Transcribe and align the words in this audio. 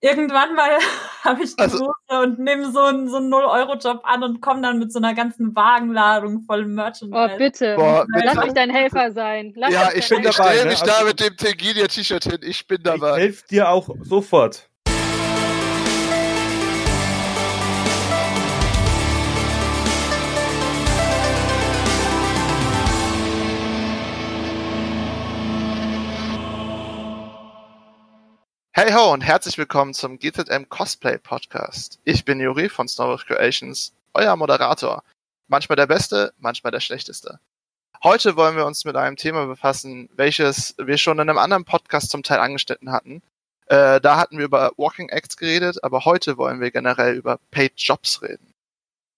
irgendwann 0.00 0.54
mal 0.54 0.70
habe 1.24 1.42
ich 1.42 1.52
also, 1.58 1.92
und 2.08 2.38
nehme 2.38 2.70
so 2.70 2.80
einen 2.80 3.08
so 3.08 3.18
0-Euro-Job 3.18 4.00
an 4.04 4.22
und 4.22 4.40
komme 4.40 4.62
dann 4.62 4.78
mit 4.78 4.92
so 4.92 4.98
einer 4.98 5.14
ganzen 5.14 5.54
Wagenladung 5.54 6.42
voll 6.42 6.66
Merchandise. 6.66 7.30
Oh, 7.34 7.38
bitte. 7.38 7.74
Boah, 7.76 8.06
bitte. 8.12 8.26
Lass 8.26 8.44
mich 8.44 8.54
dein 8.54 8.70
Helfer 8.70 9.12
sein. 9.12 9.52
Lass 9.56 9.72
ja, 9.72 9.90
ich 9.94 10.08
bin 10.08 10.22
dabei. 10.22 10.28
Ich 10.28 10.34
stelle 10.34 10.66
mich 10.66 10.80
ne? 10.80 10.86
da 10.86 10.92
also, 10.94 11.06
mit 11.06 11.20
dem 11.20 11.36
Tegilia-T-Shirt 11.36 12.24
hin. 12.24 12.38
Ich 12.42 12.66
bin 12.66 12.82
dabei. 12.82 13.16
Ich 13.16 13.22
helfe 13.22 13.46
dir 13.48 13.68
auch 13.68 13.88
sofort. 14.02 14.68
Hey 28.78 28.92
ho 28.92 29.10
und 29.10 29.22
herzlich 29.22 29.56
willkommen 29.56 29.94
zum 29.94 30.18
GZM 30.18 30.68
Cosplay 30.68 31.16
Podcast. 31.16 31.98
Ich 32.04 32.26
bin 32.26 32.38
Juri 32.40 32.68
von 32.68 32.86
Snowbird 32.86 33.26
Creations, 33.26 33.94
euer 34.12 34.36
Moderator. 34.36 35.02
Manchmal 35.48 35.76
der 35.76 35.86
Beste, 35.86 36.34
manchmal 36.36 36.72
der 36.72 36.80
Schlechteste. 36.80 37.40
Heute 38.04 38.36
wollen 38.36 38.54
wir 38.54 38.66
uns 38.66 38.84
mit 38.84 38.94
einem 38.94 39.16
Thema 39.16 39.46
befassen, 39.46 40.10
welches 40.14 40.74
wir 40.76 40.98
schon 40.98 41.18
in 41.18 41.30
einem 41.30 41.38
anderen 41.38 41.64
Podcast 41.64 42.10
zum 42.10 42.22
Teil 42.22 42.38
angeschnitten 42.38 42.92
hatten. 42.92 43.22
Äh, 43.64 43.98
da 44.02 44.18
hatten 44.18 44.36
wir 44.36 44.44
über 44.44 44.72
Walking 44.76 45.08
Acts 45.08 45.38
geredet, 45.38 45.82
aber 45.82 46.04
heute 46.04 46.36
wollen 46.36 46.60
wir 46.60 46.70
generell 46.70 47.16
über 47.16 47.38
Paid 47.50 47.72
Jobs 47.76 48.20
reden. 48.20 48.52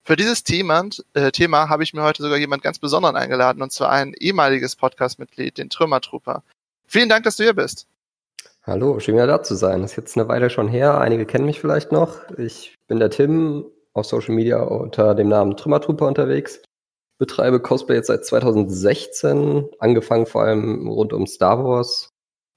Für 0.04 0.14
dieses 0.14 0.44
Thema, 0.44 0.88
äh, 1.14 1.32
Thema 1.32 1.68
habe 1.68 1.82
ich 1.82 1.92
mir 1.92 2.04
heute 2.04 2.22
sogar 2.22 2.38
jemand 2.38 2.62
ganz 2.62 2.78
besonderen 2.78 3.16
eingeladen, 3.16 3.60
und 3.60 3.72
zwar 3.72 3.90
ein 3.90 4.14
ehemaliges 4.14 4.76
Podcast-Mitglied, 4.76 5.58
den 5.58 5.68
Trümmertrooper. 5.68 6.44
Vielen 6.86 7.08
Dank, 7.08 7.24
dass 7.24 7.34
du 7.34 7.42
hier 7.42 7.54
bist. 7.54 7.88
Hallo, 8.68 9.00
schön 9.00 9.14
wieder 9.14 9.26
da 9.26 9.42
zu 9.42 9.54
sein. 9.54 9.80
Das 9.80 9.92
ist 9.92 9.96
jetzt 9.96 10.18
eine 10.18 10.28
Weile 10.28 10.50
schon 10.50 10.68
her. 10.68 10.98
Einige 10.98 11.24
kennen 11.24 11.46
mich 11.46 11.58
vielleicht 11.58 11.90
noch. 11.90 12.28
Ich 12.36 12.76
bin 12.86 12.98
der 12.98 13.08
Tim 13.08 13.64
auf 13.94 14.04
Social 14.04 14.34
Media 14.34 14.60
unter 14.62 15.14
dem 15.14 15.30
Namen 15.30 15.56
Trümmertrooper 15.56 16.06
unterwegs. 16.06 16.60
Betreibe 17.16 17.62
Cosplay 17.62 17.94
jetzt 17.94 18.08
seit 18.08 18.26
2016, 18.26 19.70
angefangen 19.78 20.26
vor 20.26 20.42
allem 20.42 20.86
rund 20.86 21.14
um 21.14 21.26
Star 21.26 21.64
Wars 21.64 22.10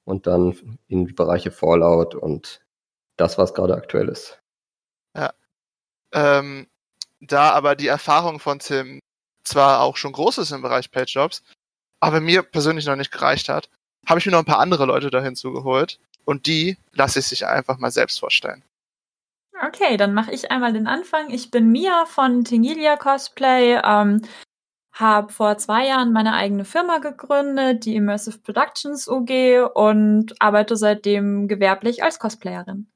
und 0.04 0.28
dann 0.28 0.78
in 0.90 1.06
die 1.06 1.14
Bereiche 1.14 1.50
Fallout 1.50 2.14
und 2.14 2.60
das, 3.16 3.38
was 3.38 3.54
gerade 3.54 3.76
aktuell 3.76 4.10
ist. 4.10 4.38
Ja. 5.16 5.32
Ähm, 6.12 6.68
da 7.22 7.52
aber 7.52 7.78
die 7.78 7.88
Erfahrung 7.88 8.42
von 8.42 8.60
Tim 8.60 9.00
zwar 9.46 9.80
auch 9.80 9.96
schon 9.96 10.12
groß 10.12 10.40
ist 10.40 10.52
im 10.52 10.62
Bereich 10.62 10.92
Page 10.92 11.16
Jobs, 11.16 11.42
aber 12.02 12.20
mir 12.20 12.44
persönlich 12.44 12.86
noch 12.86 12.98
nicht 12.98 13.14
gereicht 13.14 13.48
hat, 13.48 13.70
habe 14.06 14.20
ich 14.20 14.26
mir 14.26 14.32
noch 14.32 14.40
ein 14.40 14.46
paar 14.46 14.60
andere 14.60 14.86
Leute 14.86 15.10
da 15.10 15.22
hinzugeholt 15.22 16.00
und 16.26 16.48
die 16.48 16.78
lasse 16.94 17.20
ich 17.20 17.28
sich 17.28 17.46
einfach 17.46 17.78
mal 17.78 17.92
selbst 17.92 18.20
vorstellen. 18.20 18.64
Okay, 19.68 19.98
dann 19.98 20.14
mache 20.14 20.32
ich 20.32 20.50
einmal 20.50 20.74
den 20.74 20.88
Anfang. 20.88 21.30
Ich 21.30 21.52
bin 21.52 21.72
Mia 21.72 22.06
von 22.06 22.44
Tingilia 22.44 22.98
Cosplay, 22.98 23.80
ähm, 23.84 24.22
habe 24.92 25.32
vor 25.32 25.58
zwei 25.58 25.86
Jahren 25.88 26.12
meine 26.12 26.34
eigene 26.34 26.66
Firma 26.66 26.98
gegründet, 26.98 27.86
die 27.86 27.96
Immersive 27.96 28.40
Productions 28.40 29.08
UG 29.08 29.70
und 29.74 30.34
arbeite 30.42 30.76
seitdem 30.76 31.48
gewerblich 31.48 32.04
als 32.04 32.18
Cosplayerin. 32.18 32.88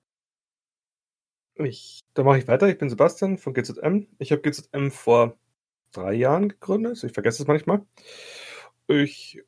Ich, 1.55 2.01
da 2.13 2.23
mache 2.23 2.39
ich 2.39 2.47
weiter. 2.47 2.67
Ich 2.67 2.77
bin 2.77 2.89
Sebastian 2.89 3.37
von 3.37 3.53
GZM. 3.53 4.07
Ich 4.17 4.31
habe 4.31 4.41
GZM 4.41 4.89
vor 4.89 5.37
drei 5.93 6.13
Jahren 6.13 6.49
gegründet. 6.49 7.01
Ich 7.03 7.13
vergesse 7.13 7.43
es 7.43 7.47
manchmal. 7.47 7.85
Ich 8.87 9.41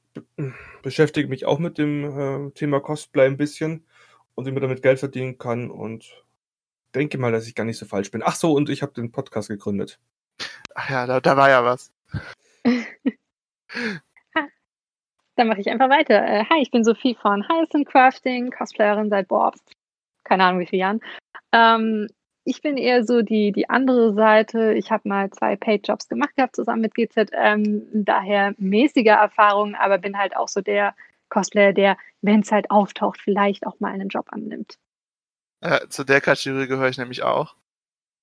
beschäftige 0.82 1.28
mich 1.28 1.46
auch 1.46 1.60
mit 1.60 1.78
dem 1.78 2.48
äh, 2.48 2.52
Thema 2.52 2.80
Cosplay 2.80 3.26
ein 3.26 3.38
bisschen 3.38 3.86
und 4.36 4.46
wie 4.46 4.52
man 4.52 4.62
damit 4.62 4.82
Geld 4.82 5.00
verdienen 5.00 5.38
kann 5.38 5.70
und 5.72 6.24
denke 6.96 7.18
mal, 7.18 7.32
dass 7.32 7.48
ich 7.48 7.56
gar 7.56 7.64
nicht 7.64 7.78
so 7.78 7.86
falsch 7.86 8.12
bin. 8.12 8.22
Ach 8.24 8.36
so, 8.36 8.54
und 8.54 8.70
ich 8.70 8.82
habe 8.82 8.94
den 8.94 9.12
Podcast 9.12 9.50
gegründet. 9.50 10.00
Ach 10.76 10.90
ja, 10.90 11.06
da, 11.06 11.20
da 11.20 11.38
war 11.38 11.50
ja 11.50 11.64
was. 11.64 11.92
Dann 15.36 15.48
mache 15.48 15.62
ich 15.62 15.70
einfach 15.70 15.90
weiter. 15.90 16.26
Äh, 16.26 16.46
hi, 16.50 16.62
ich 16.62 16.72
bin 16.72 16.84
Sophie 16.84 17.16
von 17.22 17.48
Hyacinth 17.48 17.88
Crafting, 17.88 18.50
Cosplayerin 18.50 19.10
seit, 19.10 19.28
boah, 19.28 19.52
keine 20.24 20.44
Ahnung 20.44 20.62
wie 20.62 20.66
viele 20.66 20.80
Jahren. 20.82 21.00
Ähm, 21.52 22.08
ich 22.48 22.62
bin 22.62 22.78
eher 22.78 23.04
so 23.04 23.22
die, 23.24 23.52
die 23.52 23.70
andere 23.70 24.14
Seite. 24.14 24.74
Ich 24.74 24.90
habe 24.90 25.10
mal 25.10 25.30
zwei 25.32 25.58
Paid-Jobs 25.58 26.08
gemacht 26.08 26.34
gehabt 26.38 26.56
zusammen 26.56 26.82
mit 26.82 26.96
GZM, 26.96 27.84
daher 27.92 28.56
mäßige 28.58 29.08
Erfahrungen, 29.08 29.76
aber 29.76 29.98
bin 29.98 30.18
halt 30.18 30.36
auch 30.36 30.48
so 30.48 30.62
der 30.62 30.96
Cosplayer, 31.28 31.74
der, 31.74 31.98
wenn 32.22 32.40
es 32.40 32.52
halt 32.54 32.72
auftaucht, 32.72 33.20
vielleicht 33.22 33.68
auch 33.68 33.82
mal 33.82 33.92
einen 33.92 34.08
Job 34.08 34.28
annimmt. 34.32 34.78
Äh, 35.60 35.90
zu 35.90 36.06
der 36.06 36.22
Kategorie 36.22 36.68
gehöre 36.68 36.88
ich 36.88 36.98
nämlich 36.98 37.24
auch. 37.24 37.56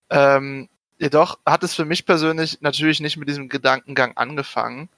Ähm, 0.08 0.70
jedoch 0.98 1.38
hat 1.44 1.62
es 1.62 1.74
für 1.74 1.84
mich 1.84 2.06
persönlich 2.06 2.62
natürlich 2.62 3.00
nicht 3.00 3.18
mit 3.18 3.28
diesem 3.28 3.50
Gedankengang 3.50 4.16
angefangen. 4.16 4.88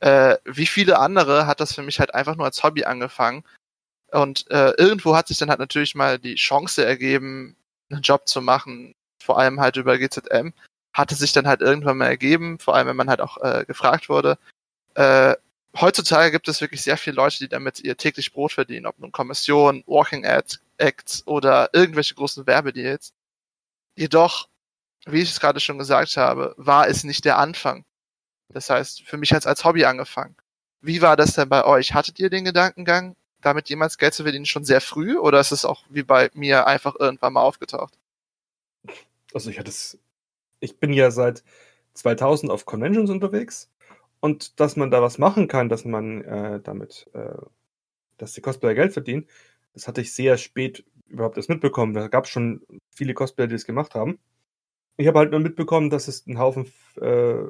Äh, 0.00 0.36
wie 0.44 0.66
viele 0.66 0.98
andere 0.98 1.46
hat 1.46 1.60
das 1.60 1.74
für 1.74 1.82
mich 1.82 2.00
halt 2.00 2.12
einfach 2.12 2.34
nur 2.34 2.46
als 2.46 2.64
Hobby 2.64 2.84
angefangen. 2.84 3.44
Und 4.10 4.50
äh, 4.50 4.72
irgendwo 4.78 5.14
hat 5.14 5.28
sich 5.28 5.38
dann 5.38 5.50
halt 5.50 5.60
natürlich 5.60 5.94
mal 5.94 6.18
die 6.18 6.34
Chance 6.34 6.84
ergeben, 6.84 7.54
einen 7.90 8.02
Job 8.02 8.28
zu 8.28 8.40
machen, 8.40 8.94
vor 9.22 9.38
allem 9.38 9.60
halt 9.60 9.76
über 9.76 9.98
GZM, 9.98 10.52
hatte 10.92 11.14
sich 11.14 11.32
dann 11.32 11.46
halt 11.46 11.60
irgendwann 11.60 11.98
mal 11.98 12.06
ergeben, 12.06 12.58
vor 12.58 12.74
allem 12.74 12.88
wenn 12.88 12.96
man 12.96 13.10
halt 13.10 13.20
auch 13.20 13.38
äh, 13.38 13.64
gefragt 13.66 14.08
wurde. 14.08 14.38
Äh, 14.94 15.34
heutzutage 15.80 16.30
gibt 16.30 16.48
es 16.48 16.60
wirklich 16.60 16.82
sehr 16.82 16.96
viele 16.96 17.16
Leute, 17.16 17.38
die 17.38 17.48
damit 17.48 17.80
ihr 17.80 17.96
täglich 17.96 18.32
Brot 18.32 18.52
verdienen, 18.52 18.86
ob 18.86 18.98
nun 18.98 19.12
Kommission, 19.12 19.84
Walking 19.86 20.26
Ads, 20.26 20.60
Acts 20.78 21.26
oder 21.26 21.70
irgendwelche 21.72 22.14
großen 22.14 22.46
Werbedeals. 22.46 23.12
Jedoch, 23.96 24.48
wie 25.06 25.22
ich 25.22 25.30
es 25.30 25.40
gerade 25.40 25.60
schon 25.60 25.78
gesagt 25.78 26.16
habe, 26.16 26.54
war 26.56 26.88
es 26.88 27.04
nicht 27.04 27.24
der 27.24 27.38
Anfang. 27.38 27.84
Das 28.50 28.70
heißt, 28.70 29.02
für 29.02 29.16
mich 29.16 29.32
hat 29.32 29.40
es 29.40 29.46
als 29.46 29.64
Hobby 29.64 29.84
angefangen. 29.84 30.36
Wie 30.80 31.02
war 31.02 31.16
das 31.16 31.34
denn 31.34 31.48
bei 31.48 31.64
euch? 31.64 31.94
Hattet 31.94 32.18
ihr 32.18 32.30
den 32.30 32.44
Gedankengang, 32.44 33.16
damit 33.40 33.68
jemals 33.68 33.98
Geld 33.98 34.14
zu 34.14 34.22
verdienen 34.22 34.46
schon 34.46 34.64
sehr 34.64 34.80
früh 34.80 35.16
oder 35.16 35.40
ist 35.40 35.52
es 35.52 35.64
auch 35.64 35.84
wie 35.88 36.02
bei 36.02 36.30
mir 36.34 36.66
einfach 36.66 36.94
irgendwann 36.98 37.32
mal 37.32 37.42
aufgetaucht? 37.42 37.98
Also 39.32 39.50
ich 39.50 39.58
hatte 39.58 39.70
es, 39.70 39.98
ich 40.60 40.78
bin 40.78 40.92
ja 40.92 41.10
seit 41.10 41.44
2000 41.94 42.50
auf 42.50 42.64
Conventions 42.64 43.10
unterwegs 43.10 43.70
und 44.20 44.58
dass 44.60 44.76
man 44.76 44.90
da 44.90 45.02
was 45.02 45.18
machen 45.18 45.48
kann, 45.48 45.68
dass 45.68 45.84
man 45.84 46.22
äh, 46.22 46.60
damit, 46.60 47.08
äh, 47.14 47.36
dass 48.16 48.32
die 48.32 48.40
Cosplayer 48.40 48.74
Geld 48.74 48.92
verdienen, 48.92 49.26
das 49.74 49.86
hatte 49.86 50.00
ich 50.00 50.14
sehr 50.14 50.38
spät 50.38 50.84
überhaupt 51.06 51.36
erst 51.36 51.48
mitbekommen. 51.48 51.94
Da 51.94 52.08
gab 52.08 52.24
es 52.24 52.30
schon 52.30 52.62
viele 52.90 53.14
Cosplayer, 53.14 53.46
die 53.46 53.54
es 53.54 53.64
gemacht 53.64 53.94
haben. 53.94 54.18
Ich 54.96 55.06
habe 55.06 55.20
halt 55.20 55.30
nur 55.30 55.40
mitbekommen, 55.40 55.90
dass 55.90 56.08
es 56.08 56.26
einen 56.26 56.38
Haufen 56.38 56.72
äh, 57.00 57.44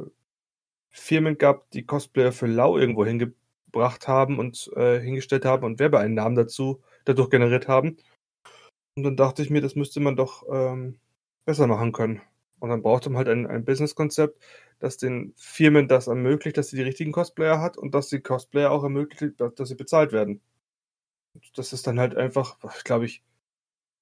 Firmen 0.90 1.38
gab, 1.38 1.70
die 1.70 1.86
Cosplayer 1.86 2.32
für 2.32 2.46
lau 2.46 2.76
irgendwo 2.76 3.04
hinge 3.06 3.32
gebracht 3.70 4.08
haben 4.08 4.38
und 4.38 4.70
äh, 4.76 4.98
hingestellt 5.00 5.44
haben 5.44 5.64
und 5.64 5.78
Werbeeinnahmen 5.78 6.36
dazu 6.36 6.82
dadurch 7.04 7.30
generiert 7.30 7.68
haben. 7.68 7.96
Und 8.96 9.04
dann 9.04 9.16
dachte 9.16 9.42
ich 9.42 9.50
mir, 9.50 9.60
das 9.60 9.76
müsste 9.76 10.00
man 10.00 10.16
doch 10.16 10.44
ähm, 10.50 10.98
besser 11.44 11.66
machen 11.66 11.92
können. 11.92 12.20
Und 12.58 12.70
dann 12.70 12.82
brauchte 12.82 13.10
man 13.10 13.18
halt 13.18 13.28
ein, 13.28 13.46
ein 13.46 13.64
Businesskonzept, 13.64 14.38
das 14.80 14.96
den 14.96 15.32
Firmen 15.36 15.88
das 15.88 16.08
ermöglicht, 16.08 16.56
dass 16.56 16.68
sie 16.68 16.76
die 16.76 16.82
richtigen 16.82 17.12
Cosplayer 17.12 17.60
hat 17.60 17.76
und 17.78 17.94
dass 17.94 18.08
die 18.08 18.20
Cosplayer 18.20 18.70
auch 18.70 18.82
ermöglicht, 18.82 19.40
dass, 19.40 19.54
dass 19.54 19.68
sie 19.68 19.76
bezahlt 19.76 20.12
werden. 20.12 20.40
Und 21.34 21.58
das 21.58 21.72
ist 21.72 21.86
dann 21.86 22.00
halt 22.00 22.16
einfach, 22.16 22.58
glaube 22.84 23.06
ich, 23.06 23.22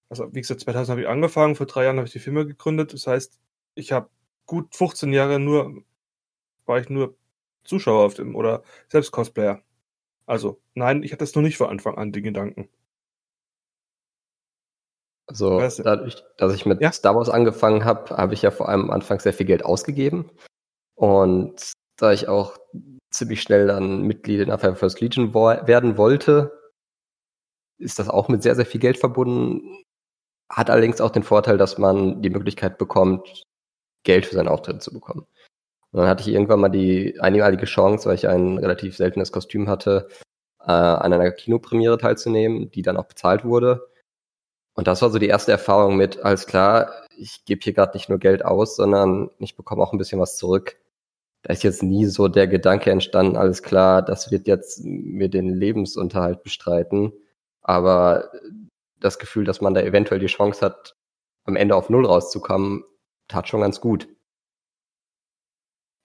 also 0.09 0.33
wie 0.35 0.41
gesagt, 0.41 0.61
2000 0.61 0.91
habe 0.91 1.03
ich 1.03 1.09
angefangen, 1.09 1.57
vor 1.57 1.67
drei 1.67 1.85
Jahren 1.85 1.97
habe 1.97 2.07
ich 2.07 2.13
die 2.13 2.19
Firma 2.21 2.45
gegründet. 2.45 2.93
Das 2.93 3.07
heißt, 3.07 3.39
ich 3.75 3.93
habe 3.93 4.09
gut 4.47 4.75
15 4.75 5.13
Jahre 5.13 5.39
nur, 5.41 5.85
war 6.67 6.79
ich 6.81 6.89
nur 6.89 7.17
Zuschauer 7.67 8.05
auf 8.05 8.15
dem 8.15 8.35
oder 8.35 8.63
selbst 8.89 9.13
Cosplayer. 9.13 9.63
Also, 10.27 10.61
nein, 10.75 11.03
ich 11.03 11.13
hatte 11.13 11.25
es 11.25 11.35
noch 11.35 11.43
nicht 11.43 11.57
von 11.57 11.69
Anfang 11.69 11.97
an, 11.97 12.13
die 12.13 12.23
Gedanken. 12.23 12.69
Also, 15.29 15.59
dadurch, 15.83 16.23
dass 16.37 16.55
ich 16.55 16.67
mit 16.67 16.81
ja? 16.81 16.93
Star 16.93 17.15
Wars 17.17 17.29
angefangen 17.29 17.85
habe, 17.85 18.17
habe 18.17 18.35
ich 18.35 18.43
ja 18.43 18.51
vor 18.51 18.69
allem 18.69 18.83
am 18.83 18.91
Anfang 18.91 19.19
sehr 19.19 19.33
viel 19.33 19.47
Geld 19.47 19.65
ausgegeben. 19.65 20.31
Und 20.95 21.73
da 21.97 22.13
ich 22.13 22.29
auch 22.29 22.57
ziemlich 23.11 23.43
schnell 23.43 23.67
dann 23.67 24.03
Mitglied 24.03 24.41
in 24.41 24.49
der 24.49 24.59
First 24.77 25.01
Legion 25.01 25.35
werden 25.35 25.97
wollte, 25.97 26.53
ist 27.79 27.99
das 27.99 28.09
auch 28.09 28.29
mit 28.29 28.43
sehr, 28.43 28.55
sehr 28.55 28.67
viel 28.67 28.81
Geld 28.81 28.99
verbunden. 28.99 29.85
Hat 30.51 30.71
allerdings 30.71 31.01
auch 31.01 31.11
den 31.11 31.25
Vorteil, 31.25 31.59
dass 31.59 31.79
man 31.79 32.23
die 32.23 32.31
Möglichkeit 32.31 32.79
bekommt, 32.79 33.43
Geld 34.05 34.27
für 34.27 34.37
seinen 34.37 34.49
Auftritt 34.49 34.83
zu 34.83 34.93
bekommen. 34.93 35.27
Und 35.97 36.03
dann 36.03 36.11
hatte 36.11 36.29
ich 36.29 36.35
irgendwann 36.35 36.61
mal 36.61 36.69
die 36.69 37.19
einmalige 37.21 37.65
Chance, 37.65 38.07
weil 38.07 38.17
ich 38.17 38.29
ein 38.29 38.59
relativ 38.59 38.99
seltenes 38.99 39.33
Kostüm 39.33 39.67
hatte, 39.67 40.09
äh, 40.61 40.71
an 40.71 41.11
einer 41.15 41.31
Kinopremiere 41.31 41.97
teilzunehmen, 41.97 42.71
die 42.71 42.83
dann 42.83 42.99
auch 42.99 43.07
bezahlt 43.07 43.47
wurde. 43.47 43.89
Und 44.75 44.89
das 44.89 45.01
war 45.01 45.09
so 45.09 45.19
die 45.19 45.29
erste 45.29 45.53
Erfahrung 45.53 45.97
mit, 45.97 46.23
alles 46.23 46.47
klar, 46.47 46.93
ich 47.17 47.47
gebe 47.47 47.63
hier 47.65 47.73
gerade 47.73 47.97
nicht 47.97 48.11
nur 48.11 48.19
Geld 48.19 48.45
aus, 48.45 48.77
sondern 48.77 49.31
ich 49.39 49.57
bekomme 49.57 49.83
auch 49.83 49.95
ein 49.95 49.99
bisschen 49.99 50.21
was 50.21 50.37
zurück. 50.37 50.77
Da 51.41 51.55
ist 51.55 51.63
jetzt 51.63 51.83
nie 51.83 52.05
so 52.05 52.29
der 52.29 52.47
Gedanke 52.47 52.91
entstanden, 52.91 53.39
alles 53.39 53.63
klar, 53.63 54.03
das 54.03 54.31
wird 54.31 54.47
jetzt 54.47 54.85
mir 54.85 55.31
den 55.31 55.49
Lebensunterhalt 55.49 56.43
bestreiten. 56.43 57.15
Aber 57.63 58.33
das 59.01 59.19
Gefühl, 59.19 59.45
dass 59.47 59.63
man 59.63 59.73
da 59.73 59.81
eventuell 59.81 60.21
die 60.21 60.27
Chance 60.27 60.61
hat, 60.61 60.95
am 61.45 61.57
Ende 61.57 61.75
auf 61.75 61.89
Null 61.89 62.05
rauszukommen, 62.05 62.85
tat 63.29 63.49
schon 63.49 63.63
ganz 63.63 63.81
gut. 63.81 64.09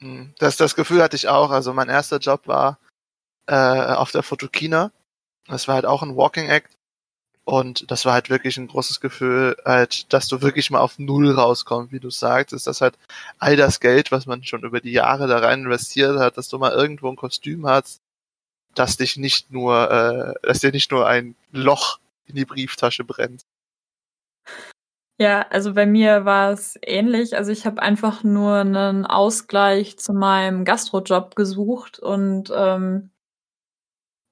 Hm, 0.02 0.34
das, 0.40 0.58
das 0.58 0.76
Gefühl 0.76 1.02
hatte 1.02 1.16
ich 1.16 1.28
auch. 1.28 1.52
Also 1.52 1.74
mein 1.74 1.90
erster 1.90 2.18
Job 2.18 2.48
war 2.48 2.80
äh, 3.48 3.56
auf 3.56 4.12
der 4.12 4.24
Fotokina. 4.24 4.92
Das 5.48 5.68
war 5.68 5.76
halt 5.76 5.86
auch 5.86 6.04
ein 6.04 6.16
Walking 6.16 6.50
Act. 6.50 6.78
Und 7.44 7.90
das 7.90 8.06
war 8.06 8.14
halt 8.14 8.30
wirklich 8.30 8.58
ein 8.58 8.68
großes 8.68 9.02
Gefühl, 9.02 9.58
halt, 9.66 10.14
dass 10.14 10.28
du 10.28 10.42
wirklich 10.42 10.70
mal 10.70 10.80
auf 10.80 11.00
Null 11.00 11.32
rauskommst, 11.32 11.92
wie 11.92 12.00
du 12.00 12.12
sagst, 12.12 12.54
ist 12.54 12.68
das 12.68 12.82
halt 12.82 12.98
all 13.40 13.56
das 13.56 13.80
Geld, 13.80 14.12
was 14.12 14.28
man 14.28 14.44
schon 14.44 14.64
über 14.64 14.80
die 14.80 14.92
Jahre 14.92 15.28
da 15.28 15.40
rein 15.40 15.64
investiert 15.64 16.20
hat, 16.20 16.38
dass 16.38 16.50
du 16.50 16.60
mal 16.60 16.72
irgendwo 16.72 17.10
ein 17.10 17.16
Kostüm 17.16 17.66
hast, 17.68 18.02
dass 18.76 18.98
dich 18.98 19.18
nicht 19.18 19.52
nur, 19.52 19.92
äh, 19.92 20.48
dass 20.48 20.60
dir 20.60 20.72
nicht 20.72 20.92
nur 20.92 21.08
ein 21.08 21.36
Loch 21.52 22.00
in 22.28 22.36
die 22.36 22.46
Brieftasche 22.46 23.04
brennt. 23.04 23.44
Ja, 25.22 25.46
also 25.52 25.76
bei 25.76 25.86
mir 25.86 26.26
war 26.26 26.50
es 26.52 26.80
ähnlich. 26.82 27.38
Also 27.38 27.52
ich 27.52 27.68
habe 27.68 27.80
einfach 27.80 28.24
nur 28.24 28.56
einen 28.56 29.06
Ausgleich 29.06 30.00
zu 30.00 30.14
meinem 30.14 30.66
Gastrojob 30.66 31.36
gesucht 31.36 32.00
und 32.00 32.52
ähm, 32.56 33.12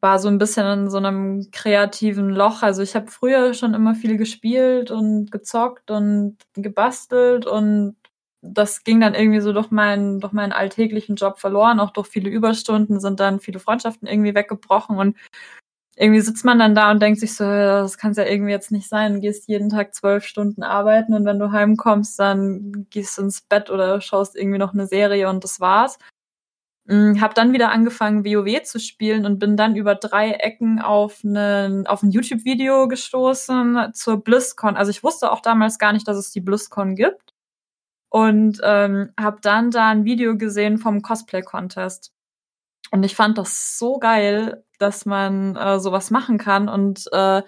war 0.01 0.17
so 0.19 0.29
ein 0.29 0.39
bisschen 0.39 0.65
in 0.65 0.89
so 0.89 0.97
einem 0.97 1.51
kreativen 1.51 2.29
Loch. 2.29 2.63
Also 2.63 2.81
ich 2.81 2.95
habe 2.95 3.07
früher 3.07 3.53
schon 3.53 3.73
immer 3.73 3.93
viel 3.95 4.17
gespielt 4.17 4.91
und 4.91 5.31
gezockt 5.31 5.91
und 5.91 6.37
gebastelt 6.55 7.45
und 7.45 7.95
das 8.41 8.83
ging 8.83 9.01
dann 9.01 9.13
irgendwie 9.15 9.41
so 9.41 9.53
durch 9.53 9.69
meinen, 9.71 10.21
durch 10.21 10.31
meinen 10.33 10.53
alltäglichen 10.53 11.17
Job 11.17 11.37
verloren. 11.39 11.79
Auch 11.81 11.91
durch 11.91 12.07
viele 12.07 12.29
Überstunden 12.29 12.99
sind 12.99 13.19
dann 13.19 13.39
viele 13.41 13.59
Freundschaften 13.59 14.07
irgendwie 14.07 14.33
weggebrochen 14.33 14.97
und 14.97 15.17
irgendwie 15.99 16.21
sitzt 16.21 16.45
man 16.45 16.57
dann 16.59 16.75
da 16.75 16.91
und 16.91 17.01
denkt 17.01 17.19
sich 17.19 17.35
so, 17.35 17.43
das 17.43 17.97
kann 17.97 18.11
es 18.11 18.17
ja 18.17 18.23
irgendwie 18.23 18.51
jetzt 18.51 18.71
nicht 18.71 18.87
sein. 18.87 19.15
Du 19.15 19.19
gehst 19.19 19.49
jeden 19.49 19.67
Tag 19.67 19.93
zwölf 19.93 20.23
Stunden 20.23 20.63
arbeiten 20.63 21.13
und 21.13 21.25
wenn 21.25 21.39
du 21.39 21.51
heimkommst, 21.51 22.17
dann 22.17 22.87
gehst 22.89 23.17
du 23.17 23.23
ins 23.23 23.41
Bett 23.41 23.69
oder 23.69 23.99
schaust 23.99 24.37
irgendwie 24.37 24.59
noch 24.59 24.73
eine 24.73 24.87
Serie 24.87 25.29
und 25.29 25.43
das 25.43 25.59
war's. 25.59 25.99
Hm, 26.87 27.19
hab 27.19 27.35
dann 27.35 27.51
wieder 27.51 27.69
angefangen, 27.71 28.23
WoW 28.23 28.63
zu 28.63 28.79
spielen 28.79 29.25
und 29.25 29.39
bin 29.39 29.57
dann 29.57 29.75
über 29.75 29.93
drei 29.93 30.31
Ecken 30.31 30.79
auf, 30.79 31.19
einen, 31.25 31.85
auf 31.85 32.01
ein 32.01 32.11
YouTube-Video 32.11 32.87
gestoßen 32.87 33.91
zur 33.93 34.23
BlizzCon. 34.23 34.77
Also 34.77 34.91
ich 34.91 35.03
wusste 35.03 35.31
auch 35.31 35.41
damals 35.41 35.79
gar 35.79 35.91
nicht, 35.91 36.07
dass 36.07 36.15
es 36.17 36.31
die 36.31 36.41
BlizzCon 36.41 36.95
gibt. 36.95 37.33
Und 38.09 38.61
ähm, 38.63 39.11
habe 39.19 39.39
dann 39.41 39.69
da 39.69 39.89
ein 39.89 40.05
Video 40.05 40.37
gesehen 40.37 40.77
vom 40.77 41.01
Cosplay-Contest. 41.01 42.13
Und 42.91 43.03
ich 43.03 43.15
fand 43.15 43.37
das 43.37 43.77
so 43.77 43.99
geil, 43.99 44.63
dass 44.81 45.05
man 45.05 45.55
äh, 45.55 45.79
sowas 45.79 46.11
machen 46.11 46.37
kann 46.37 46.69
und 46.69 47.05
äh, 47.11 47.43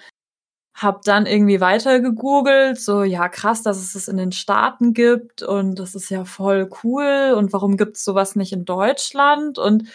hab 0.73 1.03
dann 1.03 1.25
irgendwie 1.25 1.59
weiter 1.61 1.99
gegoogelt, 1.99 2.79
so 2.79 3.03
ja 3.03 3.29
krass, 3.29 3.61
dass 3.63 3.77
es 3.77 3.95
es 3.95 4.07
in 4.07 4.17
den 4.17 4.31
Staaten 4.31 4.93
gibt 4.93 5.43
und 5.43 5.75
das 5.79 5.95
ist 5.95 6.09
ja 6.09 6.25
voll 6.25 6.69
cool 6.83 7.35
und 7.37 7.53
warum 7.53 7.77
gibt 7.77 7.97
es 7.97 8.05
sowas 8.05 8.35
nicht 8.35 8.53
in 8.53 8.65
Deutschland 8.65 9.57
und 9.57 9.89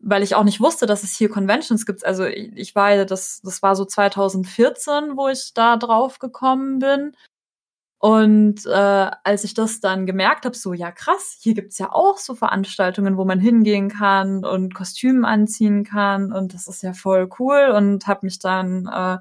weil 0.00 0.22
ich 0.22 0.34
auch 0.34 0.44
nicht 0.44 0.60
wusste, 0.60 0.86
dass 0.86 1.02
es 1.02 1.16
hier 1.16 1.28
Conventions 1.30 1.86
gibt. 1.86 2.04
Also 2.06 2.24
ich, 2.24 2.52
ich 2.56 2.74
war 2.74 3.04
das 3.06 3.40
das 3.42 3.62
war 3.62 3.74
so 3.76 3.84
2014, 3.84 5.16
wo 5.16 5.28
ich 5.28 5.52
da 5.54 5.76
drauf 5.76 6.18
gekommen 6.18 6.78
bin. 6.78 7.16
Und 7.98 8.66
äh, 8.66 9.10
als 9.24 9.44
ich 9.44 9.54
das 9.54 9.80
dann 9.80 10.04
gemerkt 10.06 10.44
habe, 10.44 10.56
so 10.56 10.74
ja 10.74 10.92
krass, 10.92 11.38
hier 11.40 11.54
gibt's 11.54 11.78
ja 11.78 11.92
auch 11.92 12.18
so 12.18 12.34
Veranstaltungen, 12.34 13.16
wo 13.16 13.24
man 13.24 13.40
hingehen 13.40 13.88
kann 13.88 14.44
und 14.44 14.74
Kostümen 14.74 15.24
anziehen 15.24 15.82
kann 15.82 16.32
und 16.32 16.52
das 16.52 16.68
ist 16.68 16.82
ja 16.82 16.92
voll 16.92 17.28
cool 17.38 17.72
und 17.74 18.06
habe 18.06 18.26
mich 18.26 18.38
dann 18.38 18.86
äh, 18.86 19.18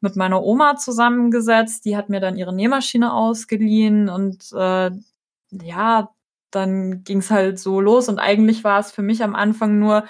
mit 0.00 0.16
meiner 0.16 0.42
Oma 0.42 0.76
zusammengesetzt. 0.76 1.84
Die 1.84 1.96
hat 1.96 2.08
mir 2.08 2.20
dann 2.20 2.36
ihre 2.36 2.54
Nähmaschine 2.54 3.12
ausgeliehen 3.12 4.08
und 4.08 4.52
äh, 4.52 4.90
ja, 5.50 6.10
dann 6.50 7.04
ging's 7.04 7.30
halt 7.30 7.58
so 7.58 7.80
los. 7.80 8.08
Und 8.08 8.18
eigentlich 8.18 8.64
war 8.64 8.80
es 8.80 8.92
für 8.92 9.02
mich 9.02 9.22
am 9.22 9.34
Anfang 9.34 9.78
nur 9.78 10.04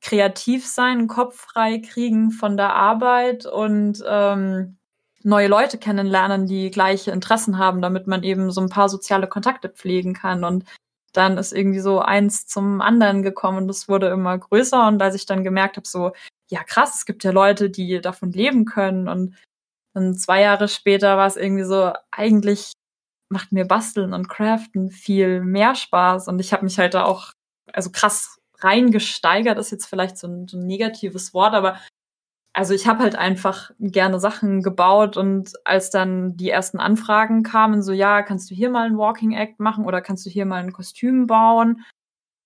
kreativ 0.00 0.66
sein, 0.66 1.06
Kopf 1.08 1.36
frei 1.36 1.78
kriegen 1.78 2.32
von 2.32 2.56
der 2.56 2.74
Arbeit 2.74 3.46
und 3.46 4.02
ähm, 4.06 4.78
neue 5.24 5.48
Leute 5.48 5.78
kennenlernen, 5.78 6.46
die 6.46 6.70
gleiche 6.70 7.10
Interessen 7.10 7.58
haben, 7.58 7.82
damit 7.82 8.06
man 8.06 8.22
eben 8.22 8.50
so 8.50 8.60
ein 8.60 8.68
paar 8.68 8.88
soziale 8.88 9.26
Kontakte 9.26 9.68
pflegen 9.68 10.14
kann. 10.14 10.44
Und 10.44 10.64
dann 11.12 11.38
ist 11.38 11.52
irgendwie 11.52 11.80
so 11.80 12.00
eins 12.00 12.46
zum 12.46 12.80
anderen 12.80 13.22
gekommen 13.22 13.58
und 13.58 13.70
es 13.70 13.88
wurde 13.88 14.08
immer 14.08 14.36
größer. 14.38 14.86
Und 14.86 15.02
als 15.02 15.14
ich 15.14 15.26
dann 15.26 15.44
gemerkt 15.44 15.76
habe, 15.76 15.86
so, 15.86 16.12
ja 16.50 16.62
krass, 16.64 16.94
es 16.96 17.06
gibt 17.06 17.24
ja 17.24 17.30
Leute, 17.30 17.70
die 17.70 18.00
davon 18.00 18.32
leben 18.32 18.64
können. 18.64 19.08
Und 19.08 19.36
dann 19.94 20.14
zwei 20.14 20.42
Jahre 20.42 20.68
später 20.68 21.16
war 21.16 21.26
es 21.26 21.36
irgendwie 21.36 21.64
so, 21.64 21.92
eigentlich 22.10 22.72
macht 23.28 23.52
mir 23.52 23.66
Basteln 23.66 24.12
und 24.12 24.28
Craften 24.28 24.90
viel 24.90 25.40
mehr 25.40 25.74
Spaß. 25.74 26.28
Und 26.28 26.40
ich 26.40 26.52
habe 26.52 26.64
mich 26.64 26.78
halt 26.78 26.94
da 26.94 27.04
auch, 27.04 27.32
also 27.72 27.90
krass 27.90 28.38
reingesteigert, 28.58 29.58
ist 29.58 29.70
jetzt 29.72 29.86
vielleicht 29.86 30.16
so 30.18 30.28
ein, 30.28 30.48
so 30.48 30.56
ein 30.56 30.66
negatives 30.66 31.34
Wort, 31.34 31.54
aber 31.54 31.78
also 32.54 32.74
ich 32.74 32.86
habe 32.86 33.00
halt 33.00 33.16
einfach 33.16 33.70
gerne 33.80 34.20
Sachen 34.20 34.62
gebaut 34.62 35.16
und 35.16 35.52
als 35.64 35.90
dann 35.90 36.36
die 36.36 36.50
ersten 36.50 36.78
Anfragen 36.78 37.42
kamen, 37.42 37.82
so 37.82 37.92
ja, 37.92 38.22
kannst 38.22 38.50
du 38.50 38.54
hier 38.54 38.70
mal 38.70 38.86
ein 38.86 38.98
Walking 38.98 39.32
Act 39.32 39.58
machen 39.60 39.86
oder 39.86 40.02
kannst 40.02 40.26
du 40.26 40.30
hier 40.30 40.44
mal 40.46 40.62
ein 40.62 40.72
Kostüm 40.72 41.26
bauen, 41.26 41.84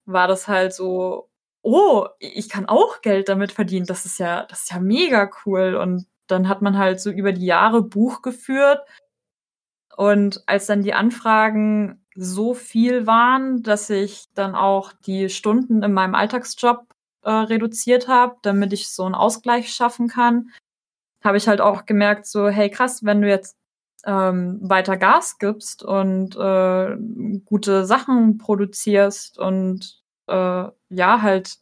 war 0.07 0.29
das 0.29 0.49
halt 0.49 0.73
so, 0.75 1.29
oh, 1.63 2.07
ich 2.21 2.49
kann 2.49 2.67
auch 2.67 3.01
Geld 3.03 3.29
damit 3.29 3.53
verdienen. 3.53 3.87
Das 3.87 4.07
ist 4.07 4.19
ja, 4.19 4.45
das 4.47 4.63
ist 4.63 4.73
ja 4.73 4.79
mega 4.81 5.29
cool. 5.45 5.75
Und 5.75 6.07
dann 6.29 6.49
hat 6.49 6.63
man 6.63 6.79
halt 6.79 7.01
so 7.01 7.11
über 7.11 7.33
die 7.33 7.47
Jahre 7.47 7.83
Buch 7.83 8.23
geführt. 8.23 8.81
Und 9.97 10.43
als 10.47 10.67
dann 10.67 10.83
die 10.83 10.95
Anfragen 10.95 12.05
so 12.15 12.55
viel 12.55 13.07
waren, 13.07 13.63
dass 13.63 13.91
ich 13.91 14.27
dann 14.35 14.55
auch 14.55 14.93
die 14.93 15.29
Stunden 15.29 15.83
in 15.83 15.93
meinem 15.93 16.15
Alltagsjob 16.15 16.87
äh, 17.27 17.31
reduziert 17.31 18.09
habe, 18.09 18.37
damit 18.43 18.73
ich 18.73 18.89
so 18.89 19.05
einen 19.05 19.17
Ausgleich 19.17 19.73
schaffen 19.73 20.09
kann, 20.09 20.51
habe 21.25 21.37
ich 21.37 21.49
halt 21.49 21.61
auch 21.61 21.85
gemerkt, 21.85 22.27
so, 22.27 22.49
hey 22.49 22.71
krass, 22.71 23.05
wenn 23.05 23.21
du 23.21 23.29
jetzt 23.29 23.57
ähm, 24.05 24.59
weiter 24.63 24.97
Gas 24.97 25.39
gibst 25.39 25.83
und 25.83 26.37
äh, 26.37 26.97
gute 27.45 27.85
Sachen 27.85 28.39
produzierst 28.39 29.39
und 29.39 30.01
äh, 30.29 30.65
ja, 30.89 31.23
halt 31.23 31.59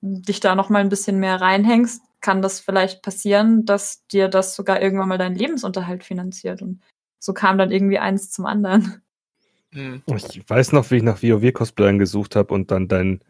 dich 0.00 0.40
da 0.40 0.54
noch 0.54 0.70
mal 0.70 0.78
ein 0.78 0.88
bisschen 0.88 1.20
mehr 1.20 1.40
reinhängst, 1.40 2.02
kann 2.22 2.40
das 2.40 2.60
vielleicht 2.60 3.02
passieren, 3.02 3.66
dass 3.66 4.06
dir 4.06 4.28
das 4.28 4.56
sogar 4.56 4.80
irgendwann 4.80 5.08
mal 5.08 5.18
deinen 5.18 5.36
Lebensunterhalt 5.36 6.02
finanziert. 6.02 6.62
Und 6.62 6.80
so 7.18 7.34
kam 7.34 7.58
dann 7.58 7.70
irgendwie 7.70 7.98
eins 7.98 8.30
zum 8.30 8.46
anderen. 8.46 9.02
Hm. 9.72 10.02
Ich 10.06 10.48
weiß 10.48 10.72
noch, 10.72 10.90
wie 10.90 10.96
ich 10.96 11.02
nach 11.02 11.22
WoW-Cosplayern 11.22 11.98
gesucht 11.98 12.36
habe 12.36 12.54
und 12.54 12.70
dann 12.70 12.88
dein, 12.88 13.20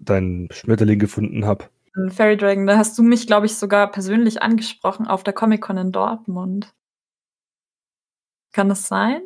dein 0.00 0.48
Schmetterling 0.50 0.98
gefunden 0.98 1.46
habe. 1.46 1.66
Fairy 2.10 2.36
Dragon, 2.36 2.66
da 2.66 2.78
hast 2.78 2.96
du 2.98 3.02
mich, 3.02 3.26
glaube 3.26 3.46
ich, 3.46 3.56
sogar 3.56 3.90
persönlich 3.90 4.42
angesprochen 4.42 5.06
auf 5.06 5.22
der 5.24 5.34
Comic-Con 5.34 5.76
in 5.76 5.92
Dortmund. 5.92 6.72
Kann 8.52 8.68
das 8.68 8.88
sein? 8.88 9.22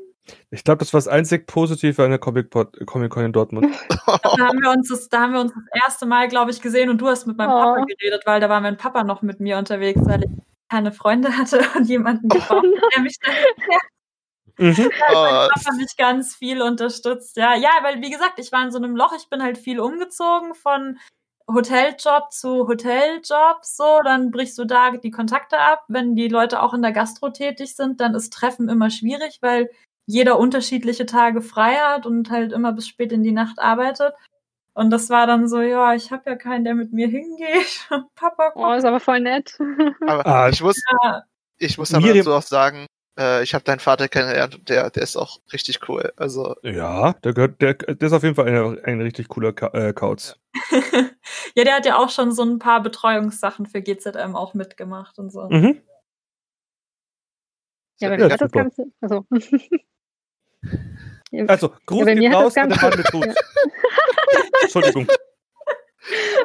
Ich 0.50 0.64
glaube, 0.64 0.78
das 0.78 0.92
war 0.92 0.98
das 0.98 1.06
einzig 1.06 1.46
Positive 1.46 2.02
an 2.02 2.10
der 2.10 2.18
Comic-Con 2.18 3.24
in 3.24 3.32
Dortmund. 3.32 3.66
da, 4.06 4.48
haben 4.48 4.60
wir 4.60 4.70
uns 4.72 4.88
das, 4.88 5.08
da 5.08 5.20
haben 5.20 5.32
wir 5.32 5.40
uns 5.40 5.52
das 5.52 5.82
erste 5.84 6.06
Mal, 6.06 6.26
glaube 6.26 6.50
ich, 6.50 6.60
gesehen 6.60 6.90
und 6.90 7.00
du 7.00 7.06
hast 7.06 7.26
mit 7.26 7.36
meinem 7.36 7.50
oh. 7.50 7.60
Papa 7.60 7.84
geredet, 7.84 8.22
weil 8.26 8.40
da 8.40 8.48
war 8.48 8.60
mein 8.60 8.76
Papa 8.76 9.04
noch 9.04 9.22
mit 9.22 9.38
mir 9.38 9.58
unterwegs, 9.58 10.00
weil 10.04 10.24
ich 10.24 10.30
keine 10.68 10.90
Freunde 10.90 11.36
hatte 11.36 11.64
und 11.76 11.88
jemanden 11.88 12.28
gebraucht, 12.28 12.66
oh 12.66 12.88
der 12.94 13.02
mich 13.02 13.16
dann 13.20 13.34
Mhm. 14.58 14.90
Da 14.98 15.06
hat 15.08 15.14
mein 15.14 15.48
Papa 15.50 15.76
mich 15.76 15.96
ganz 15.96 16.34
viel 16.34 16.62
unterstützt. 16.62 17.36
Ja, 17.36 17.54
ja, 17.54 17.70
weil 17.82 18.00
wie 18.00 18.10
gesagt, 18.10 18.38
ich 18.38 18.52
war 18.52 18.64
in 18.64 18.70
so 18.70 18.78
einem 18.78 18.96
Loch, 18.96 19.12
ich 19.16 19.28
bin 19.28 19.42
halt 19.42 19.58
viel 19.58 19.80
umgezogen 19.80 20.54
von 20.54 20.98
Hoteljob 21.48 22.32
zu 22.32 22.66
Hoteljob, 22.66 23.58
so, 23.62 24.00
dann 24.02 24.32
brichst 24.32 24.58
du 24.58 24.64
da 24.64 24.90
die 24.90 25.12
Kontakte 25.12 25.58
ab. 25.58 25.84
Wenn 25.88 26.16
die 26.16 26.28
Leute 26.28 26.60
auch 26.60 26.74
in 26.74 26.82
der 26.82 26.92
Gastro 26.92 27.30
tätig 27.30 27.76
sind, 27.76 28.00
dann 28.00 28.14
ist 28.14 28.32
Treffen 28.32 28.68
immer 28.68 28.90
schwierig, 28.90 29.38
weil 29.42 29.70
jeder 30.06 30.38
unterschiedliche 30.38 31.06
Tage 31.06 31.42
frei 31.42 31.74
hat 31.74 32.06
und 32.06 32.30
halt 32.30 32.52
immer 32.52 32.72
bis 32.72 32.88
spät 32.88 33.12
in 33.12 33.22
die 33.22 33.32
Nacht 33.32 33.58
arbeitet. 33.58 34.14
Und 34.74 34.90
das 34.90 35.08
war 35.08 35.26
dann 35.26 35.48
so, 35.48 35.60
ja, 35.60 35.94
ich 35.94 36.10
habe 36.12 36.28
ja 36.30 36.36
keinen, 36.36 36.64
der 36.64 36.74
mit 36.74 36.92
mir 36.92 37.08
hingeht. 37.08 37.88
Papa 38.14 38.50
kommt. 38.50 38.66
Oh, 38.66 38.72
ist 38.72 38.84
aber 38.84 39.00
voll 39.00 39.20
nett. 39.20 39.56
aber 40.06 40.26
ah, 40.26 40.48
ich 40.48 40.60
muss, 40.62 40.80
ja. 41.02 41.22
ich 41.58 41.78
muss 41.78 41.94
aber 41.94 42.12
dazu 42.12 42.34
auch 42.34 42.42
sagen, 42.42 42.86
äh, 43.18 43.42
ich 43.42 43.54
habe 43.54 43.64
deinen 43.64 43.80
Vater 43.80 44.08
kennengelernt 44.08 44.54
und 44.54 44.68
der, 44.68 44.90
der 44.90 45.02
ist 45.02 45.16
auch 45.16 45.40
richtig 45.52 45.88
cool. 45.88 46.12
Also 46.16 46.56
ja, 46.62 47.14
der 47.24 47.32
gehört, 47.32 47.60
der, 47.60 47.74
der 47.74 48.06
ist 48.06 48.12
auf 48.12 48.22
jeden 48.22 48.34
Fall 48.34 48.48
ein, 48.48 48.84
ein 48.84 49.00
richtig 49.00 49.28
cooler 49.28 49.52
Ka 49.52 49.68
äh, 49.68 49.92
Kauz. 49.92 50.38
Ja. 50.70 50.80
ja. 51.54 51.64
der 51.64 51.76
hat 51.76 51.86
ja 51.86 51.98
auch 51.98 52.10
schon 52.10 52.32
so 52.32 52.42
ein 52.42 52.58
paar 52.58 52.82
Betreuungssachen 52.82 53.66
für 53.66 53.82
GZM 53.82 54.34
auch 54.34 54.54
mitgemacht 54.54 55.18
und 55.18 55.30
so. 55.30 55.48
Mhm. 55.48 55.82
Ja, 57.98 58.08
aber 58.08 58.18
ja, 58.18 58.36
das 58.36 58.50
Ganze, 58.50 58.84
also 59.00 59.24
Also, 61.48 61.72
Gruß 61.86 62.00
ja, 62.06 62.14
geht 62.14 62.34
raus 62.34 62.56
an 62.56 62.70
den 62.70 62.80
Mann 62.80 62.96
mit 62.96 63.12
Hut. 63.12 63.28
Entschuldigung. 64.62 65.06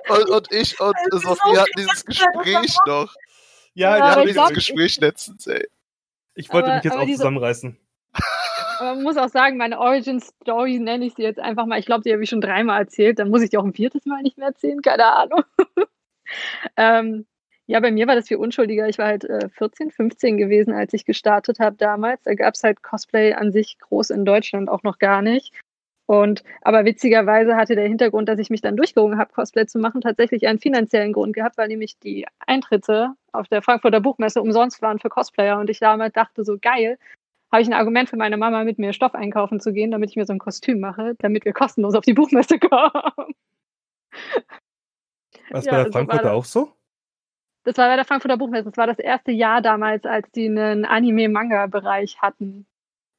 Und, 0.09 0.29
und, 0.29 0.51
ich 0.51 0.79
und 0.79 0.95
Sophie 1.11 1.57
hatten 1.57 1.71
dieses 1.77 2.05
Gespräch 2.05 2.75
noch. 2.87 3.13
Ja, 3.73 3.97
Ja, 3.97 3.97
Wir 3.97 4.11
hatten 4.11 4.27
dieses 4.27 4.49
Gespräch 4.49 4.99
letztens, 4.99 5.47
ey. 5.47 5.67
Ich 6.35 6.51
wollte 6.53 6.67
aber- 6.67 6.75
mich 6.75 6.83
jetzt 6.85 6.95
auch 6.97 7.05
diese- 7.05 7.17
zusammenreißen. 7.17 7.77
Man 8.79 9.03
muss 9.03 9.15
auch 9.17 9.29
sagen, 9.29 9.57
meine 9.57 9.79
Origin 9.79 10.19
Story 10.19 10.79
nenne 10.79 11.05
ich 11.05 11.13
sie 11.13 11.21
jetzt 11.21 11.39
einfach 11.39 11.67
mal. 11.67 11.77
Ich 11.77 11.85
glaube, 11.85 12.01
die 12.01 12.11
habe 12.11 12.23
ich 12.23 12.29
schon 12.29 12.41
dreimal 12.41 12.81
erzählt. 12.81 13.19
Dann 13.19 13.29
muss 13.29 13.43
ich 13.43 13.51
die 13.51 13.57
auch 13.59 13.63
ein 13.63 13.73
viertes 13.73 14.05
Mal 14.07 14.23
nicht 14.23 14.39
mehr 14.39 14.47
erzählen. 14.47 14.81
Keine 14.81 15.05
Ahnung. 15.05 15.43
ähm, 16.77 17.25
ja, 17.67 17.79
bei 17.79 17.91
mir 17.91 18.07
war 18.07 18.15
das 18.15 18.27
viel 18.27 18.37
unschuldiger. 18.37 18.87
Ich 18.89 18.97
war 18.97 19.05
halt 19.05 19.23
äh, 19.25 19.49
14, 19.49 19.91
15 19.91 20.37
gewesen, 20.37 20.73
als 20.73 20.93
ich 20.93 21.05
gestartet 21.05 21.59
habe 21.59 21.75
damals. 21.77 22.23
Da 22.23 22.33
gab 22.33 22.55
es 22.55 22.63
halt 22.63 22.81
Cosplay 22.81 23.33
an 23.33 23.51
sich 23.51 23.77
groß 23.79 24.09
in 24.09 24.25
Deutschland 24.25 24.67
auch 24.67 24.83
noch 24.83 24.97
gar 24.97 25.21
nicht. 25.21 25.53
Und 26.11 26.43
aber 26.61 26.83
witzigerweise 26.83 27.55
hatte 27.55 27.75
der 27.75 27.87
Hintergrund, 27.87 28.27
dass 28.27 28.37
ich 28.37 28.49
mich 28.49 28.59
dann 28.59 28.75
durchgerungen 28.75 29.17
habe, 29.17 29.31
Cosplay 29.31 29.65
zu 29.65 29.79
machen, 29.79 30.01
tatsächlich 30.01 30.45
einen 30.45 30.59
finanziellen 30.59 31.13
Grund 31.13 31.33
gehabt, 31.33 31.57
weil 31.57 31.69
nämlich 31.69 31.99
die 31.99 32.27
Eintritte 32.45 33.13
auf 33.31 33.47
der 33.47 33.61
Frankfurter 33.61 34.01
Buchmesse 34.01 34.41
umsonst 34.41 34.81
waren 34.81 34.99
für 34.99 35.07
Cosplayer. 35.07 35.57
Und 35.57 35.69
ich 35.69 35.79
damals 35.79 36.11
dachte 36.11 36.43
so, 36.43 36.57
geil, 36.61 36.99
habe 37.49 37.61
ich 37.61 37.69
ein 37.69 37.73
Argument 37.73 38.09
für 38.09 38.17
meine 38.17 38.35
Mama, 38.35 38.65
mit 38.65 38.77
mir 38.77 38.91
Stoff 38.91 39.15
einkaufen 39.15 39.61
zu 39.61 39.71
gehen, 39.71 39.89
damit 39.91 40.09
ich 40.09 40.17
mir 40.17 40.25
so 40.25 40.33
ein 40.33 40.39
Kostüm 40.39 40.81
mache, 40.81 41.15
damit 41.19 41.45
wir 41.45 41.53
kostenlos 41.53 41.95
auf 41.95 42.03
die 42.03 42.13
Buchmesse 42.13 42.59
kommen. 42.59 43.33
Was 45.49 45.63
Ja, 45.63 45.71
bei 45.71 45.77
der 45.77 45.85
war 45.85 45.91
Frankfurter 45.93 46.23
das. 46.23 46.33
auch 46.33 46.43
so? 46.43 46.73
Das 47.63 47.77
war 47.77 47.87
bei 47.87 47.95
der 47.95 48.03
Frankfurter 48.03 48.35
Buchmesse. 48.35 48.65
Das 48.65 48.75
war 48.75 48.87
das 48.87 48.99
erste 48.99 49.31
Jahr 49.31 49.61
damals, 49.61 50.03
als 50.03 50.29
die 50.31 50.47
einen 50.47 50.83
Anime-Manga-Bereich 50.83 52.21
hatten. 52.21 52.65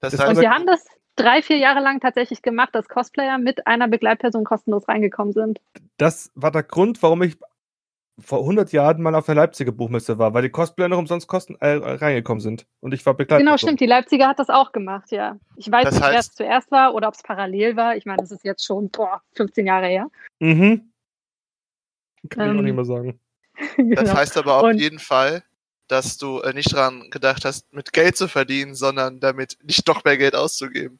Das 0.00 0.12
heißt, 0.12 0.28
Und 0.28 0.36
war 0.36 0.42
wir 0.42 0.50
haben 0.50 0.66
das 0.66 0.86
drei, 1.16 1.42
vier 1.42 1.58
Jahre 1.58 1.80
lang 1.80 2.00
tatsächlich 2.00 2.42
gemacht, 2.42 2.70
dass 2.74 2.88
Cosplayer 2.88 3.38
mit 3.38 3.66
einer 3.66 3.88
Begleitperson 3.88 4.44
kostenlos 4.44 4.88
reingekommen 4.88 5.32
sind. 5.32 5.60
Das 5.98 6.30
war 6.34 6.50
der 6.50 6.62
Grund, 6.62 7.02
warum 7.02 7.22
ich 7.22 7.36
vor 8.20 8.40
100 8.40 8.72
Jahren 8.72 9.00
mal 9.02 9.14
auf 9.14 9.26
der 9.26 9.34
Leipziger 9.34 9.72
Buchmesse 9.72 10.18
war, 10.18 10.34
weil 10.34 10.42
die 10.42 10.50
Cosplayer 10.50 10.88
noch 10.88 10.98
umsonst 10.98 11.26
kosten, 11.28 11.56
äh, 11.60 11.76
reingekommen 11.76 12.40
sind. 12.40 12.66
Und 12.80 12.92
ich 12.92 13.04
war 13.06 13.14
begleitet. 13.14 13.44
Genau, 13.46 13.56
stimmt. 13.56 13.80
Die 13.80 13.86
Leipziger 13.86 14.28
hat 14.28 14.38
das 14.38 14.50
auch 14.50 14.72
gemacht, 14.72 15.10
ja. 15.10 15.38
Ich 15.56 15.70
weiß 15.70 15.84
Das 15.86 15.94
nicht, 15.94 16.04
wer 16.04 16.18
es 16.18 16.30
zuerst 16.32 16.70
war 16.70 16.94
oder 16.94 17.08
ob 17.08 17.14
es 17.14 17.22
parallel 17.22 17.74
war. 17.76 17.96
Ich 17.96 18.04
meine, 18.04 18.18
das 18.18 18.30
ist 18.30 18.44
jetzt 18.44 18.64
schon 18.64 18.90
boah, 18.90 19.22
15 19.34 19.66
Jahre 19.66 19.86
her. 19.86 20.08
Mhm. 20.40 20.92
Kann 22.28 22.46
ich 22.50 22.54
auch 22.54 22.58
Ähm, 22.58 22.64
nicht 22.64 22.74
mehr 22.74 22.84
sagen. 22.84 23.18
das 23.56 23.76
Genau. 23.76 24.14
heißt 24.14 24.36
aber 24.36 24.56
auf 24.58 24.62
Und- 24.64 24.78
jeden 24.78 24.98
Fall, 24.98 25.42
dass 25.88 26.16
du 26.18 26.40
äh, 26.40 26.52
nicht 26.52 26.72
dran 26.72 27.08
gedacht 27.10 27.44
hast, 27.44 27.72
mit 27.72 27.92
Geld 27.92 28.16
zu 28.16 28.28
verdienen, 28.28 28.74
sondern 28.74 29.20
damit 29.20 29.56
nicht 29.62 29.86
noch 29.88 30.04
mehr 30.04 30.16
Geld 30.18 30.34
auszugeben. 30.34 30.98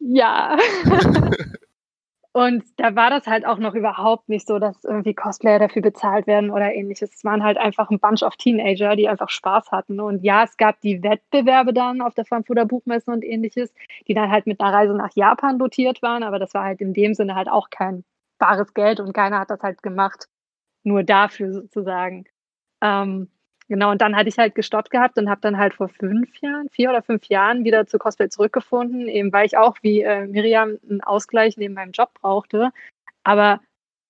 Ja. 0.00 0.56
Und 2.32 2.62
da 2.76 2.94
war 2.94 3.10
das 3.10 3.26
halt 3.26 3.44
auch 3.44 3.58
noch 3.58 3.74
überhaupt 3.74 4.28
nicht 4.28 4.46
so, 4.46 4.60
dass 4.60 4.84
irgendwie 4.84 5.14
Cosplayer 5.14 5.58
dafür 5.58 5.82
bezahlt 5.82 6.28
werden 6.28 6.50
oder 6.50 6.72
ähnliches. 6.72 7.12
Es 7.12 7.24
waren 7.24 7.42
halt 7.42 7.58
einfach 7.58 7.90
ein 7.90 7.98
Bunch 7.98 8.22
of 8.22 8.36
Teenager, 8.36 8.94
die 8.94 9.08
einfach 9.08 9.30
Spaß 9.30 9.72
hatten. 9.72 9.98
Und 10.00 10.22
ja, 10.22 10.44
es 10.44 10.56
gab 10.56 10.80
die 10.80 11.02
Wettbewerbe 11.02 11.72
dann 11.72 12.00
auf 12.00 12.14
der 12.14 12.24
Frankfurter 12.24 12.66
Buchmesse 12.66 13.10
und 13.10 13.24
ähnliches, 13.24 13.74
die 14.06 14.14
dann 14.14 14.30
halt 14.30 14.46
mit 14.46 14.60
einer 14.60 14.72
Reise 14.72 14.94
nach 14.94 15.10
Japan 15.16 15.58
dotiert 15.58 16.02
waren. 16.02 16.22
Aber 16.22 16.38
das 16.38 16.54
war 16.54 16.62
halt 16.62 16.80
in 16.80 16.94
dem 16.94 17.14
Sinne 17.14 17.34
halt 17.34 17.48
auch 17.48 17.68
kein 17.68 18.04
bares 18.38 18.74
Geld 18.74 19.00
und 19.00 19.12
keiner 19.12 19.40
hat 19.40 19.50
das 19.50 19.60
halt 19.62 19.82
gemacht. 19.82 20.28
Nur 20.84 21.02
dafür 21.02 21.52
sozusagen. 21.52 22.26
Ähm, 22.80 23.28
Genau, 23.70 23.92
und 23.92 24.00
dann 24.00 24.16
hatte 24.16 24.28
ich 24.28 24.36
halt 24.36 24.56
gestoppt 24.56 24.90
gehabt 24.90 25.16
und 25.16 25.30
habe 25.30 25.42
dann 25.42 25.56
halt 25.56 25.74
vor 25.74 25.88
fünf 25.88 26.40
Jahren, 26.40 26.68
vier 26.70 26.90
oder 26.90 27.02
fünf 27.02 27.26
Jahren 27.26 27.62
wieder 27.62 27.86
zu 27.86 27.98
Cosplay 27.98 28.28
zurückgefunden, 28.28 29.06
eben 29.06 29.32
weil 29.32 29.46
ich 29.46 29.56
auch 29.56 29.76
wie 29.82 30.02
äh, 30.02 30.26
Miriam 30.26 30.76
einen 30.90 31.00
Ausgleich 31.02 31.56
neben 31.56 31.74
meinem 31.74 31.92
Job 31.92 32.10
brauchte. 32.14 32.72
Aber 33.22 33.60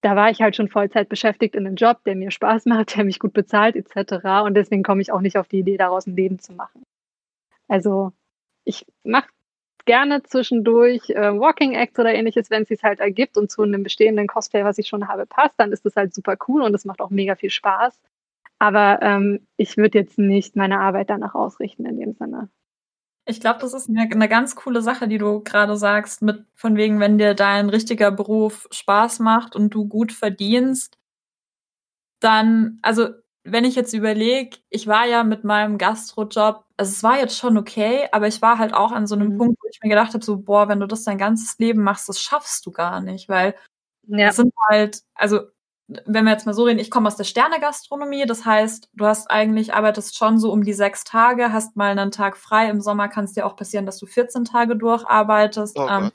da 0.00 0.16
war 0.16 0.30
ich 0.30 0.40
halt 0.40 0.56
schon 0.56 0.70
Vollzeit 0.70 1.10
beschäftigt 1.10 1.54
in 1.54 1.66
einem 1.66 1.76
Job, 1.76 2.02
der 2.04 2.16
mir 2.16 2.30
Spaß 2.30 2.64
macht, 2.66 2.96
der 2.96 3.04
mich 3.04 3.18
gut 3.18 3.34
bezahlt 3.34 3.76
etc. 3.76 4.46
Und 4.46 4.54
deswegen 4.54 4.82
komme 4.82 5.02
ich 5.02 5.12
auch 5.12 5.20
nicht 5.20 5.36
auf 5.36 5.46
die 5.46 5.58
Idee, 5.58 5.76
daraus 5.76 6.06
ein 6.06 6.16
Leben 6.16 6.38
zu 6.38 6.54
machen. 6.54 6.82
Also 7.68 8.12
ich 8.64 8.86
mache 9.04 9.28
gerne 9.84 10.22
zwischendurch 10.22 11.10
äh, 11.10 11.38
Walking 11.38 11.74
Acts 11.74 11.98
oder 11.98 12.14
ähnliches, 12.14 12.48
wenn 12.48 12.62
es 12.62 12.68
sich 12.68 12.82
halt 12.82 13.00
ergibt 13.00 13.36
und 13.36 13.50
zu 13.50 13.60
einem 13.60 13.82
bestehenden 13.82 14.26
Cosplay, 14.26 14.64
was 14.64 14.78
ich 14.78 14.88
schon 14.88 15.06
habe, 15.06 15.26
passt, 15.26 15.60
dann 15.60 15.70
ist 15.70 15.84
das 15.84 15.96
halt 15.96 16.14
super 16.14 16.38
cool 16.48 16.62
und 16.62 16.74
es 16.74 16.86
macht 16.86 17.02
auch 17.02 17.10
mega 17.10 17.34
viel 17.34 17.50
Spaß. 17.50 18.00
Aber 18.60 19.00
ähm, 19.02 19.46
ich 19.56 19.76
würde 19.76 19.98
jetzt 19.98 20.18
nicht 20.18 20.54
meine 20.54 20.80
Arbeit 20.80 21.10
danach 21.10 21.34
ausrichten 21.34 21.86
in 21.86 21.98
dem 21.98 22.12
Sinne. 22.14 22.48
Ich 23.26 23.40
glaube, 23.40 23.60
das 23.60 23.72
ist 23.74 23.88
eine, 23.88 24.02
eine 24.02 24.28
ganz 24.28 24.56
coole 24.56 24.82
Sache, 24.82 25.08
die 25.08 25.16
du 25.18 25.40
gerade 25.42 25.76
sagst, 25.76 26.20
mit 26.22 26.44
von 26.54 26.76
wegen, 26.76 27.00
wenn 27.00 27.16
dir 27.18 27.34
dein 27.34 27.68
richtiger 27.70 28.10
Beruf 28.10 28.66
Spaß 28.70 29.20
macht 29.20 29.56
und 29.56 29.70
du 29.74 29.86
gut 29.88 30.12
verdienst, 30.12 30.98
dann, 32.20 32.78
also 32.82 33.08
wenn 33.44 33.64
ich 33.64 33.74
jetzt 33.74 33.94
überlege, 33.94 34.58
ich 34.68 34.86
war 34.86 35.06
ja 35.06 35.24
mit 35.24 35.44
meinem 35.44 35.78
Gastrojob, 35.78 36.64
also 36.76 36.90
es 36.92 37.02
war 37.02 37.18
jetzt 37.18 37.38
schon 37.38 37.56
okay, 37.56 38.06
aber 38.12 38.28
ich 38.28 38.42
war 38.42 38.58
halt 38.58 38.74
auch 38.74 38.92
an 38.92 39.06
so 39.06 39.14
einem 39.14 39.30
Mhm. 39.34 39.38
Punkt, 39.38 39.58
wo 39.62 39.68
ich 39.70 39.80
mir 39.82 39.88
gedacht 39.90 40.12
habe, 40.14 40.24
so, 40.24 40.36
boah, 40.38 40.68
wenn 40.68 40.80
du 40.80 40.86
das 40.86 41.04
dein 41.04 41.16
ganzes 41.18 41.58
Leben 41.58 41.82
machst, 41.82 42.08
das 42.08 42.20
schaffst 42.20 42.66
du 42.66 42.70
gar 42.72 43.00
nicht, 43.00 43.28
weil 43.28 43.54
Ja, 44.08 44.26
das 44.28 44.36
sind 44.36 44.52
halt, 44.68 45.02
also 45.14 45.40
wenn 46.06 46.24
wir 46.24 46.32
jetzt 46.32 46.46
mal 46.46 46.54
so 46.54 46.64
reden, 46.64 46.78
ich 46.78 46.90
komme 46.90 47.06
aus 47.08 47.16
der 47.16 47.24
Sterne-Gastronomie, 47.24 48.24
das 48.26 48.44
heißt, 48.44 48.90
du 48.94 49.06
hast 49.06 49.30
eigentlich, 49.30 49.74
arbeitest 49.74 50.16
schon 50.16 50.38
so 50.38 50.52
um 50.52 50.62
die 50.64 50.72
sechs 50.72 51.04
Tage, 51.04 51.52
hast 51.52 51.76
mal 51.76 51.90
einen 51.90 52.10
Tag 52.10 52.36
frei. 52.36 52.68
Im 52.70 52.80
Sommer 52.80 53.08
kann 53.08 53.24
es 53.24 53.32
dir 53.32 53.46
auch 53.46 53.56
passieren, 53.56 53.86
dass 53.86 53.98
du 53.98 54.06
14 54.06 54.44
Tage 54.44 54.76
durcharbeitest. 54.76 55.76
Oh 55.78 55.86
ähm, 55.88 56.10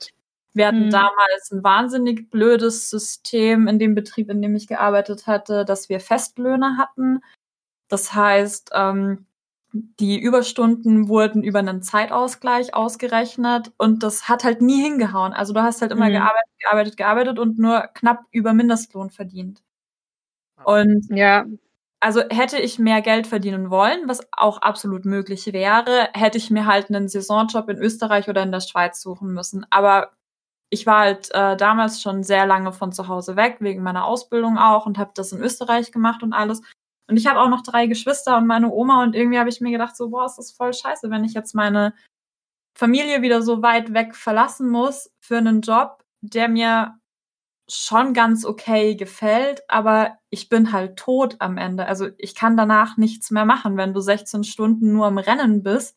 wir 0.54 0.66
hatten 0.68 0.86
Mhm. 0.86 0.90
damals 0.90 1.50
ein 1.52 1.62
wahnsinnig 1.62 2.30
blödes 2.30 2.88
System 2.90 3.68
in 3.68 3.78
dem 3.78 3.94
Betrieb, 3.94 4.30
in 4.30 4.40
dem 4.40 4.56
ich 4.56 4.66
gearbeitet 4.66 5.26
hatte, 5.26 5.64
dass 5.66 5.88
wir 5.90 6.00
Festlöhne 6.00 6.78
hatten. 6.78 7.20
Das 7.88 8.14
heißt, 8.14 8.70
ähm, 8.74 9.26
die 9.72 10.18
Überstunden 10.18 11.08
wurden 11.08 11.42
über 11.42 11.58
einen 11.58 11.82
Zeitausgleich 11.82 12.72
ausgerechnet 12.74 13.72
und 13.76 14.02
das 14.02 14.28
hat 14.28 14.44
halt 14.44 14.62
nie 14.62 14.80
hingehauen. 14.82 15.34
Also 15.34 15.52
du 15.52 15.62
hast 15.62 15.82
halt 15.82 15.92
immer 15.92 16.08
Mhm. 16.08 16.12
gearbeitet, 16.12 16.50
gearbeitet, 16.60 16.96
gearbeitet 16.96 17.38
und 17.38 17.58
nur 17.58 17.82
knapp 17.94 18.22
über 18.30 18.54
Mindestlohn 18.54 19.10
verdient. 19.10 19.62
Und 20.66 21.06
ja, 21.10 21.46
also 22.00 22.22
hätte 22.28 22.58
ich 22.58 22.80
mehr 22.80 23.00
Geld 23.00 23.28
verdienen 23.28 23.70
wollen, 23.70 24.08
was 24.08 24.20
auch 24.32 24.58
absolut 24.58 25.04
möglich 25.04 25.46
wäre, 25.52 26.08
hätte 26.12 26.38
ich 26.38 26.50
mir 26.50 26.66
halt 26.66 26.90
einen 26.90 27.08
Saisonjob 27.08 27.68
in 27.68 27.78
Österreich 27.78 28.28
oder 28.28 28.42
in 28.42 28.50
der 28.50 28.60
Schweiz 28.60 29.00
suchen 29.00 29.32
müssen. 29.32 29.64
Aber 29.70 30.10
ich 30.70 30.84
war 30.84 31.00
halt 31.00 31.30
äh, 31.32 31.56
damals 31.56 32.02
schon 32.02 32.24
sehr 32.24 32.46
lange 32.46 32.72
von 32.72 32.90
zu 32.92 33.06
Hause 33.06 33.36
weg, 33.36 33.58
wegen 33.60 33.84
meiner 33.84 34.06
Ausbildung 34.06 34.58
auch 34.58 34.86
und 34.86 34.98
habe 34.98 35.12
das 35.14 35.30
in 35.30 35.40
Österreich 35.40 35.92
gemacht 35.92 36.24
und 36.24 36.32
alles. 36.32 36.62
Und 37.08 37.16
ich 37.16 37.28
habe 37.28 37.40
auch 37.40 37.48
noch 37.48 37.62
drei 37.62 37.86
Geschwister 37.86 38.36
und 38.36 38.48
meine 38.48 38.72
Oma 38.72 39.04
und 39.04 39.14
irgendwie 39.14 39.38
habe 39.38 39.48
ich 39.48 39.60
mir 39.60 39.70
gedacht, 39.70 39.96
so, 39.96 40.10
boah, 40.10 40.26
ist 40.26 40.36
das 40.36 40.50
voll 40.50 40.74
scheiße, 40.74 41.10
wenn 41.10 41.22
ich 41.22 41.34
jetzt 41.34 41.54
meine 41.54 41.94
Familie 42.76 43.22
wieder 43.22 43.40
so 43.42 43.62
weit 43.62 43.94
weg 43.94 44.16
verlassen 44.16 44.68
muss 44.68 45.12
für 45.20 45.38
einen 45.38 45.60
Job, 45.60 46.04
der 46.22 46.48
mir 46.48 46.98
schon 47.68 48.14
ganz 48.14 48.44
okay 48.44 48.94
gefällt, 48.96 49.62
aber 49.68 50.18
ich 50.30 50.48
bin 50.48 50.72
halt 50.72 50.96
tot 50.96 51.36
am 51.40 51.58
Ende. 51.58 51.86
Also 51.86 52.08
ich 52.18 52.34
kann 52.34 52.56
danach 52.56 52.96
nichts 52.96 53.30
mehr 53.30 53.44
machen, 53.44 53.76
wenn 53.76 53.92
du 53.94 54.00
16 54.00 54.44
Stunden 54.44 54.92
nur 54.92 55.06
am 55.06 55.18
Rennen 55.18 55.62
bist 55.62 55.96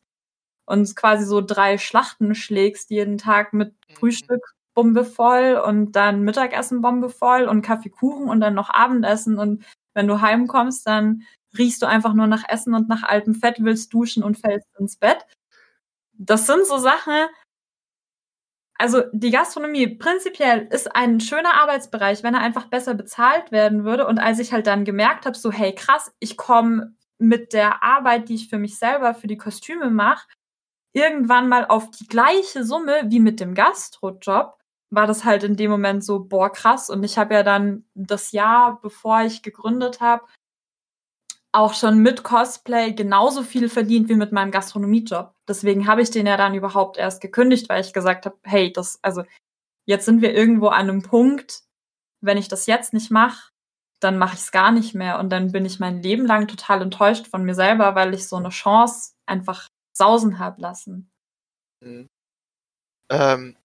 und 0.66 0.96
quasi 0.96 1.26
so 1.26 1.42
drei 1.42 1.78
Schlachten 1.78 2.36
schlägst 2.36 2.90
jeden 2.92 3.18
Tag 3.18 3.54
mit 3.54 3.74
Mhm. 3.90 3.96
Frühstück 3.96 4.42
Bombe 4.76 5.06
voll 5.06 5.62
und 5.66 5.94
dann 5.94 6.24
Mittagessen 6.24 6.82
Bombe 6.82 7.10
voll 7.10 7.46
und 7.46 7.62
Kaffeekuchen 7.64 8.30
und 8.30 8.40
dann 8.42 8.54
noch 8.56 8.70
Abendessen 8.70 9.38
und 9.40 9.64
wenn 9.96 10.08
du 10.08 10.22
heimkommst, 10.22 10.88
dann 10.88 11.24
riechst 11.58 11.82
du 11.82 11.88
einfach 11.88 12.14
nur 12.14 12.28
nach 12.28 12.44
Essen 12.50 12.74
und 12.76 12.88
nach 12.90 13.04
altem 13.04 13.36
Fett, 13.36 13.58
willst 13.62 13.94
duschen 13.94 14.24
und 14.24 14.38
fällst 14.40 14.68
ins 14.80 14.98
Bett. 14.98 15.26
Das 16.14 16.46
sind 16.48 16.66
so 16.68 16.78
Sachen, 16.78 17.28
also 18.80 19.04
die 19.12 19.30
Gastronomie 19.30 19.88
prinzipiell 19.88 20.68
ist 20.72 20.96
ein 20.96 21.20
schöner 21.20 21.56
Arbeitsbereich, 21.56 22.24
wenn 22.24 22.34
er 22.34 22.40
einfach 22.40 22.68
besser 22.68 22.94
bezahlt 22.94 23.52
werden 23.52 23.84
würde. 23.84 24.08
Und 24.08 24.20
als 24.20 24.40
ich 24.40 24.54
halt 24.54 24.68
dann 24.68 24.86
gemerkt 24.86 25.26
habe, 25.26 25.38
so 25.38 25.52
hey 25.52 25.76
krass, 25.76 26.14
ich 26.20 26.38
komme 26.38 26.96
mit 27.18 27.52
der 27.52 27.84
Arbeit, 27.84 28.30
die 28.30 28.36
ich 28.36 28.48
für 28.48 28.58
mich 28.58 28.80
selber 28.80 29.14
für 29.14 29.28
die 29.28 29.38
Kostüme 29.38 29.90
mache, 29.90 30.26
irgendwann 30.94 31.50
mal 31.50 31.66
auf 31.66 31.92
die 31.92 32.08
gleiche 32.08 32.64
Summe 32.64 33.02
wie 33.08 33.20
mit 33.20 33.42
dem 33.42 33.54
Gastrojob, 33.54 34.58
war 34.92 35.08
das 35.08 35.26
halt 35.26 35.44
in 35.44 35.58
dem 35.58 35.70
Moment 35.70 36.04
so 36.04 36.24
boah 36.24 36.50
krass. 36.50 36.90
Und 36.90 37.04
ich 37.04 37.18
habe 37.18 37.34
ja 37.34 37.44
dann 37.44 37.84
das 37.96 38.32
Jahr, 38.32 38.80
bevor 38.82 39.24
ich 39.24 39.44
gegründet 39.44 40.00
habe, 40.00 40.24
auch 41.52 41.74
schon 41.74 42.00
mit 42.00 42.24
Cosplay 42.24 42.94
genauso 42.94 43.44
viel 43.44 43.70
verdient 43.70 44.10
wie 44.10 44.16
mit 44.16 44.32
meinem 44.32 44.52
Gastronomiejob. 44.52 45.34
Deswegen 45.48 45.88
habe 45.88 46.02
ich 46.02 46.12
den 46.12 46.28
ja 46.28 46.38
dann 46.38 46.54
überhaupt 46.54 46.98
erst 46.98 47.22
gekündigt, 47.22 47.70
weil 47.70 47.82
ich 47.82 47.94
gesagt 47.94 48.26
habe, 48.26 48.38
hey, 48.44 48.72
das, 48.72 49.00
also 49.02 49.24
jetzt 49.88 50.06
sind 50.06 50.22
wir 50.22 50.34
irgendwo 50.34 50.68
an 50.68 50.90
einem 50.90 51.02
Punkt, 51.02 51.64
wenn 52.22 52.38
ich 52.38 52.48
das 52.48 52.68
jetzt 52.68 52.94
nicht 52.94 53.10
mache, 53.10 53.50
dann 54.00 54.18
mache 54.18 54.36
ich 54.36 54.42
es 54.42 54.52
gar 54.52 54.72
nicht 54.72 54.94
mehr. 54.94 55.20
Und 55.20 55.30
dann 55.30 55.52
bin 55.52 55.66
ich 55.66 55.80
mein 55.80 56.02
Leben 56.02 56.26
lang 56.26 56.48
total 56.48 56.82
enttäuscht 56.82 57.28
von 57.28 57.44
mir 57.44 57.56
selber, 57.56 57.96
weil 57.96 58.14
ich 58.14 58.28
so 58.28 58.36
eine 58.36 58.50
Chance 58.50 59.14
einfach 59.26 59.68
sausen 59.96 60.40
habe 60.40 60.62
lassen. 60.62 61.10
Mhm. 61.84 62.08
Ähm, 63.12 63.58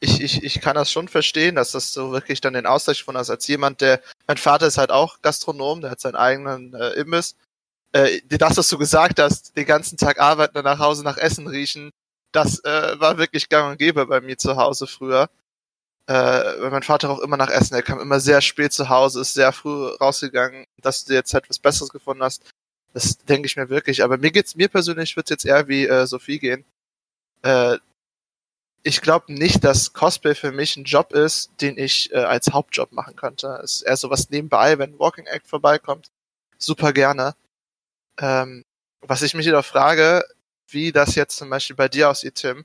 ich, 0.00 0.20
ich, 0.20 0.42
ich 0.42 0.60
kann 0.60 0.74
das 0.76 0.90
schon 0.90 1.08
verstehen, 1.08 1.54
dass 1.54 1.72
das 1.72 1.92
so 1.92 2.12
wirklich 2.12 2.40
dann 2.40 2.54
den 2.54 2.66
Ausgleich 2.66 3.04
von 3.04 3.16
hast, 3.16 3.30
als 3.30 3.46
jemand, 3.46 3.80
der, 3.80 4.00
mein 4.26 4.38
Vater 4.38 4.66
ist 4.66 4.78
halt 4.78 4.90
auch 4.90 5.20
Gastronom, 5.22 5.80
der 5.82 5.90
hat 5.90 6.00
seinen 6.00 6.16
eigenen 6.16 6.74
äh, 6.74 6.90
Imbiss 6.92 7.36
äh, 7.92 8.20
das, 8.28 8.56
was 8.56 8.68
du 8.68 8.78
gesagt 8.78 9.18
hast, 9.18 9.56
den 9.56 9.66
ganzen 9.66 9.96
Tag 9.98 10.20
arbeiten, 10.20 10.54
dann 10.54 10.64
nach 10.64 10.78
Hause 10.78 11.02
nach 11.04 11.16
Essen 11.16 11.46
riechen, 11.46 11.90
das 12.32 12.62
äh, 12.64 13.00
war 13.00 13.18
wirklich 13.18 13.48
gang 13.48 13.72
und 13.72 13.78
gäbe 13.78 14.06
bei 14.06 14.20
mir 14.20 14.38
zu 14.38 14.56
Hause 14.56 14.86
früher. 14.86 15.28
Äh, 16.06 16.14
weil 16.14 16.70
mein 16.70 16.82
Vater 16.82 17.10
auch 17.10 17.20
immer 17.20 17.36
nach 17.36 17.50
Essen, 17.50 17.74
er 17.74 17.82
kam 17.82 18.00
immer 18.00 18.20
sehr 18.20 18.40
spät 18.40 18.72
zu 18.72 18.88
Hause, 18.88 19.20
ist 19.20 19.34
sehr 19.34 19.52
früh 19.52 19.88
rausgegangen, 20.00 20.66
dass 20.80 21.04
du 21.04 21.14
jetzt 21.14 21.34
halt 21.34 21.46
Besseres 21.62 21.90
gefunden 21.90 22.22
hast. 22.22 22.42
Das 22.94 23.18
denke 23.18 23.46
ich 23.46 23.56
mir 23.56 23.68
wirklich. 23.70 24.02
Aber 24.02 24.18
mir 24.18 24.32
geht's, 24.32 24.56
mir 24.56 24.68
persönlich 24.68 25.16
wird's 25.16 25.30
jetzt 25.30 25.44
eher 25.46 25.68
wie 25.68 25.86
äh, 25.86 26.06
Sophie 26.06 26.38
gehen. 26.38 26.64
Äh, 27.42 27.78
ich 28.82 29.02
glaube 29.02 29.32
nicht, 29.32 29.64
dass 29.64 29.92
Cosplay 29.92 30.34
für 30.34 30.52
mich 30.52 30.76
ein 30.76 30.84
Job 30.84 31.12
ist, 31.12 31.50
den 31.60 31.76
ich 31.76 32.12
äh, 32.12 32.18
als 32.18 32.52
Hauptjob 32.52 32.92
machen 32.92 33.16
könnte. 33.16 33.60
Es 33.62 33.76
ist 33.76 33.82
eher 33.82 33.96
sowas 33.96 34.30
nebenbei, 34.30 34.78
wenn 34.78 34.98
Walking 34.98 35.26
Act 35.26 35.46
vorbeikommt. 35.46 36.10
Super 36.58 36.92
gerne. 36.92 37.34
Ähm, 38.18 38.64
was 39.02 39.22
ich 39.22 39.34
mich 39.34 39.46
jedoch 39.46 39.64
frage, 39.64 40.24
wie 40.68 40.92
das 40.92 41.14
jetzt 41.14 41.36
zum 41.36 41.50
Beispiel 41.50 41.76
bei 41.76 41.88
dir 41.88 42.10
aussieht, 42.10 42.36
Tim. 42.36 42.64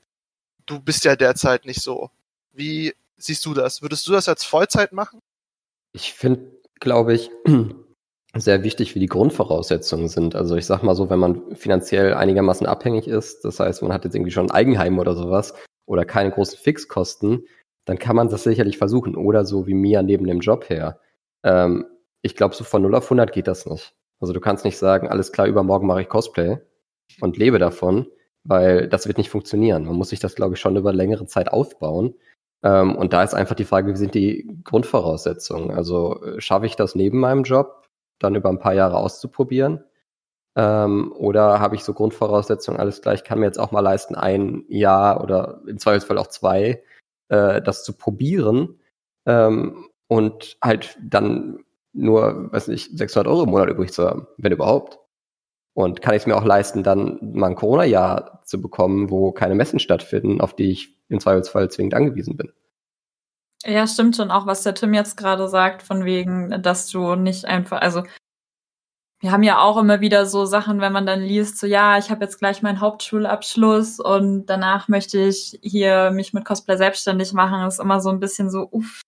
Du 0.66 0.80
bist 0.80 1.06
ja 1.06 1.16
derzeit 1.16 1.66
nicht 1.66 1.82
so. 1.82 2.10
Wie 2.52 2.94
siehst 3.18 3.46
du 3.46 3.54
das? 3.54 3.82
Würdest 3.82 4.08
du 4.08 4.12
das 4.12 4.28
als 4.28 4.44
Vollzeit 4.44 4.94
machen? 4.94 5.20
Ich 5.94 6.14
finde, 6.14 6.52
glaube 6.80 7.14
ich, 7.14 7.30
sehr 8.36 8.64
wichtig, 8.64 8.96
wie 8.96 9.00
die 9.00 9.08
Grundvoraussetzungen 9.08 10.08
sind. 10.08 10.36
Also 10.36 10.56
ich 10.56 10.66
sag 10.66 10.82
mal 10.84 10.96
so, 10.96 11.10
wenn 11.10 11.20
man 11.20 11.56
finanziell 11.56 12.14
einigermaßen 12.14 12.68
abhängig 12.68 13.08
ist, 13.08 13.46
das 13.46 13.60
heißt, 13.60 13.82
man 13.82 13.94
hat 13.94 14.06
jetzt 14.06 14.16
irgendwie 14.16 14.32
schon 14.32 14.48
ein 14.48 14.56
Eigenheim 14.56 15.00
oder 15.00 15.16
sowas, 15.16 15.54
oder 15.86 16.06
keine 16.06 16.32
großen 16.32 16.58
Fixkosten, 16.58 17.48
dann 17.86 18.00
kann 18.00 18.16
man 18.16 18.30
das 18.30 18.44
sicherlich 18.44 18.78
versuchen. 18.78 19.16
Oder 19.16 19.46
so 19.46 19.68
wie 19.68 19.74
Mia 19.74 20.02
neben 20.02 20.26
dem 20.26 20.40
Job 20.40 20.70
her. 20.70 21.00
Ähm, 21.44 21.86
ich 22.22 22.36
glaube, 22.36 22.56
so 22.56 22.64
von 22.64 22.82
0 22.82 22.96
auf 22.96 23.06
100 23.06 23.32
geht 23.32 23.48
das 23.48 23.66
nicht. 23.66 23.94
Also 24.20 24.34
du 24.34 24.40
kannst 24.40 24.66
nicht 24.66 24.78
sagen, 24.78 25.08
alles 25.08 25.32
klar, 25.32 25.48
übermorgen 25.48 25.88
mache 25.88 26.02
ich 26.02 26.10
Cosplay 26.10 26.58
und 27.22 27.38
lebe 27.38 27.60
davon, 27.60 28.08
weil 28.44 28.88
das 28.88 29.08
wird 29.08 29.18
nicht 29.18 29.30
funktionieren. 29.30 29.86
Man 29.86 29.96
muss 29.96 30.10
sich 30.10 30.20
das, 30.20 30.36
glaube 30.36 30.56
ich, 30.56 30.60
schon 30.60 30.76
über 30.76 30.94
längere 30.94 31.28
Zeit 31.28 31.52
aufbauen. 31.52 32.16
Ähm, 32.64 32.96
und 32.96 33.14
da 33.14 33.24
ist 33.24 33.36
einfach 33.36 33.56
die 33.56 33.66
Frage, 33.66 33.92
wie 33.92 33.98
sind 33.98 34.16
die 34.16 34.48
Grundvoraussetzungen? 34.64 35.72
Also 35.72 36.24
äh, 36.24 36.42
schaffe 36.42 36.66
ich 36.66 36.76
das 36.76 36.96
neben 36.96 37.20
meinem 37.20 37.44
Job, 37.44 37.88
dann 38.20 38.36
über 38.36 38.50
ein 38.50 38.60
paar 38.60 38.74
Jahre 38.74 38.98
auszuprobieren? 38.98 39.84
Ähm, 40.58 41.12
oder 41.18 41.60
habe 41.60 41.76
ich 41.76 41.84
so 41.84 41.94
Grundvoraussetzungen, 41.94 42.80
alles 42.80 43.02
klar, 43.02 43.14
ich 43.14 43.24
kann 43.24 43.40
mir 43.40 43.46
jetzt 43.46 43.60
auch 43.60 43.72
mal 43.72 43.82
leisten, 43.82 44.16
ein 44.16 44.64
Jahr 44.70 45.22
oder 45.22 45.62
im 45.68 45.78
Zweifelsfall 45.78 46.18
auch 46.18 46.28
zwei, 46.28 46.82
äh, 47.28 47.62
das 47.62 47.84
zu 47.84 47.94
probieren 47.94 48.80
ähm, 49.26 49.90
und 50.08 50.58
halt 50.64 50.98
dann 51.04 51.66
nur, 51.92 52.52
weiß 52.54 52.70
nicht, 52.70 52.98
600 52.98 53.28
Euro 53.28 53.44
im 53.44 53.50
Monat 53.50 53.70
übrig 53.70 53.92
zu 53.92 54.08
haben, 54.08 54.28
wenn 54.38 54.52
überhaupt. 54.52 55.00
Und 55.74 56.02
kann 56.02 56.14
ich 56.16 56.22
es 56.22 56.26
mir 56.26 56.38
auch 56.38 56.46
leisten, 56.46 56.84
dann 56.84 57.20
mal 57.34 57.48
ein 57.48 57.56
Corona-Jahr 57.56 58.42
zu 58.46 58.62
bekommen, 58.62 59.10
wo 59.10 59.34
keine 59.34 59.56
Messen 59.56 59.80
stattfinden, 59.80 60.40
auf 60.40 60.56
die 60.56 60.72
ich 60.72 60.98
im 61.10 61.20
Zweifelsfall 61.20 61.70
zwingend 61.70 61.96
angewiesen 61.96 62.38
bin. 62.38 62.54
Ja, 63.66 63.86
stimmt 63.88 64.16
schon 64.16 64.32
auch, 64.32 64.46
was 64.46 64.64
der 64.64 64.76
Tim 64.76 64.94
jetzt 64.94 65.18
gerade 65.18 65.50
sagt, 65.50 65.82
von 65.82 66.06
wegen, 66.06 66.62
dass 66.62 66.90
du 66.90 67.16
nicht 67.16 67.46
einfach, 67.46 67.82
also 67.82 68.04
wir 69.26 69.32
haben 69.32 69.42
ja 69.42 69.58
auch 69.60 69.78
immer 69.78 70.02
wieder 70.02 70.28
so 70.28 70.46
Sachen, 70.46 70.82
wenn 70.82 70.94
man 70.94 71.08
dann 71.08 71.20
liest, 71.20 71.58
so 71.58 71.66
ja, 71.66 71.98
ich 71.98 72.12
habe 72.12 72.24
jetzt 72.24 72.38
gleich 72.38 72.62
meinen 72.62 72.80
Hauptschulabschluss 72.80 74.00
und 74.00 74.46
danach 74.46 74.88
möchte 74.88 75.18
ich 75.18 75.58
hier 75.64 76.12
mich 76.12 76.32
mit 76.34 76.46
Cosplay 76.46 76.78
selbstständig 76.78 77.34
machen, 77.34 77.66
ist 77.66 77.80
immer 77.80 78.02
so 78.02 78.10
ein 78.10 78.20
bisschen 78.20 78.52
so 78.52 78.70
uff. 78.72 79.02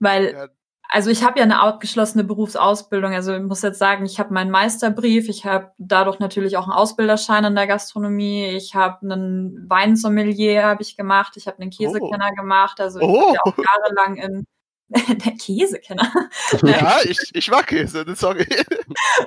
Weil 0.00 0.32
ja. 0.32 0.48
also 0.88 1.08
ich 1.08 1.22
habe 1.22 1.38
ja 1.38 1.44
eine 1.44 1.60
abgeschlossene 1.60 2.24
Berufsausbildung, 2.24 3.12
also 3.12 3.32
ich 3.32 3.42
muss 3.42 3.62
jetzt 3.62 3.78
sagen, 3.78 4.04
ich 4.04 4.18
habe 4.18 4.34
meinen 4.34 4.50
Meisterbrief, 4.50 5.28
ich 5.28 5.44
habe 5.44 5.70
dadurch 5.78 6.18
natürlich 6.18 6.56
auch 6.56 6.64
einen 6.64 6.72
Ausbilderschein 6.72 7.44
in 7.44 7.54
der 7.54 7.68
Gastronomie, 7.68 8.46
ich 8.46 8.74
habe 8.74 9.02
einen 9.02 9.70
Weinsommelier 9.70 10.64
habe 10.64 10.82
ich 10.82 10.96
gemacht, 10.96 11.36
ich 11.36 11.46
habe 11.46 11.62
einen 11.62 11.70
Käsekenner 11.70 12.30
oh. 12.32 12.34
gemacht, 12.34 12.80
also 12.80 12.98
ich 12.98 13.06
oh. 13.06 13.20
habe 13.20 13.34
ja 13.34 13.40
auch 13.44 13.56
jahrelang 13.56 14.16
in 14.16 14.46
Der 15.24 15.32
Käsekenner. 15.32 16.10
Ja, 16.62 16.98
ich, 17.04 17.18
ich 17.34 17.50
mag 17.50 17.66
Käse, 17.66 18.04
sorry. 18.16 18.46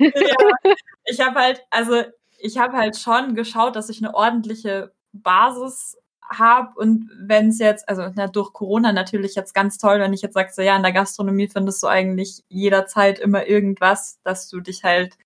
ja, 0.00 0.74
ich 1.04 1.20
habe 1.20 1.38
halt, 1.40 1.64
also 1.70 2.02
ich 2.38 2.58
habe 2.58 2.76
halt 2.76 2.96
schon 2.96 3.34
geschaut, 3.34 3.76
dass 3.76 3.88
ich 3.88 3.98
eine 3.98 4.14
ordentliche 4.14 4.92
Basis 5.12 5.96
habe 6.28 6.72
und 6.80 7.10
wenn 7.16 7.48
es 7.48 7.58
jetzt, 7.58 7.88
also 7.88 8.10
na, 8.14 8.26
durch 8.26 8.52
Corona 8.52 8.92
natürlich 8.92 9.34
jetzt 9.34 9.54
ganz 9.54 9.78
toll, 9.78 10.00
wenn 10.00 10.12
ich 10.12 10.22
jetzt 10.22 10.34
sage, 10.34 10.50
so 10.52 10.62
ja, 10.62 10.76
in 10.76 10.82
der 10.82 10.92
Gastronomie 10.92 11.48
findest 11.48 11.82
du 11.82 11.86
eigentlich 11.86 12.42
jederzeit 12.48 13.18
immer 13.18 13.46
irgendwas, 13.46 14.20
dass 14.24 14.48
du 14.48 14.60
dich 14.60 14.82
halt, 14.82 15.16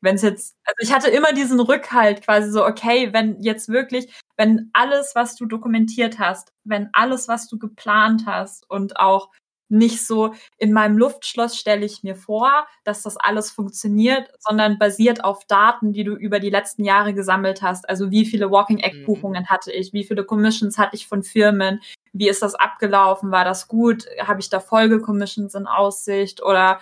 wenn 0.00 0.14
es 0.14 0.22
jetzt, 0.22 0.56
also 0.64 0.76
ich 0.80 0.94
hatte 0.94 1.10
immer 1.10 1.32
diesen 1.32 1.60
Rückhalt 1.60 2.22
quasi 2.22 2.50
so, 2.50 2.64
okay, 2.64 3.12
wenn 3.12 3.40
jetzt 3.42 3.68
wirklich, 3.68 4.14
wenn 4.36 4.70
alles, 4.72 5.14
was 5.14 5.34
du 5.36 5.46
dokumentiert 5.46 6.18
hast, 6.18 6.52
wenn 6.64 6.88
alles, 6.92 7.28
was 7.28 7.48
du 7.48 7.58
geplant 7.58 8.22
hast 8.26 8.70
und 8.70 8.98
auch 8.98 9.30
nicht 9.68 10.06
so 10.06 10.34
in 10.56 10.72
meinem 10.72 10.96
Luftschloss 10.96 11.56
stelle 11.56 11.84
ich 11.84 12.02
mir 12.02 12.16
vor, 12.16 12.66
dass 12.84 13.02
das 13.02 13.16
alles 13.16 13.50
funktioniert, 13.50 14.30
sondern 14.38 14.78
basiert 14.78 15.24
auf 15.24 15.44
Daten, 15.46 15.92
die 15.92 16.04
du 16.04 16.14
über 16.14 16.40
die 16.40 16.50
letzten 16.50 16.84
Jahre 16.84 17.14
gesammelt 17.14 17.62
hast. 17.62 17.88
Also 17.88 18.10
wie 18.10 18.24
viele 18.24 18.50
Walking 18.50 18.78
Act 18.78 19.04
Buchungen 19.04 19.42
mhm. 19.42 19.48
hatte 19.48 19.72
ich, 19.72 19.92
wie 19.92 20.04
viele 20.04 20.24
Commissions 20.24 20.78
hatte 20.78 20.96
ich 20.96 21.06
von 21.06 21.22
Firmen, 21.22 21.80
wie 22.12 22.28
ist 22.28 22.42
das 22.42 22.54
abgelaufen, 22.54 23.30
war 23.30 23.44
das 23.44 23.68
gut, 23.68 24.06
habe 24.22 24.40
ich 24.40 24.48
da 24.48 24.60
Folge-Commissions 24.60 25.54
in 25.54 25.66
Aussicht 25.66 26.42
oder 26.42 26.80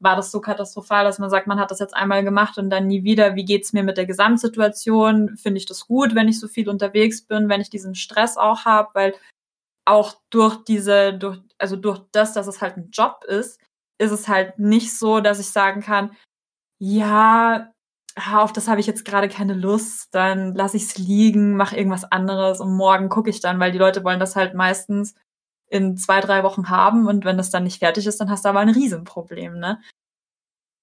war 0.00 0.16
das 0.16 0.30
so 0.30 0.40
katastrophal, 0.40 1.04
dass 1.04 1.18
man 1.18 1.28
sagt, 1.28 1.46
man 1.46 1.60
hat 1.60 1.70
das 1.70 1.78
jetzt 1.78 1.94
einmal 1.94 2.24
gemacht 2.24 2.56
und 2.56 2.70
dann 2.70 2.86
nie 2.86 3.04
wieder. 3.04 3.36
Wie 3.36 3.44
geht's 3.44 3.74
mir 3.74 3.82
mit 3.82 3.98
der 3.98 4.06
Gesamtsituation? 4.06 5.36
Finde 5.36 5.58
ich 5.58 5.66
das 5.66 5.86
gut, 5.86 6.14
wenn 6.14 6.26
ich 6.26 6.40
so 6.40 6.48
viel 6.48 6.70
unterwegs 6.70 7.22
bin, 7.22 7.50
wenn 7.50 7.60
ich 7.60 7.68
diesen 7.68 7.94
Stress 7.94 8.38
auch 8.38 8.64
habe? 8.64 8.88
Weil 8.94 9.14
auch 9.84 10.14
durch 10.30 10.56
diese, 10.64 11.12
durch, 11.12 11.38
also 11.60 11.76
durch 11.76 12.00
das, 12.12 12.32
dass 12.32 12.46
es 12.46 12.60
halt 12.60 12.76
ein 12.76 12.90
Job 12.90 13.24
ist, 13.24 13.60
ist 13.98 14.12
es 14.12 14.28
halt 14.28 14.58
nicht 14.58 14.96
so, 14.96 15.20
dass 15.20 15.38
ich 15.38 15.50
sagen 15.50 15.82
kann, 15.82 16.16
ja, 16.78 17.72
auf 18.32 18.52
das 18.52 18.68
habe 18.68 18.80
ich 18.80 18.86
jetzt 18.86 19.04
gerade 19.04 19.28
keine 19.28 19.54
Lust, 19.54 20.14
dann 20.14 20.54
lasse 20.54 20.76
ich 20.76 20.84
es 20.84 20.98
liegen, 20.98 21.56
mache 21.56 21.76
irgendwas 21.76 22.10
anderes 22.10 22.60
und 22.60 22.74
morgen 22.74 23.08
gucke 23.08 23.30
ich 23.30 23.40
dann, 23.40 23.60
weil 23.60 23.72
die 23.72 23.78
Leute 23.78 24.02
wollen 24.04 24.20
das 24.20 24.36
halt 24.36 24.54
meistens 24.54 25.14
in 25.68 25.96
zwei, 25.96 26.20
drei 26.20 26.42
Wochen 26.42 26.70
haben 26.70 27.06
und 27.06 27.24
wenn 27.24 27.36
das 27.36 27.50
dann 27.50 27.64
nicht 27.64 27.78
fertig 27.78 28.06
ist, 28.06 28.20
dann 28.20 28.30
hast 28.30 28.44
du 28.44 28.48
aber 28.48 28.60
ein 28.60 28.68
Riesenproblem, 28.70 29.58
ne? 29.58 29.80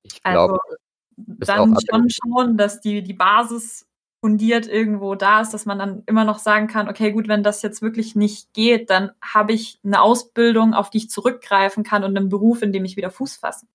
Ich 0.04 0.24
glaube, 0.24 0.60
also, 0.68 1.36
dann 1.40 1.76
schon 1.90 2.08
schauen, 2.10 2.58
dass 2.58 2.80
die, 2.80 3.02
die 3.04 3.14
Basis 3.14 3.86
fundiert 4.28 4.68
irgendwo 4.68 5.16
da 5.16 5.40
ist, 5.40 5.54
dass 5.54 5.66
man 5.66 5.80
dann 5.80 6.04
immer 6.06 6.26
noch 6.26 6.40
sagen 6.40 6.68
kann, 6.68 6.90
okay, 6.90 7.14
gut, 7.14 7.30
wenn 7.30 7.44
das 7.44 7.62
jetzt 7.62 7.82
wirklich 7.82 8.14
nicht 8.14 8.54
geht, 8.54 8.90
dann 8.90 9.12
habe 9.22 9.54
ich 9.54 9.80
eine 9.86 10.02
Ausbildung, 10.02 10.74
auf 10.74 10.90
die 10.90 10.98
ich 10.98 11.10
zurückgreifen 11.10 11.86
kann 11.86 12.04
und 12.04 12.18
einen 12.18 12.28
Beruf, 12.28 12.62
in 12.62 12.74
dem 12.74 12.84
ich 12.84 12.98
wieder 12.98 13.10
Fuß 13.10 13.38
fasse. 13.38 13.68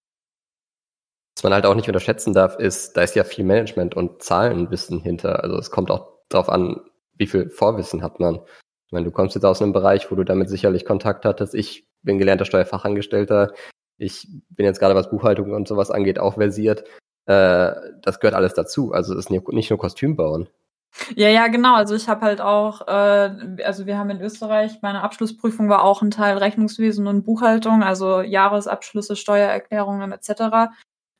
Was 1.34 1.42
man 1.42 1.54
halt 1.54 1.64
auch 1.64 1.74
nicht 1.74 1.88
unterschätzen 1.88 2.34
darf, 2.34 2.58
ist, 2.58 2.98
da 2.98 3.00
ist 3.00 3.16
ja 3.16 3.24
viel 3.24 3.46
Management 3.46 3.94
und 3.94 4.22
Zahlenwissen 4.22 5.00
hinter. 5.00 5.42
Also 5.42 5.56
es 5.56 5.70
kommt 5.70 5.90
auch 5.90 6.18
darauf 6.28 6.50
an, 6.50 6.82
wie 7.16 7.26
viel 7.26 7.48
Vorwissen 7.48 8.02
hat 8.02 8.20
man. 8.20 8.34
Ich 8.34 8.92
meine, 8.92 9.06
du 9.06 9.10
kommst 9.10 9.34
jetzt 9.34 9.44
aus 9.44 9.62
einem 9.62 9.72
Bereich, 9.72 10.10
wo 10.10 10.16
du 10.16 10.24
damit 10.24 10.50
sicherlich 10.50 10.84
Kontakt 10.84 11.24
hattest. 11.24 11.54
Ich 11.54 11.88
bin 12.02 12.18
gelernter 12.18 12.44
Steuerfachangestellter. 12.44 13.54
Ich 13.96 14.28
bin 14.50 14.66
jetzt 14.66 14.80
gerade, 14.80 14.94
was 14.94 15.08
Buchhaltung 15.08 15.52
und 15.54 15.66
sowas 15.66 15.90
angeht, 15.90 16.18
auch 16.18 16.34
versiert. 16.34 16.84
Äh, 17.26 17.72
das 18.02 18.20
gehört 18.20 18.34
alles 18.34 18.54
dazu. 18.54 18.92
Also 18.92 19.12
es 19.12 19.26
ist 19.26 19.30
nicht 19.30 19.70
nur 19.70 19.78
Kostüm 19.78 20.16
bauen. 20.16 20.48
Ja, 21.16 21.28
ja, 21.28 21.46
genau. 21.48 21.74
Also 21.74 21.94
ich 21.94 22.08
habe 22.08 22.20
halt 22.20 22.40
auch, 22.40 22.86
äh, 22.86 23.62
also 23.64 23.86
wir 23.86 23.96
haben 23.98 24.10
in 24.10 24.20
Österreich, 24.20 24.82
meine 24.82 25.02
Abschlussprüfung 25.02 25.68
war 25.68 25.82
auch 25.84 26.02
ein 26.02 26.10
Teil 26.10 26.36
Rechnungswesen 26.36 27.06
und 27.06 27.24
Buchhaltung, 27.24 27.82
also 27.82 28.20
Jahresabschlüsse, 28.20 29.16
Steuererklärungen 29.16 30.12
etc. 30.12 30.70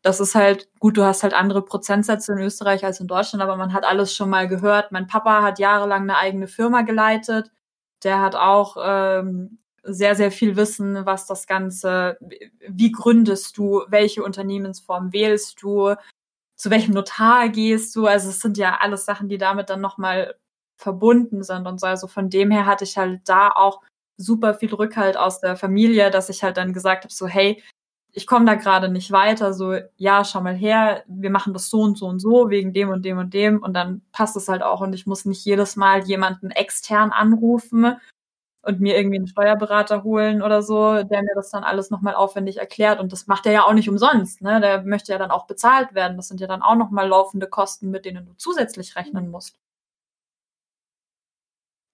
Das 0.03 0.21
ist 0.21 0.35
halt, 0.35 0.69
gut, 0.79 0.97
du 0.99 1.05
hast 1.05 1.23
halt 1.23 1.33
andere 1.33 1.65
Prozentsätze 1.65 2.33
in 2.33 2.38
Österreich 2.41 2.85
als 2.85 3.01
in 3.01 3.07
Deutschland, 3.07 3.43
aber 3.43 3.57
man 3.57 3.73
hat 3.73 3.85
alles 3.85 4.15
schon 4.15 4.29
mal 4.31 4.47
gehört. 4.47 4.93
Mein 4.93 5.07
Papa 5.07 5.43
hat 5.43 5.59
jahrelang 5.59 6.03
eine 6.03 6.19
eigene 6.19 6.49
Firma 6.49 6.83
geleitet. 6.83 7.51
Der 8.05 8.21
hat 8.21 8.35
auch 8.37 8.77
ähm, 8.85 9.59
sehr, 9.83 10.14
sehr 10.14 10.31
viel 10.31 10.57
wissen, 10.57 11.05
was 11.07 11.27
das 11.27 11.47
Ganze, 11.47 12.18
wie 12.68 12.92
gründest 12.92 13.57
du, 13.59 13.83
welche 13.88 14.23
Unternehmensform 14.23 15.12
wählst 15.12 15.62
du, 15.62 15.95
zu 16.57 16.71
welchem 16.71 16.95
Notar 16.95 17.49
gehst 17.49 17.97
du. 17.97 18.07
Also 18.07 18.29
es 18.29 18.40
sind 18.40 18.57
ja 18.57 18.79
alles 18.81 19.05
Sachen, 19.05 19.29
die 19.29 19.38
damit 19.38 19.71
dann 19.71 19.81
nochmal 19.81 20.37
verbunden 20.77 21.42
sind 21.42 21.66
und 21.66 21.81
so. 21.81 21.87
Also 21.87 22.07
von 22.07 22.31
dem 22.31 22.51
her 22.51 22.66
hatte 22.66 22.85
ich 22.85 22.97
halt 22.97 23.21
da 23.29 23.51
auch 23.51 23.83
super 24.16 24.55
viel 24.55 24.73
Rückhalt 24.75 25.16
aus 25.16 25.40
der 25.40 25.57
Familie, 25.57 26.11
dass 26.11 26.29
ich 26.29 26.42
halt 26.42 26.57
dann 26.57 26.73
gesagt 26.73 27.05
habe, 27.05 27.12
so 27.12 27.27
hey, 27.27 27.62
ich 28.12 28.27
komme 28.27 28.45
da 28.45 28.55
gerade 28.55 28.88
nicht 28.90 29.11
weiter, 29.11 29.55
so 29.55 29.75
ja, 29.97 30.25
schau 30.25 30.42
mal 30.42 30.55
her, 30.55 31.03
wir 31.09 31.31
machen 31.31 31.55
das 31.55 31.71
so 31.71 31.81
und 31.81 31.97
so 31.97 32.07
und 32.07 32.21
so 32.21 32.51
wegen 32.51 32.73
dem 32.73 32.90
und 32.90 33.05
dem 33.05 33.18
und 33.18 33.33
dem 33.33 33.62
und 33.62 33.73
dann 33.75 34.03
passt 34.12 34.37
es 34.37 34.49
halt 34.49 34.62
auch 34.62 34.83
und 34.83 34.92
ich 34.92 35.07
muss 35.07 35.25
nicht 35.25 35.45
jedes 35.45 35.77
Mal 35.77 36.05
jemanden 36.05 36.51
extern 36.51 37.11
anrufen 37.11 37.97
und 38.62 38.81
mir 38.81 38.96
irgendwie 38.96 39.16
einen 39.16 39.27
Steuerberater 39.27 40.05
holen 40.05 40.40
oder 40.42 40.62
so, 40.62 41.03
der 41.03 41.22
mir 41.22 41.35
das 41.35 41.51
dann 41.51 41.64
alles 41.64 41.90
nochmal 41.90 42.14
aufwendig 42.14 42.59
erklärt. 42.59 43.01
Und 43.01 43.12
das 43.12 43.27
macht 43.27 43.46
er 43.46 43.53
ja 43.53 43.64
auch 43.64 43.75
nicht 43.75 43.88
umsonst. 43.88 44.40
Ne? 44.40 44.61
Der 44.61 44.83
möchte 44.83 45.12
ja 45.12 45.18
dann 45.18 45.33
auch 45.33 45.46
bezahlt 45.46 45.94
werden. 45.94 46.16
Das 46.16 46.29
sind 46.29 46.40
ja 46.40 46.46
dann 46.46 46.62
auch 46.62 46.77
nochmal 46.77 47.09
laufende 47.09 47.48
Kosten, 47.48 47.90
mit 47.90 48.05
denen 48.05 48.25
du 48.25 48.33
zusätzlich 48.37 48.96
rechnen 48.96 49.31
musst. 49.31 49.59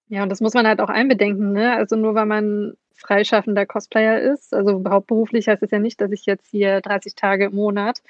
Ja, 0.09 0.23
und 0.23 0.31
das 0.31 0.41
muss 0.41 0.55
man 0.55 0.67
halt 0.67 0.81
auch 0.81 0.89
einbedenken. 0.89 1.53
Ne? 1.53 1.75
Also 1.75 1.97
nur 1.97 2.15
weil 2.15 2.27
man 2.27 2.75
freischaffender 2.95 3.65
Cosplayer 3.67 4.21
ist, 4.21 4.53
also 4.53 4.83
hauptberuflich 4.89 5.49
heißt 5.49 5.63
es 5.63 5.71
ja 5.71 5.79
nicht, 5.79 6.01
dass 6.01 6.11
ich 6.11 6.27
jetzt 6.27 6.49
hier 6.51 6.81
30 6.81 7.15
Tage 7.15 7.47
im 7.47 7.55
Monat 7.55 8.03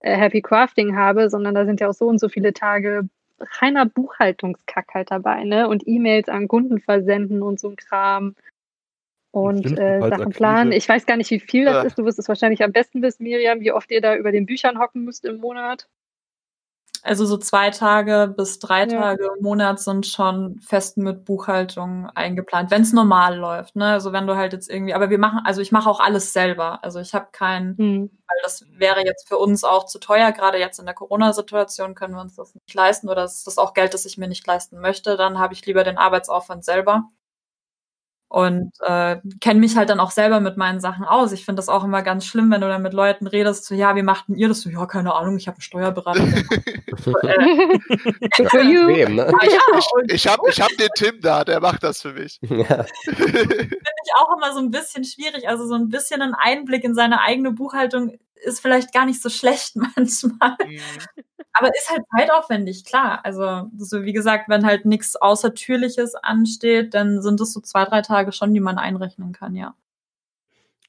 äh, 0.00 0.16
Happy 0.16 0.42
Crafting 0.42 0.96
habe, 0.96 1.30
sondern 1.30 1.54
da 1.54 1.66
sind 1.66 1.80
ja 1.80 1.88
auch 1.88 1.94
so 1.94 2.06
und 2.06 2.18
so 2.18 2.28
viele 2.28 2.52
Tage 2.52 3.08
reiner 3.38 3.86
Buchhaltungskack 3.86 4.94
halt 4.94 5.10
dabei, 5.10 5.44
ne? 5.44 5.68
Und 5.68 5.86
E-Mails 5.86 6.28
an 6.28 6.48
Kunden 6.48 6.80
versenden 6.80 7.42
und 7.42 7.60
so 7.60 7.68
ein 7.70 7.76
Kram. 7.76 8.34
Und 9.30 9.78
äh, 9.78 10.00
Sachen 10.00 10.32
planen. 10.32 10.72
Ich 10.72 10.88
weiß 10.88 11.04
gar 11.04 11.18
nicht, 11.18 11.30
wie 11.30 11.40
viel 11.40 11.66
das 11.66 11.74
ja. 11.74 11.82
ist. 11.82 11.98
Du 11.98 12.04
wirst 12.04 12.18
es 12.18 12.28
wahrscheinlich 12.28 12.64
am 12.64 12.72
besten 12.72 13.02
wissen, 13.02 13.24
Miriam, 13.24 13.60
wie 13.60 13.72
oft 13.72 13.90
ihr 13.90 14.00
da 14.00 14.16
über 14.16 14.32
den 14.32 14.46
Büchern 14.46 14.78
hocken 14.78 15.04
müsst 15.04 15.26
im 15.26 15.36
Monat. 15.36 15.88
Also 17.06 17.24
so 17.24 17.36
zwei 17.36 17.70
Tage 17.70 18.34
bis 18.36 18.58
drei 18.58 18.80
ja. 18.80 18.86
Tage 18.86 19.30
im 19.36 19.42
Monat 19.42 19.78
sind 19.78 20.06
schon 20.06 20.58
fest 20.58 20.96
mit 20.96 21.24
Buchhaltung 21.24 22.10
eingeplant, 22.14 22.72
wenn 22.72 22.82
es 22.82 22.92
normal 22.92 23.36
läuft. 23.36 23.76
Ne? 23.76 23.86
Also 23.86 24.12
wenn 24.12 24.26
du 24.26 24.34
halt 24.34 24.52
jetzt 24.52 24.68
irgendwie, 24.68 24.92
aber 24.92 25.08
wir 25.08 25.18
machen, 25.18 25.40
also 25.44 25.60
ich 25.60 25.70
mache 25.70 25.88
auch 25.88 26.00
alles 26.00 26.32
selber. 26.32 26.82
Also 26.82 26.98
ich 26.98 27.14
habe 27.14 27.28
kein, 27.30 27.76
mhm. 27.78 28.10
weil 28.26 28.38
das 28.42 28.64
wäre 28.72 29.04
jetzt 29.04 29.28
für 29.28 29.38
uns 29.38 29.62
auch 29.62 29.86
zu 29.86 30.00
teuer. 30.00 30.32
Gerade 30.32 30.58
jetzt 30.58 30.80
in 30.80 30.84
der 30.84 30.94
Corona-Situation 30.96 31.94
können 31.94 32.14
wir 32.14 32.20
uns 32.20 32.34
das 32.34 32.54
nicht 32.54 32.74
leisten 32.74 33.08
oder 33.08 33.24
ist 33.24 33.46
das 33.46 33.56
auch 33.56 33.72
Geld, 33.72 33.94
das 33.94 34.04
ich 34.04 34.18
mir 34.18 34.26
nicht 34.26 34.44
leisten 34.44 34.80
möchte. 34.80 35.16
Dann 35.16 35.38
habe 35.38 35.54
ich 35.54 35.64
lieber 35.64 35.84
den 35.84 35.98
Arbeitsaufwand 35.98 36.64
selber 36.64 37.04
und 38.28 38.72
äh, 38.80 39.16
kenne 39.40 39.60
mich 39.60 39.76
halt 39.76 39.88
dann 39.88 40.00
auch 40.00 40.10
selber 40.10 40.40
mit 40.40 40.56
meinen 40.56 40.80
Sachen 40.80 41.04
aus. 41.04 41.30
Ich 41.32 41.44
finde 41.44 41.60
das 41.60 41.68
auch 41.68 41.84
immer 41.84 42.02
ganz 42.02 42.26
schlimm, 42.26 42.50
wenn 42.50 42.60
du 42.60 42.66
dann 42.66 42.82
mit 42.82 42.92
Leuten 42.92 43.26
redest, 43.26 43.66
so, 43.66 43.74
ja, 43.74 43.94
wie 43.94 44.02
macht 44.02 44.28
denn 44.28 44.34
ihr 44.34 44.48
das? 44.48 44.62
So, 44.62 44.70
ja, 44.70 44.84
keine 44.86 45.14
Ahnung, 45.14 45.36
ich 45.36 45.46
habe 45.46 45.56
einen 45.56 45.62
Steuerberater. 45.62 46.22
äh, 46.22 47.48
für 48.48 48.62
you. 48.62 48.88
Wem, 48.88 49.14
ne? 49.14 49.32
ja, 49.42 49.78
ich 49.78 50.12
ich 50.12 50.26
habe 50.26 50.42
ich 50.50 50.60
hab 50.60 50.70
den 50.70 50.88
Tim 50.96 51.20
da, 51.20 51.44
der 51.44 51.60
macht 51.60 51.82
das 51.82 52.02
für 52.02 52.12
mich. 52.12 52.40
Ja. 52.56 52.84
Finde 53.04 53.48
ich 53.48 54.12
auch 54.18 54.34
immer 54.36 54.52
so 54.54 54.60
ein 54.60 54.70
bisschen 54.70 55.04
schwierig. 55.04 55.46
Also 55.48 55.66
so 55.66 55.74
ein 55.74 55.88
bisschen 55.88 56.22
ein 56.22 56.34
Einblick 56.34 56.84
in 56.84 56.94
seine 56.94 57.20
eigene 57.20 57.52
Buchhaltung 57.52 58.16
ist 58.44 58.60
vielleicht 58.60 58.92
gar 58.92 59.06
nicht 59.06 59.22
so 59.22 59.28
schlecht 59.28 59.76
manchmal. 59.96 60.56
Mhm. 60.64 60.80
Aber 61.52 61.68
ist 61.74 61.90
halt 61.90 62.02
zeitaufwendig, 62.14 62.84
klar. 62.84 63.24
Also, 63.24 63.70
so 63.78 64.04
wie 64.04 64.12
gesagt, 64.12 64.48
wenn 64.48 64.66
halt 64.66 64.84
nichts 64.84 65.16
Außertürliches 65.16 66.14
ansteht, 66.14 66.92
dann 66.92 67.22
sind 67.22 67.40
es 67.40 67.52
so 67.52 67.60
zwei, 67.60 67.84
drei 67.86 68.02
Tage 68.02 68.32
schon, 68.32 68.52
die 68.52 68.60
man 68.60 68.76
einrechnen 68.78 69.32
kann, 69.32 69.56
ja. 69.56 69.74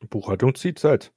Buchhaltung 0.09 0.55
zieht 0.55 0.77
Zeit. 0.77 1.13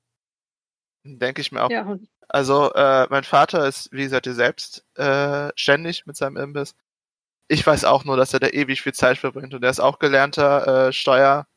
Denke 1.03 1.41
ich 1.41 1.51
mir 1.51 1.65
auch. 1.65 1.71
Ja. 1.71 1.99
Also, 2.29 2.73
äh, 2.75 3.09
mein 3.11 3.25
Vater 3.25 3.67
ist, 3.67 3.91
wie 3.91 4.05
gesagt, 4.05 4.27
selbst 4.27 4.87
äh, 4.97 5.51
ständig 5.57 6.07
mit 6.07 6.17
seinem 6.17 6.37
Imbiss. 6.37 6.77
Ich 7.49 7.67
weiß 7.67 7.85
auch 7.85 8.05
nur, 8.05 8.17
dass 8.17 8.33
er 8.33 8.41
da 8.41 8.47
ewig 8.49 8.83
viel 8.83 8.95
Zeit 8.95 9.19
verbringt 9.19 9.53
und 9.53 9.65
er 9.65 9.71
ist 9.71 9.81
auch 9.81 9.99
gelernter 9.99 10.89
äh, 10.89 10.93
Steuer, 10.93 11.49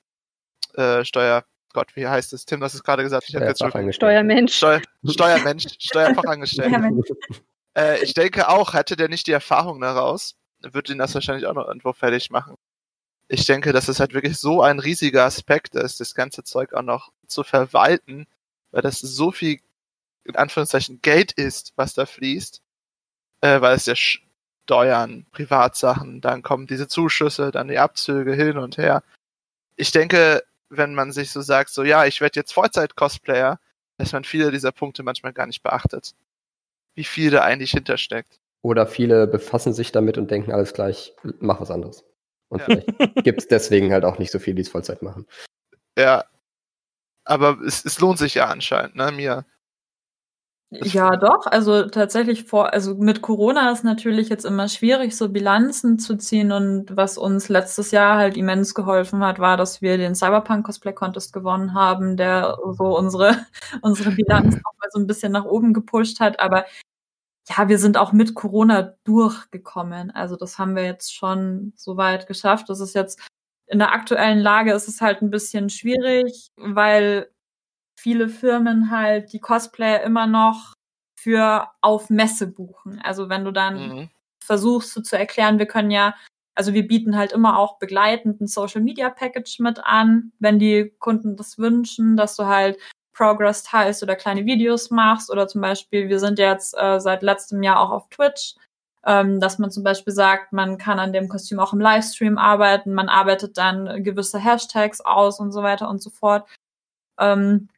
äh, 0.73 1.05
Steuer, 1.05 1.45
Gott, 1.73 1.95
wie 1.95 2.07
heißt 2.07 2.33
es? 2.33 2.45
Tim, 2.45 2.59
das 2.59 2.75
ist 2.75 2.83
gerade 2.83 3.03
gesagt. 3.03 3.25
Ich 3.27 3.33
jetzt 3.33 3.63
Steuermensch. 3.95 4.55
Steuer, 4.55 4.81
Steuermensch, 5.05 5.65
Steuerfachangestellter. 5.79 6.89
äh, 7.77 8.03
ich 8.03 8.13
denke 8.13 8.47
auch, 8.47 8.73
hätte 8.73 8.95
der 8.95 9.09
nicht 9.09 9.27
die 9.27 9.31
Erfahrung 9.31 9.81
daraus, 9.81 10.35
würde 10.61 10.93
ihn 10.93 10.99
das 10.99 11.13
wahrscheinlich 11.15 11.47
auch 11.47 11.53
noch 11.53 11.67
irgendwo 11.67 11.91
fertig 11.93 12.29
machen. 12.29 12.55
Ich 13.27 13.45
denke, 13.45 13.73
dass 13.73 13.87
es 13.87 13.99
halt 13.99 14.13
wirklich 14.13 14.37
so 14.37 14.61
ein 14.61 14.79
riesiger 14.79 15.25
Aspekt 15.25 15.75
ist, 15.75 15.99
das 15.99 16.13
ganze 16.13 16.43
Zeug 16.43 16.73
auch 16.73 16.83
noch 16.83 17.11
zu 17.25 17.43
verwalten, 17.43 18.27
weil 18.71 18.81
das 18.81 18.99
so 18.99 19.31
viel, 19.31 19.59
in 20.23 20.35
Anführungszeichen, 20.35 21.01
Geld 21.01 21.31
ist, 21.31 21.73
was 21.75 21.93
da 21.93 22.05
fließt, 22.05 22.61
äh, 23.41 23.61
weil 23.61 23.75
es 23.75 23.85
ja 23.87 23.95
Steuern, 23.95 25.25
Privatsachen, 25.31 26.21
dann 26.21 26.43
kommen 26.43 26.67
diese 26.67 26.87
Zuschüsse, 26.87 27.51
dann 27.51 27.67
die 27.67 27.79
Abzüge 27.79 28.33
hin 28.33 28.57
und 28.57 28.77
her. 28.77 29.03
Ich 29.75 29.91
denke, 29.91 30.43
wenn 30.77 30.93
man 30.93 31.11
sich 31.11 31.31
so 31.31 31.41
sagt, 31.41 31.69
so 31.69 31.83
ja, 31.83 32.05
ich 32.05 32.21
werde 32.21 32.39
jetzt 32.39 32.53
Vollzeit-Cosplayer, 32.53 33.59
dass 33.97 34.11
man 34.11 34.23
viele 34.23 34.51
dieser 34.51 34.71
Punkte 34.71 35.03
manchmal 35.03 35.33
gar 35.33 35.47
nicht 35.47 35.63
beachtet. 35.63 36.13
Wie 36.95 37.03
viel 37.03 37.31
da 37.31 37.43
eigentlich 37.43 37.71
hintersteckt. 37.71 38.39
Oder 38.61 38.87
viele 38.87 39.27
befassen 39.27 39.73
sich 39.73 39.91
damit 39.91 40.17
und 40.17 40.31
denken 40.31 40.51
alles 40.51 40.73
gleich, 40.73 41.13
mach 41.39 41.59
was 41.59 41.71
anderes. 41.71 42.05
Und 42.49 42.59
ja. 42.59 42.65
vielleicht 42.65 42.87
gibt 43.23 43.39
es 43.39 43.47
deswegen 43.47 43.91
halt 43.91 44.05
auch 44.05 44.19
nicht 44.19 44.31
so 44.31 44.39
viele, 44.39 44.55
die 44.55 44.61
es 44.61 44.69
Vollzeit 44.69 45.01
machen. 45.01 45.27
Ja. 45.97 46.25
Aber 47.25 47.59
es, 47.65 47.85
es 47.85 47.99
lohnt 47.99 48.19
sich 48.19 48.35
ja 48.35 48.47
anscheinend, 48.47 48.95
ne, 48.95 49.11
mir 49.11 49.45
ja, 50.81 51.15
doch. 51.17 51.45
Also 51.45 51.87
tatsächlich 51.87 52.45
vor, 52.45 52.73
also 52.73 52.95
mit 52.95 53.21
Corona 53.21 53.71
ist 53.71 53.83
natürlich 53.83 54.29
jetzt 54.29 54.45
immer 54.45 54.67
schwierig, 54.67 55.15
so 55.15 55.29
Bilanzen 55.29 55.99
zu 55.99 56.17
ziehen. 56.17 56.51
Und 56.51 56.95
was 56.95 57.17
uns 57.17 57.49
letztes 57.49 57.91
Jahr 57.91 58.17
halt 58.17 58.37
immens 58.37 58.73
geholfen 58.73 59.23
hat, 59.23 59.39
war, 59.39 59.57
dass 59.57 59.81
wir 59.81 59.97
den 59.97 60.15
Cyberpunk 60.15 60.65
Cosplay 60.65 60.93
Contest 60.93 61.33
gewonnen 61.33 61.73
haben, 61.73 62.17
der 62.17 62.57
so 62.77 62.97
unsere, 62.97 63.45
unsere 63.81 64.11
Bilanz 64.11 64.55
auch 64.55 64.73
mal 64.79 64.89
so 64.91 64.99
ein 64.99 65.07
bisschen 65.07 65.31
nach 65.31 65.45
oben 65.45 65.73
gepusht 65.73 66.19
hat. 66.19 66.39
Aber 66.39 66.65
ja, 67.49 67.67
wir 67.67 67.77
sind 67.77 67.97
auch 67.97 68.13
mit 68.13 68.35
Corona 68.35 68.95
durchgekommen. 69.03 70.11
Also 70.11 70.35
das 70.37 70.57
haben 70.57 70.75
wir 70.75 70.85
jetzt 70.85 71.13
schon 71.13 71.73
so 71.75 71.97
weit 71.97 72.27
geschafft. 72.27 72.69
Das 72.69 72.79
ist 72.79 72.95
jetzt 72.95 73.19
in 73.67 73.79
der 73.79 73.93
aktuellen 73.93 74.39
Lage 74.39 74.73
ist 74.73 74.87
es 74.87 75.01
halt 75.01 75.21
ein 75.21 75.29
bisschen 75.29 75.69
schwierig, 75.69 76.51
weil 76.57 77.29
viele 78.03 78.27
Firmen 78.27 78.91
halt 78.91 79.31
die 79.31 79.39
Cosplayer 79.39 80.03
immer 80.03 80.27
noch 80.27 80.73
für 81.17 81.69
auf 81.79 82.09
Messe 82.09 82.47
buchen. 82.47 82.99
Also 83.01 83.29
wenn 83.29 83.45
du 83.45 83.51
dann 83.51 83.75
mhm. 83.75 84.09
versuchst 84.43 84.91
so 84.91 85.01
zu 85.01 85.17
erklären, 85.17 85.57
wir 85.57 85.67
können 85.67 85.89
ja, 85.89 86.13
also 86.53 86.73
wir 86.73 86.85
bieten 86.85 87.15
halt 87.15 87.31
immer 87.31 87.57
auch 87.57 87.79
begleitend 87.79 88.41
ein 88.41 88.47
Social 88.47 88.81
Media 88.81 89.09
Package 89.09 89.59
mit 89.59 89.79
an, 89.79 90.33
wenn 90.39 90.59
die 90.59 90.93
Kunden 90.99 91.37
das 91.37 91.57
wünschen, 91.57 92.17
dass 92.17 92.35
du 92.35 92.45
halt 92.45 92.77
Progress 93.13 93.63
teilst 93.63 94.03
oder 94.03 94.17
kleine 94.17 94.45
Videos 94.45 94.89
machst 94.89 95.31
oder 95.31 95.47
zum 95.47 95.61
Beispiel, 95.61 96.09
wir 96.09 96.19
sind 96.19 96.39
jetzt 96.39 96.75
äh, 96.77 96.99
seit 96.99 97.23
letztem 97.23 97.63
Jahr 97.63 97.79
auch 97.79 97.91
auf 97.91 98.09
Twitch, 98.09 98.55
ähm, 99.05 99.39
dass 99.39 99.59
man 99.59 99.71
zum 99.71 99.83
Beispiel 99.83 100.11
sagt, 100.11 100.51
man 100.51 100.77
kann 100.77 100.99
an 100.99 101.13
dem 101.13 101.29
Kostüm 101.29 101.59
auch 101.59 101.71
im 101.71 101.79
Livestream 101.79 102.37
arbeiten, 102.37 102.93
man 102.93 103.07
arbeitet 103.07 103.57
dann 103.57 104.03
gewisse 104.03 104.39
Hashtags 104.39 104.99
aus 104.99 105.39
und 105.39 105.53
so 105.53 105.63
weiter 105.63 105.89
und 105.89 106.01
so 106.01 106.09
fort. 106.09 106.49
Ähm, 107.17 107.69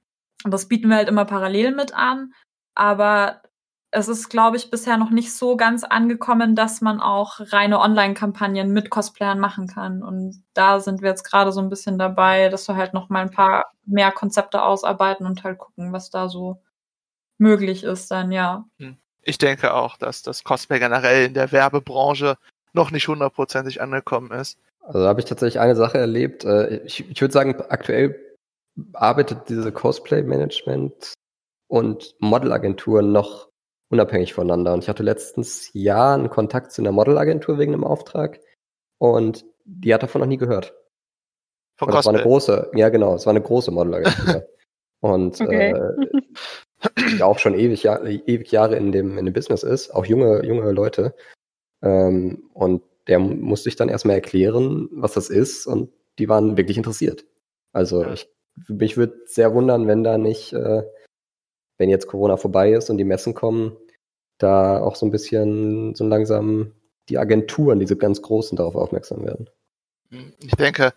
und 0.46 0.52
das 0.52 0.68
bieten 0.68 0.90
wir 0.90 0.98
halt 0.98 1.10
immer 1.10 1.26
parallel 1.26 1.76
mit 1.76 1.94
an. 1.94 2.34
Aber 2.76 3.42
es 3.90 4.08
ist, 4.08 4.30
glaube 4.30 4.58
ich, 4.58 4.70
bisher 4.70 4.98
noch 4.98 5.10
nicht 5.10 5.34
so 5.34 5.58
ganz 5.58 5.84
angekommen, 5.84 6.56
dass 6.56 6.82
man 6.82 7.02
auch 7.02 7.40
reine 7.40 7.80
Online-Kampagnen 7.80 8.72
mit 8.72 8.92
Cosplayern 8.92 9.40
machen 9.40 9.68
kann. 9.68 10.04
Und 10.04 10.44
da 10.54 10.80
sind 10.80 11.02
wir 11.02 11.10
jetzt 11.10 11.24
gerade 11.24 11.52
so 11.52 11.62
ein 11.62 11.70
bisschen 11.70 11.98
dabei, 11.98 12.50
dass 12.50 12.68
wir 12.68 12.76
halt 12.76 12.94
noch 12.94 13.10
mal 13.10 13.22
ein 13.22 13.32
paar 13.32 13.72
mehr 13.86 14.12
Konzepte 14.12 14.62
ausarbeiten 14.62 15.26
und 15.26 15.44
halt 15.44 15.58
gucken, 15.58 15.92
was 15.92 16.12
da 16.12 16.30
so 16.30 16.62
möglich 17.40 17.84
ist 17.84 18.12
dann, 18.12 18.32
ja. 18.32 18.66
Hm. 18.78 18.98
Ich 19.24 19.40
denke 19.40 19.74
auch, 19.74 19.98
dass 19.98 20.22
das 20.22 20.44
Cosplay 20.44 20.78
generell 20.78 21.26
in 21.26 21.34
der 21.34 21.52
Werbebranche 21.52 22.38
noch 22.74 22.92
nicht 22.92 23.08
hundertprozentig 23.08 23.82
angekommen 23.82 24.30
ist. 24.30 24.60
Also 24.84 25.00
da 25.00 25.08
habe 25.08 25.22
ich 25.22 25.26
tatsächlich 25.26 25.60
eine 25.60 25.76
Sache 25.76 25.98
erlebt. 25.98 26.46
Äh, 26.46 26.78
ich, 26.86 27.10
ich 27.10 27.20
würde 27.20 27.32
sagen, 27.32 27.56
aktuell 27.70 28.25
arbeitet 28.94 29.50
diese 29.50 29.72
Cosplay-Management 29.72 31.14
und 31.68 32.16
Modelagenturen 32.20 33.12
noch 33.12 33.50
unabhängig 33.90 34.34
voneinander. 34.34 34.74
Und 34.74 34.84
ich 34.84 34.90
hatte 34.90 35.04
letztens 35.04 35.70
ja 35.74 36.14
einen 36.14 36.30
Kontakt 36.30 36.72
zu 36.72 36.82
einer 36.82 36.92
Modelagentur 36.92 37.58
wegen 37.58 37.74
einem 37.74 37.84
Auftrag 37.84 38.40
und 38.98 39.46
die 39.64 39.94
hat 39.94 40.04
davon 40.04 40.22
noch 40.22 40.28
nie 40.28 40.38
gehört. 40.38 40.74
Von 41.78 41.90
Cosplay? 41.90 41.98
Das 41.98 42.06
war 42.06 42.14
eine 42.14 42.24
große, 42.24 42.72
ja 42.76 42.90
genau, 42.90 43.16
es 43.16 43.26
war 43.26 43.32
eine 43.32 43.42
große 43.42 43.72
Modelagentur. 43.72 44.48
und 45.02 45.40
okay. 45.42 45.74
äh, 45.74 47.22
auch 47.22 47.40
schon 47.40 47.58
ewig, 47.58 47.84
ja, 47.84 48.02
ewig 48.04 48.52
Jahre 48.52 48.76
in 48.76 48.92
dem, 48.92 49.18
in 49.18 49.26
dem 49.26 49.34
Business 49.34 49.64
ist, 49.64 49.92
auch 49.92 50.06
junge, 50.06 50.46
junge 50.46 50.72
Leute. 50.72 51.16
Ähm, 51.82 52.50
und 52.54 52.84
der 53.08 53.20
musste 53.20 53.70
ich 53.70 53.76
dann 53.76 53.90
erstmal 53.90 54.16
erklären, 54.16 54.90
was 54.92 55.14
das 55.14 55.30
ist 55.30 55.68
und 55.68 55.92
die 56.18 56.30
waren 56.30 56.58
wirklich 56.58 56.78
interessiert. 56.78 57.26
Also 57.74 58.04
ja. 58.04 58.14
ich 58.14 58.30
mich 58.68 58.98
würde 58.98 59.20
sehr 59.26 59.54
wundern, 59.54 59.88
wenn 59.88 60.04
da 60.04 60.18
nicht, 60.18 60.54
äh, 60.54 60.84
wenn 61.78 61.90
jetzt 61.90 62.08
Corona 62.08 62.38
vorbei 62.38 62.72
ist 62.72 62.90
und 62.90 62.98
die 62.98 63.04
Messen 63.04 63.34
kommen, 63.34 63.76
da 64.38 64.80
auch 64.80 64.96
so 64.96 65.06
ein 65.06 65.12
bisschen 65.12 65.96
so 65.96 66.06
langsam 66.06 66.74
die 67.10 67.18
Agenturen, 67.18 67.80
diese 67.80 67.98
ganz 67.98 68.22
großen, 68.22 68.58
darauf 68.58 68.76
aufmerksam 68.76 69.24
werden. 69.24 69.50
Ich 70.40 70.56
denke, 70.56 70.94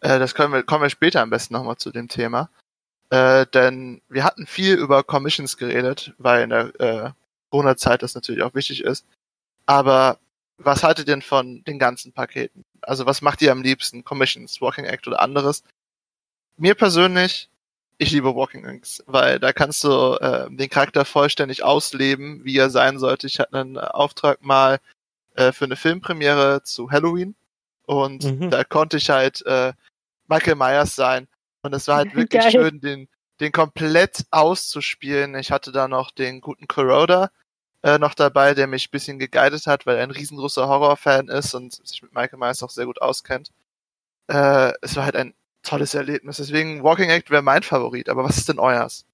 äh, 0.00 0.18
das 0.18 0.34
können 0.34 0.52
wir, 0.52 0.62
kommen 0.62 0.82
wir 0.82 0.90
später 0.90 1.22
am 1.22 1.30
besten 1.30 1.54
nochmal 1.54 1.76
zu 1.76 1.90
dem 1.90 2.08
Thema. 2.08 2.50
Äh, 3.10 3.46
denn 3.46 4.02
wir 4.08 4.24
hatten 4.24 4.46
viel 4.46 4.74
über 4.74 5.04
Commissions 5.04 5.56
geredet, 5.56 6.14
weil 6.18 6.42
in 6.42 6.50
der 6.50 6.80
äh, 6.80 7.10
Corona-Zeit 7.50 8.02
das 8.02 8.14
natürlich 8.14 8.42
auch 8.42 8.54
wichtig 8.54 8.82
ist. 8.82 9.06
Aber 9.66 10.18
was 10.58 10.82
haltet 10.82 11.06
ihr 11.06 11.14
denn 11.14 11.22
von 11.22 11.62
den 11.64 11.78
ganzen 11.78 12.12
Paketen? 12.12 12.64
Also 12.80 13.06
was 13.06 13.22
macht 13.22 13.42
ihr 13.42 13.52
am 13.52 13.62
liebsten? 13.62 14.04
Commissions, 14.04 14.60
Walking 14.60 14.84
Act 14.84 15.06
oder 15.06 15.20
anderes? 15.20 15.62
Mir 16.56 16.74
persönlich, 16.74 17.48
ich 17.98 18.10
liebe 18.12 18.34
Walking 18.34 18.64
Acts, 18.64 19.02
weil 19.06 19.38
da 19.38 19.52
kannst 19.52 19.84
du 19.84 20.14
äh, 20.20 20.48
den 20.50 20.70
Charakter 20.70 21.04
vollständig 21.04 21.62
ausleben, 21.62 22.44
wie 22.44 22.56
er 22.56 22.70
sein 22.70 22.98
sollte. 22.98 23.26
Ich 23.26 23.38
hatte 23.38 23.58
einen 23.58 23.78
Auftrag 23.78 24.42
mal 24.42 24.78
äh, 25.34 25.52
für 25.52 25.66
eine 25.66 25.76
Filmpremiere 25.76 26.62
zu 26.62 26.90
Halloween 26.90 27.34
und 27.86 28.24
Mhm. 28.24 28.50
da 28.50 28.64
konnte 28.64 28.96
ich 28.96 29.10
halt 29.10 29.44
äh, 29.46 29.72
Michael 30.28 30.56
Myers 30.56 30.96
sein. 30.96 31.28
Und 31.62 31.74
es 31.74 31.88
war 31.88 31.96
halt 31.98 32.14
wirklich 32.14 32.42
Geil. 32.42 32.50
schön, 32.52 32.80
den, 32.80 33.08
den 33.40 33.52
komplett 33.52 34.24
auszuspielen. 34.30 35.34
Ich 35.36 35.50
hatte 35.50 35.72
da 35.72 35.88
noch 35.88 36.10
den 36.10 36.40
guten 36.40 36.66
Kuroda 36.68 37.30
äh, 37.82 37.98
noch 37.98 38.14
dabei, 38.14 38.54
der 38.54 38.66
mich 38.66 38.88
ein 38.88 38.90
bisschen 38.92 39.18
geguidet 39.18 39.66
hat, 39.66 39.86
weil 39.86 39.96
er 39.96 40.02
ein 40.04 40.10
riesengroßer 40.10 40.66
Horrorfan 40.68 41.28
ist 41.28 41.54
und 41.54 41.74
sich 41.86 42.02
mit 42.02 42.14
Michael 42.14 42.38
Myers 42.38 42.62
auch 42.62 42.70
sehr 42.70 42.86
gut 42.86 43.00
auskennt. 43.02 43.50
Äh, 44.28 44.72
es 44.82 44.96
war 44.96 45.04
halt 45.04 45.16
ein 45.16 45.34
tolles 45.66 45.94
Erlebnis. 45.94 46.36
Deswegen 46.38 46.82
Walking 46.82 47.10
Act 47.10 47.30
wäre 47.30 47.42
mein 47.42 47.62
Favorit. 47.62 48.08
Aber 48.08 48.24
was 48.24 48.38
ist 48.38 48.48
denn 48.48 48.58
euers? 48.58 49.06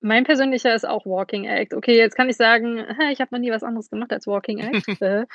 Mein 0.00 0.24
persönlicher 0.24 0.74
ist 0.74 0.84
auch 0.84 1.06
Walking 1.06 1.44
Act. 1.44 1.74
Okay, 1.74 1.96
jetzt 1.96 2.16
kann 2.16 2.28
ich 2.28 2.36
sagen, 2.36 2.84
ich 3.12 3.20
habe 3.20 3.28
noch 3.30 3.38
nie 3.38 3.52
was 3.52 3.62
anderes 3.62 3.88
gemacht 3.88 4.12
als 4.12 4.26
Walking 4.26 4.58
Act. 4.58 4.86
Äh. 5.00 5.26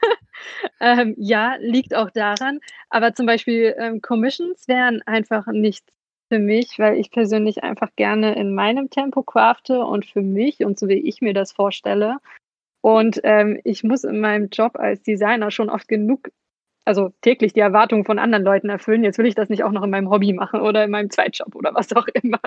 ähm, 0.80 1.14
ja, 1.18 1.56
liegt 1.58 1.94
auch 1.94 2.10
daran. 2.10 2.60
Aber 2.90 3.12
zum 3.12 3.26
Beispiel 3.26 3.74
ähm, 3.76 4.00
Commissions 4.00 4.68
wären 4.68 5.02
einfach 5.02 5.48
nichts 5.48 5.92
für 6.28 6.38
mich, 6.38 6.78
weil 6.78 6.98
ich 6.98 7.10
persönlich 7.10 7.64
einfach 7.64 7.90
gerne 7.96 8.36
in 8.36 8.54
meinem 8.54 8.90
Tempo 8.90 9.22
crafte 9.22 9.80
und 9.80 10.06
für 10.06 10.22
mich 10.22 10.64
und 10.64 10.78
so 10.78 10.88
wie 10.88 11.00
ich 11.00 11.20
mir 11.20 11.34
das 11.34 11.52
vorstelle. 11.52 12.18
Und 12.80 13.20
ähm, 13.24 13.60
ich 13.64 13.82
muss 13.82 14.04
in 14.04 14.20
meinem 14.20 14.48
Job 14.50 14.76
als 14.76 15.02
Designer 15.02 15.50
schon 15.50 15.70
oft 15.70 15.88
genug, 15.88 16.30
also 16.88 17.12
täglich 17.20 17.52
die 17.52 17.60
Erwartungen 17.60 18.06
von 18.06 18.18
anderen 18.18 18.42
Leuten 18.42 18.70
erfüllen. 18.70 19.04
Jetzt 19.04 19.18
will 19.18 19.26
ich 19.26 19.34
das 19.34 19.50
nicht 19.50 19.62
auch 19.62 19.72
noch 19.72 19.82
in 19.82 19.90
meinem 19.90 20.08
Hobby 20.08 20.32
machen 20.32 20.62
oder 20.62 20.84
in 20.84 20.90
meinem 20.90 21.10
Zweitjob 21.10 21.54
oder 21.54 21.74
was 21.74 21.92
auch 21.92 22.06
immer. 22.14 22.40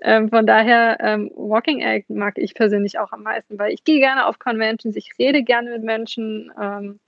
Ähm, 0.00 0.30
von 0.30 0.46
daher, 0.46 0.98
ähm, 1.00 1.28
Walking 1.34 1.80
Act 1.80 2.08
mag 2.08 2.38
ich 2.38 2.54
persönlich 2.54 3.00
auch 3.00 3.10
am 3.10 3.24
meisten, 3.24 3.58
weil 3.58 3.72
ich 3.72 3.82
gehe 3.82 3.98
gerne 3.98 4.26
auf 4.26 4.38
Conventions, 4.38 4.94
ich 4.94 5.10
rede 5.18 5.42
gerne 5.42 5.70
mit 5.70 5.82
Menschen, 5.82 6.52
ähm, 6.58 7.00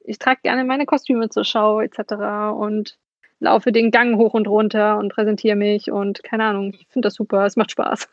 ich 0.00 0.18
trage 0.18 0.40
gerne 0.42 0.64
meine 0.64 0.86
Kostüme 0.86 1.28
zur 1.28 1.44
Schau 1.44 1.80
etc. 1.80 2.54
und 2.56 2.98
laufe 3.38 3.70
den 3.70 3.90
Gang 3.90 4.16
hoch 4.16 4.32
und 4.32 4.48
runter 4.48 4.96
und 4.96 5.12
präsentiere 5.12 5.56
mich 5.56 5.92
und 5.92 6.22
keine 6.24 6.44
Ahnung, 6.44 6.72
ich 6.72 6.86
finde 6.88 7.06
das 7.06 7.14
super, 7.14 7.44
es 7.44 7.56
macht 7.56 7.70
Spaß. 7.70 8.08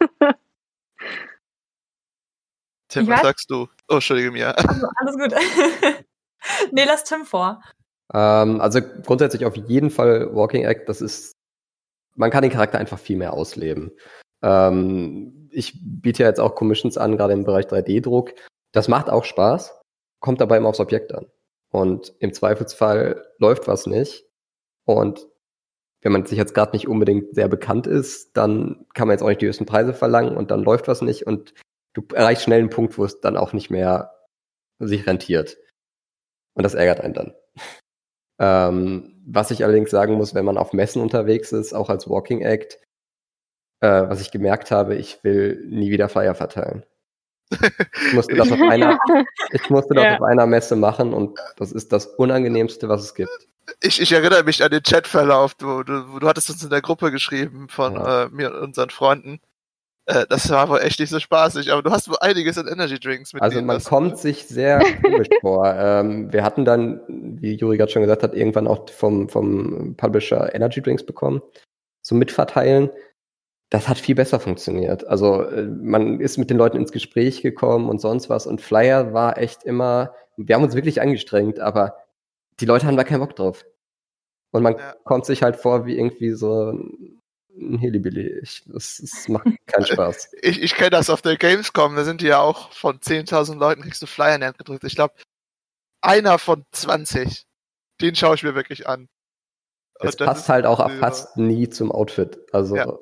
Tim, 2.89 3.07
was 3.07 3.21
sagst 3.21 3.49
du? 3.49 3.69
Oh, 3.87 3.95
entschuldige 3.95 4.31
mir. 4.31 4.57
Also, 4.57 4.87
alles 4.97 5.17
gut. 5.17 5.33
nee, 6.71 6.85
lass 6.85 7.03
Tim 7.03 7.25
vor. 7.25 7.61
Ähm, 8.13 8.61
also 8.61 8.81
grundsätzlich 8.81 9.45
auf 9.45 9.55
jeden 9.55 9.89
Fall 9.89 10.33
Walking 10.33 10.63
Act, 10.65 10.89
das 10.89 11.01
ist, 11.01 11.33
man 12.15 12.31
kann 12.31 12.41
den 12.41 12.51
Charakter 12.51 12.79
einfach 12.79 12.99
viel 12.99 13.17
mehr 13.17 13.33
ausleben. 13.33 13.91
Ähm, 14.41 15.49
ich 15.51 15.79
biete 15.81 16.23
ja 16.23 16.29
jetzt 16.29 16.39
auch 16.39 16.55
Commissions 16.55 16.97
an, 16.97 17.17
gerade 17.17 17.33
im 17.33 17.43
Bereich 17.43 17.65
3D-Druck. 17.65 18.33
Das 18.71 18.87
macht 18.87 19.09
auch 19.09 19.25
Spaß, 19.25 19.79
kommt 20.19 20.41
dabei 20.41 20.57
immer 20.57 20.69
aufs 20.69 20.79
Objekt 20.79 21.13
an. 21.13 21.27
Und 21.71 22.13
im 22.19 22.33
Zweifelsfall 22.33 23.25
läuft 23.37 23.67
was 23.67 23.85
nicht. 23.85 24.25
Und 24.85 25.27
wenn 26.01 26.11
man 26.11 26.25
sich 26.25 26.37
jetzt 26.37 26.53
gerade 26.53 26.71
nicht 26.71 26.87
unbedingt 26.87 27.35
sehr 27.35 27.47
bekannt 27.47 27.85
ist, 27.85 28.35
dann 28.37 28.85
kann 28.93 29.07
man 29.07 29.15
jetzt 29.15 29.21
auch 29.21 29.27
nicht 29.27 29.41
die 29.41 29.47
höchsten 29.47 29.65
Preise 29.65 29.93
verlangen 29.93 30.37
und 30.37 30.49
dann 30.49 30.63
läuft 30.63 30.87
was 30.87 31.01
nicht 31.01 31.27
und 31.27 31.53
du 31.93 32.03
erreichst 32.13 32.43
schnell 32.43 32.59
einen 32.59 32.69
Punkt, 32.69 32.97
wo 32.97 33.03
es 33.03 33.19
dann 33.19 33.37
auch 33.37 33.53
nicht 33.53 33.69
mehr 33.69 34.13
sich 34.79 35.05
rentiert. 35.05 35.57
Und 36.55 36.63
das 36.63 36.73
ärgert 36.73 37.01
einen 37.01 37.13
dann. 37.13 37.33
Ähm, 38.39 39.21
was 39.27 39.51
ich 39.51 39.63
allerdings 39.63 39.91
sagen 39.91 40.13
muss, 40.13 40.33
wenn 40.33 40.45
man 40.45 40.57
auf 40.57 40.73
Messen 40.73 41.01
unterwegs 41.01 41.51
ist, 41.51 41.73
auch 41.73 41.89
als 41.89 42.09
Walking 42.09 42.41
Act, 42.41 42.79
äh, 43.81 43.87
was 44.09 44.21
ich 44.21 44.31
gemerkt 44.31 44.71
habe, 44.71 44.95
ich 44.95 45.23
will 45.23 45.65
nie 45.69 45.91
wieder 45.91 46.09
Flyer 46.09 46.35
verteilen. 46.35 46.83
Ich 47.51 48.13
musste 48.13 48.35
das 48.35 48.51
auf 48.51 48.61
einer, 48.61 48.99
ich 49.51 49.69
musste 49.69 49.93
das 49.95 50.03
Ja. 50.05 50.15
auf 50.17 50.21
einer 50.23 50.45
Messe 50.45 50.75
machen 50.75 51.13
und 51.13 51.39
das 51.57 51.71
ist 51.71 51.91
das 51.91 52.05
Unangenehmste, 52.05 52.87
was 52.89 53.03
es 53.03 53.15
gibt. 53.15 53.29
Ich, 53.81 54.01
ich 54.01 54.11
erinnere 54.11 54.43
mich 54.43 54.63
an 54.63 54.71
den 54.71 54.81
Chatverlauf. 54.83 55.53
Du, 55.55 55.83
du, 55.83 56.19
du 56.19 56.27
hattest 56.27 56.49
uns 56.49 56.63
in 56.63 56.69
der 56.69 56.81
Gruppe 56.81 57.11
geschrieben 57.11 57.67
von 57.69 57.95
Ja. 57.95 58.23
äh, 58.23 58.29
mir 58.29 58.53
und 58.53 58.59
unseren 58.59 58.89
Freunden. 58.89 59.39
Äh, 60.09 60.25
das 60.27 60.49
war 60.49 60.67
wohl 60.69 60.79
echt 60.79 60.99
nicht 60.99 61.09
so 61.11 61.19
spaßig, 61.19 61.71
aber 61.71 61.83
du 61.83 61.91
hast 61.91 62.09
wohl 62.09 62.17
einiges 62.19 62.57
an 62.57 62.67
Energy 62.67 62.99
Drinks 62.99 63.31
mit 63.33 63.43
Also 63.43 63.61
man 63.61 63.77
das- 63.77 63.85
kommt 63.85 64.17
sich 64.17 64.47
sehr 64.47 64.79
komisch 65.03 65.27
vor. 65.41 65.65
Ähm, 65.77 66.33
wir 66.33 66.43
hatten 66.43 66.65
dann, 66.65 67.01
wie 67.07 67.53
Juri 67.55 67.77
gerade 67.77 67.91
schon 67.91 68.01
gesagt 68.01 68.23
hat, 68.23 68.33
irgendwann 68.33 68.67
auch 68.67 68.89
vom, 68.89 69.29
vom 69.29 69.95
Publisher 69.97 70.53
Energy 70.55 70.81
Drinks 70.81 71.05
bekommen 71.05 71.41
zum 72.01 72.17
Mitverteilen. 72.17 72.89
Das 73.69 73.87
hat 73.87 73.99
viel 73.99 74.15
besser 74.15 74.39
funktioniert. 74.39 75.05
Also 75.07 75.43
äh, 75.43 75.61
man 75.67 76.19
ist 76.19 76.37
mit 76.39 76.49
den 76.49 76.57
Leuten 76.57 76.77
ins 76.77 76.91
Gespräch 76.91 77.43
gekommen 77.43 77.87
und 77.87 78.01
sonst 78.01 78.27
was. 78.29 78.47
Und 78.47 78.61
Flyer 78.61 79.13
war 79.13 79.37
echt 79.37 79.63
immer, 79.63 80.15
wir 80.37 80.55
haben 80.55 80.63
uns 80.63 80.73
wirklich 80.75 81.01
angestrengt, 81.01 81.59
aber 81.59 81.95
die 82.59 82.65
Leute 82.65 82.87
haben 82.87 82.97
da 82.97 83.03
keinen 83.03 83.19
Bock 83.19 83.35
drauf. 83.35 83.63
Und 84.51 84.63
man 84.63 84.73
Ja. 84.77 84.95
kommt 85.03 85.25
sich 85.27 85.43
halt 85.43 85.55
vor 85.57 85.85
wie 85.85 85.97
irgendwie 85.99 86.31
so 86.31 86.71
ein 86.71 87.18
Helibilly. 87.59 88.39
Ich, 88.41 88.63
das, 88.65 88.97
das 88.97 89.27
macht 89.27 89.47
keinen 89.67 89.85
Spaß. 89.85 90.31
Ich, 90.41 90.61
ich 90.61 90.75
kenne 90.75 90.91
das 90.91 91.09
auf 91.09 91.21
der 91.21 91.37
Gamescom, 91.37 91.95
da 91.95 92.03
sind 92.03 92.21
die 92.21 92.27
ja 92.27 92.39
auch 92.39 92.71
von 92.71 92.99
10.000 92.99 93.57
Leuten, 93.57 93.81
kriegst 93.81 94.01
du 94.01 94.07
Flyer 94.07 94.35
in 94.35 94.41
die 94.41 94.47
Hand 94.47 94.57
gedrückt. 94.57 94.83
Ich 94.83 94.95
glaube, 94.95 95.13
einer 96.01 96.39
von 96.39 96.65
20, 96.71 97.45
den 98.01 98.15
schaue 98.15 98.35
ich 98.35 98.43
mir 98.43 98.55
wirklich 98.55 98.87
an. 98.87 99.07
Es 99.99 100.15
passt 100.15 100.47
halt 100.47 100.65
auch 100.65 100.79
ja. 100.79 100.89
fast 100.89 101.35
nie 101.37 101.69
zum 101.69 101.91
Outfit. 101.91 102.39
Also 102.53 102.77
Ja. 102.77 102.97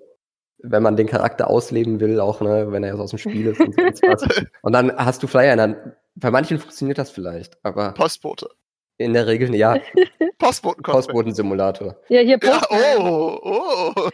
wenn 0.60 0.82
man 0.82 0.96
den 0.96 1.08
Charakter 1.08 1.48
ausleben 1.48 2.00
will, 2.00 2.20
auch 2.20 2.42
ne, 2.42 2.72
wenn 2.72 2.84
er 2.84 2.92
jetzt 2.94 3.00
aus 3.00 3.12
dem 3.12 3.20
Spiel 3.20 3.48
ist 3.48 3.60
und 3.60 3.78
was. 3.78 4.46
Und 4.64 4.74
dann 4.74 4.96
hast 4.96 5.22
du 5.22 5.28
Flyer 5.28 5.52
in 5.54 5.58
der 5.58 5.68
Hand. 5.68 5.96
Bei 6.16 6.32
manchen 6.32 6.58
funktioniert 6.58 6.98
das 6.98 7.12
vielleicht, 7.12 7.64
aber 7.64 7.92
Postbote. 7.92 8.50
In 8.98 9.14
der 9.14 9.28
Regel 9.28 9.54
ja. 9.56 9.78
Postboten 10.38 10.84
Postboten-Simulator. 10.84 11.96
ja, 12.10 12.22
hier 12.22 12.40
Ja, 12.42 12.60
Postman. 12.60 12.98
oh, 13.00 13.40
oh. 13.44 14.10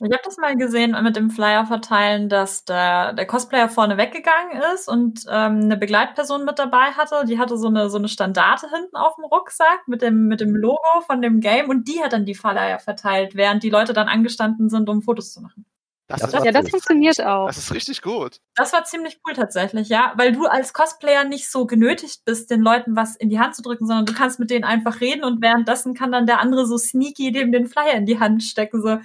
Ich 0.00 0.12
habe 0.12 0.22
das 0.22 0.36
mal 0.36 0.54
gesehen 0.56 0.96
mit 1.02 1.16
dem 1.16 1.30
Flyer 1.30 1.66
verteilen, 1.66 2.28
dass 2.28 2.64
der, 2.64 3.14
der 3.14 3.26
Cosplayer 3.26 3.68
vorne 3.68 3.96
weggegangen 3.96 4.60
ist 4.74 4.88
und 4.88 5.24
ähm, 5.30 5.62
eine 5.62 5.76
Begleitperson 5.76 6.44
mit 6.44 6.58
dabei 6.58 6.92
hatte. 6.92 7.24
Die 7.26 7.38
hatte 7.38 7.56
so 7.56 7.68
eine, 7.68 7.88
so 7.88 7.98
eine 7.98 8.08
Standarte 8.08 8.68
hinten 8.70 8.96
auf 8.96 9.16
dem 9.16 9.24
Rucksack 9.24 9.88
mit 9.88 10.02
dem, 10.02 10.28
mit 10.28 10.40
dem 10.40 10.54
Logo 10.54 11.00
von 11.06 11.22
dem 11.22 11.40
Game 11.40 11.70
und 11.70 11.88
die 11.88 12.02
hat 12.02 12.12
dann 12.12 12.26
die 12.26 12.34
Flyer 12.34 12.78
verteilt, 12.78 13.34
während 13.34 13.62
die 13.62 13.70
Leute 13.70 13.92
dann 13.94 14.08
angestanden 14.08 14.68
sind, 14.68 14.88
um 14.88 15.02
Fotos 15.02 15.32
zu 15.32 15.40
machen. 15.40 15.64
Das, 16.08 16.22
Das 16.22 16.32
Ja, 16.42 16.50
das 16.52 16.64
cool. 16.64 16.70
funktioniert 16.70 17.20
auch. 17.20 17.46
das 17.46 17.58
ist 17.58 17.74
richtig 17.74 18.00
gut. 18.00 18.40
Das 18.54 18.72
war 18.72 18.84
ziemlich 18.84 19.20
cool 19.26 19.34
tatsächlich, 19.34 19.90
ja, 19.90 20.14
weil 20.16 20.32
du 20.32 20.46
als 20.46 20.72
Cosplayer 20.72 21.24
nicht 21.24 21.50
so 21.50 21.66
genötigt 21.66 22.24
bist, 22.24 22.50
den 22.50 22.62
Leuten 22.62 22.96
was 22.96 23.14
in 23.14 23.28
die 23.28 23.38
Hand 23.38 23.54
zu 23.54 23.62
drücken, 23.62 23.86
sondern 23.86 24.06
du 24.06 24.14
kannst 24.14 24.40
mit 24.40 24.48
denen 24.50 24.64
einfach 24.64 25.02
reden 25.02 25.22
und 25.22 25.42
währenddessen 25.42 25.92
kann 25.94 26.10
dann 26.10 26.26
der 26.26 26.40
andere 26.40 26.66
so 26.66 26.78
sneaky 26.78 27.30
dem 27.30 27.52
den 27.52 27.66
Flyer 27.66 27.92
in 27.92 28.06
die 28.06 28.18
Hand 28.18 28.42
stecken, 28.42 28.80
so. 28.80 28.98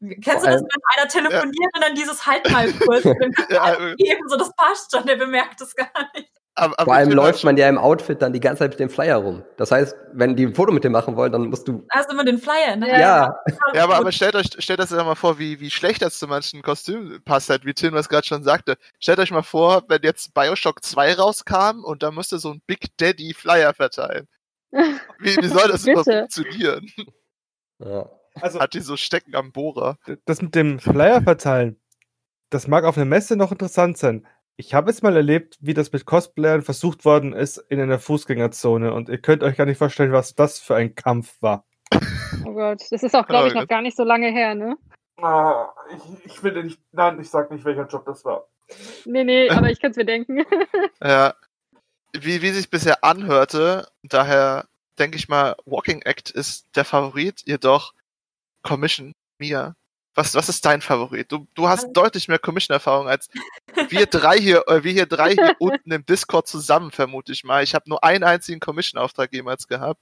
Kennst 0.00 0.44
du 0.44 0.50
das, 0.50 0.62
wenn 0.62 0.80
einer 0.96 1.08
telefoniert 1.08 1.74
und 1.74 1.82
dann 1.82 1.94
dieses 1.94 2.26
Halt 2.26 2.48
mal 2.52 2.70
kurz 2.72 3.02
dem 3.02 3.32
Ja, 3.50 3.74
geben, 3.96 4.28
so 4.28 4.36
das 4.36 4.54
passt 4.54 4.94
schon, 4.94 5.06
der 5.06 5.16
bemerkt 5.16 5.60
es 5.60 5.74
gar 5.74 5.88
nicht. 6.14 6.30
Aber, 6.56 6.74
aber 6.78 6.84
Vor 6.84 6.94
allem 6.94 7.08
bin 7.08 7.18
halt 7.18 7.26
läuft 7.32 7.44
man 7.44 7.56
ja 7.56 7.68
im 7.68 7.78
Outfit 7.78 8.22
dann 8.22 8.32
die 8.32 8.38
ganze 8.38 8.60
Zeit 8.60 8.70
mit 8.70 8.78
dem 8.80 8.88
Flyer 8.88 9.16
rum. 9.16 9.42
Das 9.56 9.72
heißt, 9.72 9.96
wenn 10.12 10.36
die 10.36 10.46
ein 10.46 10.54
Foto 10.54 10.70
mit 10.70 10.84
dem 10.84 10.92
machen 10.92 11.16
wollen, 11.16 11.32
dann 11.32 11.48
musst 11.48 11.66
du. 11.66 11.84
Da 11.90 11.98
hast 11.98 12.08
du 12.08 12.14
immer 12.14 12.24
den 12.24 12.38
Flyer 12.38 12.74
in 12.74 12.80
der 12.80 12.96
Ja. 13.00 13.22
Hand. 13.26 13.34
Ja, 13.48 13.74
Ja, 13.74 13.84
aber, 13.84 13.96
aber 13.96 14.12
stellt 14.12 14.36
euch, 14.36 14.46
stellt 14.58 14.78
euch 14.80 14.88
das 14.88 15.04
mal 15.04 15.16
vor, 15.16 15.40
wie, 15.40 15.58
wie 15.58 15.70
schlecht 15.70 16.00
das 16.02 16.18
zu 16.18 16.28
manchen 16.28 16.62
Kostümen 16.62 17.20
passt 17.24 17.50
halt, 17.50 17.64
wie 17.64 17.74
Tim 17.74 17.94
das 17.94 18.08
gerade 18.08 18.24
schon 18.26 18.44
sagte. 18.44 18.76
Stellt 19.00 19.18
euch 19.18 19.32
mal 19.32 19.42
vor, 19.42 19.82
wenn 19.88 20.02
jetzt 20.02 20.32
Bioshock 20.32 20.84
2 20.84 21.14
rauskam 21.14 21.82
und 21.82 22.04
da 22.04 22.12
müsste 22.12 22.38
so 22.38 22.52
ein 22.52 22.62
Big 22.68 22.96
Daddy 22.98 23.34
Flyer 23.34 23.74
verteilen. 23.74 24.28
Wie, 25.20 25.36
wie 25.36 25.46
soll 25.48 25.68
das 25.68 25.86
überhaupt 25.86 26.10
funktionieren? 26.10 26.90
ja. 27.78 28.08
Also 28.40 28.58
Hat 28.58 28.74
die 28.74 28.80
so 28.80 28.96
Stecken 28.96 29.34
am 29.36 29.52
Bohrer? 29.52 29.98
das 30.24 30.42
mit 30.42 30.54
dem 30.56 30.80
Flyer 30.80 31.22
verteilen, 31.22 31.80
das 32.50 32.66
mag 32.66 32.84
auf 32.84 32.96
einer 32.96 33.04
Messe 33.04 33.36
noch 33.36 33.52
interessant 33.52 33.98
sein. 33.98 34.26
Ich 34.56 34.72
habe 34.72 34.90
jetzt 34.90 35.02
mal 35.02 35.16
erlebt, 35.16 35.58
wie 35.60 35.74
das 35.74 35.90
mit 35.90 36.06
Cosplayern 36.06 36.62
versucht 36.62 37.04
worden 37.04 37.32
ist 37.32 37.58
in 37.68 37.80
einer 37.80 37.98
Fußgängerzone 37.98 38.92
und 38.94 39.08
ihr 39.08 39.18
könnt 39.18 39.42
euch 39.42 39.56
gar 39.56 39.66
nicht 39.66 39.78
vorstellen, 39.78 40.12
was 40.12 40.34
das 40.36 40.60
für 40.60 40.76
ein 40.76 40.94
Kampf 40.94 41.36
war. 41.40 41.64
Oh 42.44 42.52
Gott, 42.52 42.80
das 42.90 43.02
ist 43.02 43.16
auch, 43.16 43.26
glaube 43.26 43.48
ich, 43.48 43.54
noch 43.54 43.62
Gott. 43.62 43.68
gar 43.68 43.82
nicht 43.82 43.96
so 43.96 44.04
lange 44.04 44.30
her, 44.30 44.54
ne? 44.54 44.76
Ah, 45.20 45.68
ich, 45.90 46.26
ich 46.26 46.42
will 46.42 46.62
nicht, 46.62 46.80
nein, 46.92 47.20
ich 47.20 47.30
sag 47.30 47.50
nicht, 47.50 47.64
welcher 47.64 47.86
Job 47.86 48.04
das 48.04 48.24
war. 48.24 48.46
Nee, 49.04 49.24
nee, 49.24 49.50
aber 49.50 49.70
ich 49.70 49.80
kann 49.80 49.90
es 49.90 49.96
mir 49.96 50.04
denken. 50.04 50.44
Ja. 51.02 51.34
Wie, 52.16 52.42
wie 52.42 52.50
sich 52.50 52.70
bisher 52.70 53.02
anhörte, 53.02 53.88
daher 54.04 54.68
denke 55.00 55.16
ich 55.16 55.28
mal, 55.28 55.56
Walking 55.64 56.02
Act 56.02 56.30
ist 56.30 56.68
der 56.76 56.84
Favorit, 56.84 57.42
jedoch 57.44 57.92
Commission, 58.62 59.12
Mia, 59.38 59.74
Was, 60.14 60.34
was 60.34 60.48
ist 60.48 60.64
dein 60.64 60.80
Favorit? 60.80 61.30
Du, 61.30 61.46
du 61.54 61.68
hast 61.68 61.92
deutlich 61.92 62.28
mehr 62.28 62.38
Commission-Erfahrung 62.38 63.08
als 63.08 63.28
wir 63.88 64.06
drei 64.06 64.38
hier, 64.38 64.62
äh, 64.68 64.84
wir 64.84 64.92
hier 64.92 65.06
drei 65.06 65.32
hier 65.32 65.56
unten 65.58 65.90
im 65.90 66.06
Discord 66.06 66.46
zusammen, 66.46 66.92
vermute 66.92 67.32
ich 67.32 67.42
mal. 67.42 67.64
Ich 67.64 67.74
habe 67.74 67.88
nur 67.88 68.04
einen 68.04 68.22
einzigen 68.22 68.60
Commission-Auftrag 68.60 69.32
jemals 69.32 69.66
gehabt. 69.66 70.00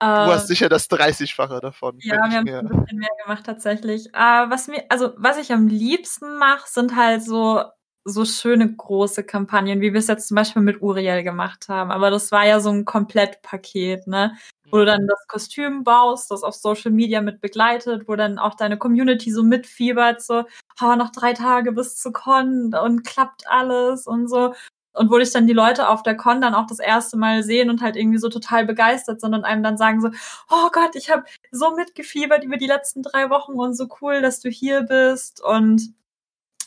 Du 0.00 0.06
hast 0.06 0.48
sicher 0.48 0.68
das 0.68 0.90
30-fache 0.90 1.60
davon. 1.60 1.96
Ja, 2.00 2.16
wir 2.16 2.56
haben 2.56 2.68
ein 2.68 2.68
bisschen 2.68 2.98
mehr 2.98 3.08
gemacht 3.22 3.46
tatsächlich. 3.46 4.08
Uh, 4.08 4.50
was 4.50 4.68
mir, 4.68 4.84
also 4.90 5.14
was 5.16 5.38
ich 5.38 5.50
am 5.50 5.66
liebsten 5.66 6.36
mache, 6.36 6.68
sind 6.68 6.94
halt 6.94 7.22
so 7.22 7.64
so 8.04 8.26
schöne 8.26 8.70
große 8.70 9.24
Kampagnen, 9.24 9.80
wie 9.80 9.94
wir 9.94 9.98
es 9.98 10.08
jetzt 10.08 10.28
zum 10.28 10.34
Beispiel 10.34 10.60
mit 10.60 10.82
Uriel 10.82 11.22
gemacht 11.22 11.68
haben. 11.68 11.90
Aber 11.90 12.10
das 12.10 12.30
war 12.32 12.46
ja 12.46 12.60
so 12.60 12.68
ein 12.68 12.84
Komplettpaket, 12.84 14.06
ne? 14.06 14.36
Wo 14.74 14.78
du 14.80 14.86
dann 14.86 15.06
das 15.06 15.24
Kostüm 15.28 15.84
baust, 15.84 16.32
das 16.32 16.42
auf 16.42 16.56
Social 16.56 16.90
Media 16.90 17.20
mit 17.22 17.40
begleitet, 17.40 18.08
wo 18.08 18.16
dann 18.16 18.40
auch 18.40 18.56
deine 18.56 18.76
Community 18.76 19.30
so 19.30 19.44
mitfiebert, 19.44 20.20
so, 20.20 20.44
oh, 20.82 20.96
noch 20.96 21.12
drei 21.12 21.32
Tage 21.32 21.70
bis 21.70 21.96
zu 21.96 22.10
Con 22.10 22.74
und 22.74 23.04
klappt 23.04 23.46
alles 23.48 24.08
und 24.08 24.26
so. 24.28 24.52
Und 24.92 25.10
wo 25.12 25.18
dich 25.18 25.30
dann 25.30 25.46
die 25.46 25.52
Leute 25.52 25.88
auf 25.88 26.02
der 26.02 26.16
Con 26.16 26.40
dann 26.40 26.56
auch 26.56 26.66
das 26.66 26.80
erste 26.80 27.16
Mal 27.16 27.44
sehen 27.44 27.70
und 27.70 27.82
halt 27.82 27.94
irgendwie 27.94 28.18
so 28.18 28.28
total 28.28 28.66
begeistert 28.66 29.20
sind 29.20 29.34
und 29.34 29.44
einem 29.44 29.62
dann 29.62 29.76
sagen 29.76 30.00
so, 30.00 30.08
oh 30.50 30.70
Gott, 30.72 30.96
ich 30.96 31.08
habe 31.08 31.22
so 31.52 31.76
mitgefiebert 31.76 32.42
über 32.42 32.56
die 32.56 32.66
letzten 32.66 33.02
drei 33.04 33.30
Wochen 33.30 33.52
und 33.52 33.74
so 33.74 33.86
cool, 34.00 34.22
dass 34.22 34.40
du 34.40 34.48
hier 34.50 34.82
bist. 34.82 35.40
Und 35.40 35.94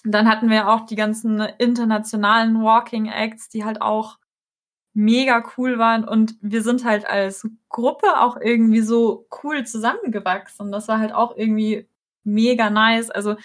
dann 0.05 0.29
hatten 0.29 0.49
wir 0.49 0.69
auch 0.69 0.85
die 0.85 0.95
ganzen 0.95 1.41
internationalen 1.41 2.63
Walking 2.63 3.07
Acts, 3.07 3.49
die 3.49 3.65
halt 3.65 3.81
auch 3.81 4.17
mega 4.97 5.43
cool 5.55 5.77
waren 5.77 6.07
und 6.07 6.35
wir 6.41 6.63
sind 6.63 6.83
halt 6.83 7.05
als 7.07 7.47
Gruppe 7.69 8.19
auch 8.19 8.35
irgendwie 8.41 8.81
so 8.81 9.27
cool 9.43 9.63
zusammengewachsen. 9.63 10.71
Das 10.71 10.87
war 10.87 10.97
halt 10.97 11.13
auch 11.13 11.37
irgendwie 11.37 11.87
mega 12.23 12.71
nice. 12.71 13.11
Also 13.11 13.35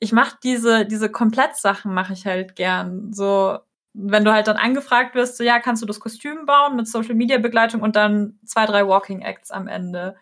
ich 0.00 0.12
mache 0.12 0.36
diese 0.42 0.84
diese 0.84 1.10
Komplettsachen 1.10 1.94
mache 1.94 2.12
ich 2.12 2.26
halt 2.26 2.56
gern. 2.56 3.10
So 3.14 3.58
wenn 3.94 4.24
du 4.24 4.32
halt 4.32 4.48
dann 4.48 4.58
angefragt 4.58 5.14
wirst, 5.14 5.38
so 5.38 5.44
ja, 5.44 5.60
kannst 5.60 5.82
du 5.82 5.86
das 5.86 5.98
Kostüm 5.98 6.44
bauen 6.44 6.76
mit 6.76 6.86
Social 6.88 7.14
Media 7.14 7.38
Begleitung 7.38 7.80
und 7.80 7.96
dann 7.96 8.38
zwei 8.44 8.66
drei 8.66 8.86
Walking 8.86 9.22
Acts 9.22 9.50
am 9.50 9.68
Ende 9.68 10.16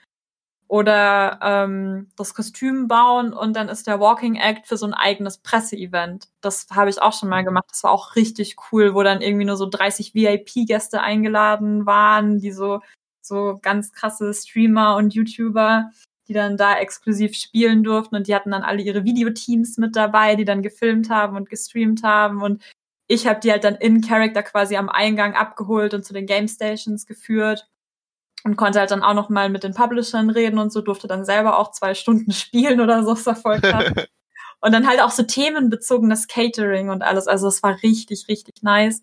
oder 0.71 1.41
ähm, 1.43 2.13
das 2.17 2.33
Kostüm 2.33 2.87
bauen 2.87 3.33
und 3.33 3.57
dann 3.57 3.69
ist 3.69 3.89
der 3.89 3.99
Walking 3.99 4.37
Act 4.37 4.69
für 4.69 4.77
so 4.77 4.87
ein 4.87 4.95
eigenes 4.95 5.39
Presseevent. 5.39 6.29
Das 6.41 6.69
habe 6.71 6.89
ich 6.89 7.03
auch 7.03 7.13
schon 7.13 7.29
mal 7.29 7.43
gemacht. 7.43 7.65
Das 7.71 7.83
war 7.83 7.91
auch 7.91 8.15
richtig 8.15 8.55
cool, 8.71 8.95
wo 8.95 9.03
dann 9.03 9.21
irgendwie 9.21 9.47
nur 9.47 9.57
so 9.57 9.69
30 9.69 10.15
VIP-Gäste 10.15 11.01
eingeladen 11.01 11.87
waren, 11.87 12.39
die 12.39 12.53
so 12.53 12.81
so 13.21 13.59
ganz 13.61 13.93
krasse 13.93 14.33
Streamer 14.33 14.95
und 14.95 15.13
YouTuber, 15.13 15.91
die 16.29 16.35
dann 16.35 16.57
da 16.57 16.79
exklusiv 16.79 17.35
spielen 17.35 17.83
durften 17.83 18.15
und 18.15 18.29
die 18.29 18.35
hatten 18.37 18.53
dann 18.53 18.63
alle 18.63 18.83
ihre 18.83 19.03
Videoteams 19.03 19.77
mit 19.77 19.97
dabei, 19.97 20.37
die 20.37 20.45
dann 20.45 20.63
gefilmt 20.63 21.11
haben 21.11 21.37
und 21.37 21.51
gestreamt 21.51 22.05
haben 22.05 22.43
und 22.43 22.63
ich 23.09 23.27
habe 23.27 23.41
die 23.41 23.51
halt 23.51 23.65
dann 23.65 23.75
in 23.75 24.03
Character 24.03 24.45
quasi 24.45 24.77
am 24.77 24.89
Eingang 24.89 25.35
abgeholt 25.35 25.95
und 25.95 26.05
zu 26.05 26.13
den 26.13 26.27
Game 26.27 26.47
Stations 26.47 27.07
geführt 27.07 27.67
und 28.45 28.57
konnte 28.57 28.79
halt 28.81 28.91
dann 28.91 29.03
auch 29.03 29.15
noch 29.15 29.29
mal 29.29 29.49
mit 29.49 29.65
den 29.65 29.75
Publishern 29.75 30.31
reden 30.31 30.59
und 30.59 30.73
so, 30.73 30.81
durfte 30.81 31.09
dann 31.09 31.25
selber 31.25 31.59
auch 31.59 31.73
zwei 31.73 31.95
Stunden 31.95 32.33
spielen 32.33 32.81
oder 32.81 33.05
so, 33.05 33.13
ist 33.13 33.43
voll 33.43 33.61
krass. 33.61 33.93
und 34.61 34.73
dann 34.73 34.89
halt 34.89 35.01
auch 35.01 35.11
so 35.11 35.23
themenbezogenes 35.23 36.29
Catering 36.29 36.91
und 36.91 37.03
alles, 37.03 37.27
also 37.27 37.49
es 37.49 37.63
war 37.63 37.83
richtig, 37.83 38.29
richtig 38.29 38.63
nice. 38.63 39.03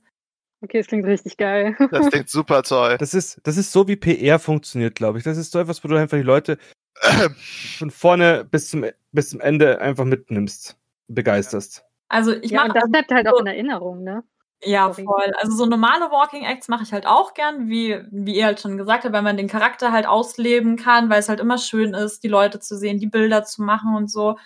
Okay, 0.62 0.80
es 0.80 0.88
klingt 0.88 1.06
richtig 1.06 1.38
geil. 1.38 1.76
Das 1.92 2.10
klingt 2.10 2.30
super 2.30 2.64
toll. 2.64 2.98
Das 2.98 3.14
ist, 3.14 3.40
das 3.44 3.58
ist 3.58 3.72
so, 3.72 3.88
wie 3.88 3.96
PR 3.96 4.40
funktioniert, 4.40 4.96
glaube 4.96 5.20
ich. 5.20 5.24
Das 5.24 5.38
ist 5.38 5.52
so 5.52 5.60
etwas, 5.60 5.84
wo 5.84 5.88
du 5.88 5.96
einfach 5.96 6.18
die 6.18 6.24
Leute 6.24 6.58
von 7.78 7.92
vorne 7.92 8.44
bis 8.44 8.70
zum, 8.70 8.86
bis 9.12 9.30
zum 9.30 9.40
Ende 9.40 9.80
einfach 9.80 10.06
mitnimmst, 10.06 10.76
begeisterst. 11.08 11.84
Also 12.10 12.34
ich 12.34 12.52
ja, 12.52 12.62
mache 12.62 12.70
und 12.70 12.76
das 12.76 12.90
bleibt 12.90 13.12
halt 13.12 13.28
auch 13.28 13.40
in 13.40 13.48
Erinnerung, 13.48 14.04
ne? 14.04 14.24
Ja, 14.64 14.92
voll. 14.92 15.32
Also 15.40 15.56
so 15.56 15.66
normale 15.68 16.10
Walking 16.10 16.44
Acts 16.44 16.68
mache 16.68 16.82
ich 16.84 16.92
halt 16.92 17.06
auch 17.06 17.34
gern, 17.36 17.70
wie, 17.70 18.02
wie 18.10 18.36
ihr 18.38 18.46
halt 18.46 18.60
schon 18.60 18.78
gesagt 18.78 19.04
habt, 19.04 19.14
weil 19.14 19.22
man 19.22 19.38
den 19.38 19.48
Charakter 19.48 19.92
halt 19.92 20.08
ausleben 20.08 20.78
kann, 20.78 21.10
weil 21.10 21.20
es 21.20 21.30
halt 21.30 21.40
immer 21.40 21.60
schön 21.60 21.94
ist, 21.94 22.24
die 22.24 22.28
Leute 22.28 22.60
zu 22.60 22.76
sehen, 22.76 23.00
die 23.00 23.06
Bilder 23.08 23.44
zu 23.44 23.62
machen 23.62 23.96
und 23.96 24.10
so. 24.12 24.38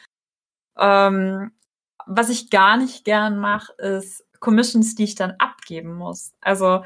Ähm, 0.78 1.52
was 2.08 2.30
ich 2.30 2.50
gar 2.52 2.78
nicht 2.78 3.06
gern 3.06 3.39
mache, 3.39 3.74
ist 3.80 4.26
Commissions, 4.39 4.95
die 4.95 5.06
ich 5.06 5.15
dann 5.15 5.34
abgeben 5.39 5.95
muss. 5.95 6.34
Also 6.41 6.84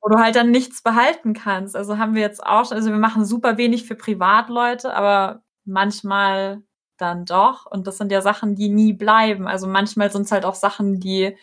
wo 0.00 0.08
du 0.08 0.18
halt 0.18 0.36
dann 0.36 0.50
nichts 0.50 0.82
behalten 0.82 1.34
kannst. 1.34 1.76
Also 1.76 1.98
haben 1.98 2.14
wir 2.14 2.22
jetzt 2.22 2.44
auch, 2.44 2.70
also 2.72 2.90
wir 2.90 2.98
machen 2.98 3.24
super 3.24 3.56
wenig 3.58 3.84
für 3.86 3.94
Privatleute, 3.94 4.94
aber 4.94 5.42
manchmal 5.64 6.62
dann 6.98 7.24
doch. 7.26 7.66
Und 7.66 7.86
das 7.86 7.98
sind 7.98 8.12
ja 8.12 8.22
Sachen, 8.22 8.54
die 8.56 8.68
nie 8.68 8.92
bleiben. 8.92 9.46
Also 9.48 9.66
manchmal 9.66 10.10
sind 10.10 10.22
es 10.22 10.32
halt 10.32 10.44
auch 10.44 10.54
Sachen, 10.54 11.00
die 11.00 11.36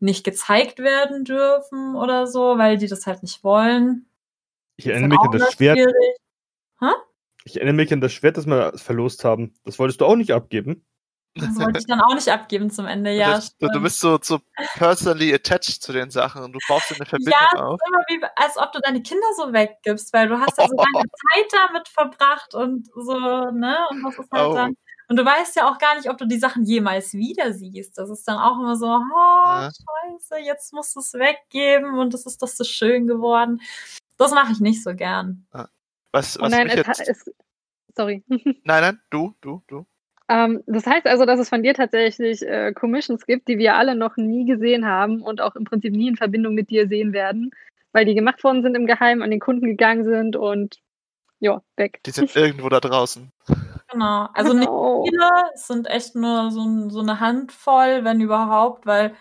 nicht 0.00 0.24
gezeigt 0.24 0.78
werden 0.78 1.24
dürfen 1.24 1.96
oder 1.96 2.26
so, 2.26 2.58
weil 2.58 2.78
die 2.78 2.86
das 2.86 3.06
halt 3.06 3.22
nicht 3.22 3.42
wollen. 3.42 4.06
Ich 4.76 4.86
erinnere 4.86 5.08
mich 5.08 5.18
an 5.20 5.38
das 5.38 5.52
Schwert. 5.52 5.78
Ich 7.44 7.56
erinnere 7.56 7.74
mich 7.74 7.92
an 7.92 8.00
das 8.00 8.12
Schwert, 8.12 8.36
das 8.36 8.46
wir 8.46 8.72
verlost 8.76 9.24
haben. 9.24 9.54
Das 9.64 9.78
wolltest 9.78 10.00
du 10.00 10.04
auch 10.04 10.16
nicht 10.16 10.32
abgeben. 10.32 10.84
Das 11.34 11.56
wollte 11.56 11.78
ich 11.78 11.86
dann 11.86 12.00
auch 12.00 12.14
nicht 12.14 12.28
abgeben 12.28 12.70
zum 12.70 12.86
Ende, 12.86 13.12
ja. 13.12 13.30
Das, 13.32 13.56
du 13.56 13.80
bist 13.80 14.00
so, 14.00 14.18
so 14.20 14.40
personally 14.74 15.32
attached 15.32 15.82
zu 15.82 15.92
den 15.92 16.10
Sachen 16.10 16.42
und 16.42 16.52
du 16.52 16.58
brauchst 16.66 16.92
eine 16.92 17.06
Verbindung 17.06 17.34
ja, 17.52 17.58
auf. 17.58 17.78
Ja, 17.80 18.00
ist 18.00 18.10
immer 18.10 18.20
wie, 18.22 18.26
als 18.36 18.56
ob 18.56 18.72
du 18.72 18.80
deine 18.80 19.02
Kinder 19.02 19.26
so 19.36 19.52
weggibst, 19.52 20.12
weil 20.12 20.28
du 20.28 20.38
hast 20.38 20.58
ja 20.58 20.66
so 20.66 20.76
lange 20.76 21.04
Zeit 21.06 21.46
damit 21.52 21.88
verbracht 21.88 22.54
und 22.54 22.86
so, 22.94 23.50
ne? 23.52 23.78
Und 23.90 24.02
das 24.02 24.18
ist 24.18 24.32
halt 24.32 24.46
oh. 24.50 24.54
dann 24.54 24.74
und 25.08 25.16
du 25.16 25.24
weißt 25.24 25.56
ja 25.56 25.70
auch 25.70 25.78
gar 25.78 25.96
nicht, 25.96 26.10
ob 26.10 26.18
du 26.18 26.26
die 26.26 26.38
Sachen 26.38 26.64
jemals 26.64 27.14
wieder 27.14 27.54
siehst. 27.54 27.96
Das 27.96 28.10
ist 28.10 28.28
dann 28.28 28.38
auch 28.38 28.58
immer 28.58 28.76
so, 28.76 28.86
oh, 28.86 29.16
ja. 29.16 29.70
scheiße, 29.70 30.38
jetzt 30.44 30.74
musst 30.74 30.94
du 30.94 31.00
es 31.00 31.14
weggeben 31.14 31.98
und 31.98 32.12
das 32.12 32.26
ist 32.26 32.42
doch 32.42 32.48
so 32.48 32.62
schön 32.64 33.06
geworden. 33.06 33.62
Das 34.18 34.32
mache 34.32 34.52
ich 34.52 34.60
nicht 34.60 34.82
so 34.82 34.94
gern. 34.94 35.46
Was, 36.12 36.38
was 36.38 36.50
nein, 36.50 36.68
es, 36.68 36.74
jetzt... 36.74 37.08
es, 37.08 37.34
sorry. 37.96 38.22
Nein, 38.28 38.62
nein, 38.64 39.00
du, 39.10 39.34
du, 39.40 39.62
du. 39.66 39.86
Ähm, 40.28 40.62
das 40.66 40.86
heißt 40.86 41.06
also, 41.06 41.24
dass 41.24 41.40
es 41.40 41.48
von 41.48 41.62
dir 41.62 41.72
tatsächlich 41.72 42.42
äh, 42.42 42.72
Commissions 42.72 43.24
gibt, 43.26 43.48
die 43.48 43.58
wir 43.58 43.76
alle 43.76 43.94
noch 43.94 44.16
nie 44.16 44.44
gesehen 44.44 44.86
haben 44.86 45.22
und 45.22 45.40
auch 45.40 45.56
im 45.56 45.64
Prinzip 45.64 45.92
nie 45.92 46.08
in 46.08 46.16
Verbindung 46.16 46.54
mit 46.54 46.68
dir 46.70 46.86
sehen 46.86 47.12
werden, 47.12 47.50
weil 47.92 48.04
die 48.04 48.14
gemacht 48.14 48.44
worden 48.44 48.62
sind 48.62 48.74
im 48.74 48.86
Geheimen, 48.86 49.22
an 49.22 49.30
den 49.30 49.40
Kunden 49.40 49.66
gegangen 49.66 50.04
sind 50.04 50.36
und 50.36 50.76
ja, 51.40 51.62
weg. 51.76 52.00
Die 52.04 52.10
sind 52.10 52.34
irgendwo 52.36 52.68
da 52.68 52.80
draußen. 52.80 53.32
Genau. 53.90 54.28
Also 54.34 54.52
genau. 54.52 55.02
nicht 55.02 55.10
viele, 55.10 55.30
es 55.54 55.66
sind 55.66 55.86
echt 55.88 56.14
nur 56.14 56.50
so, 56.50 56.88
so 56.90 57.00
eine 57.00 57.20
Handvoll, 57.20 58.04
wenn 58.04 58.20
überhaupt, 58.20 58.86
weil 58.86 59.14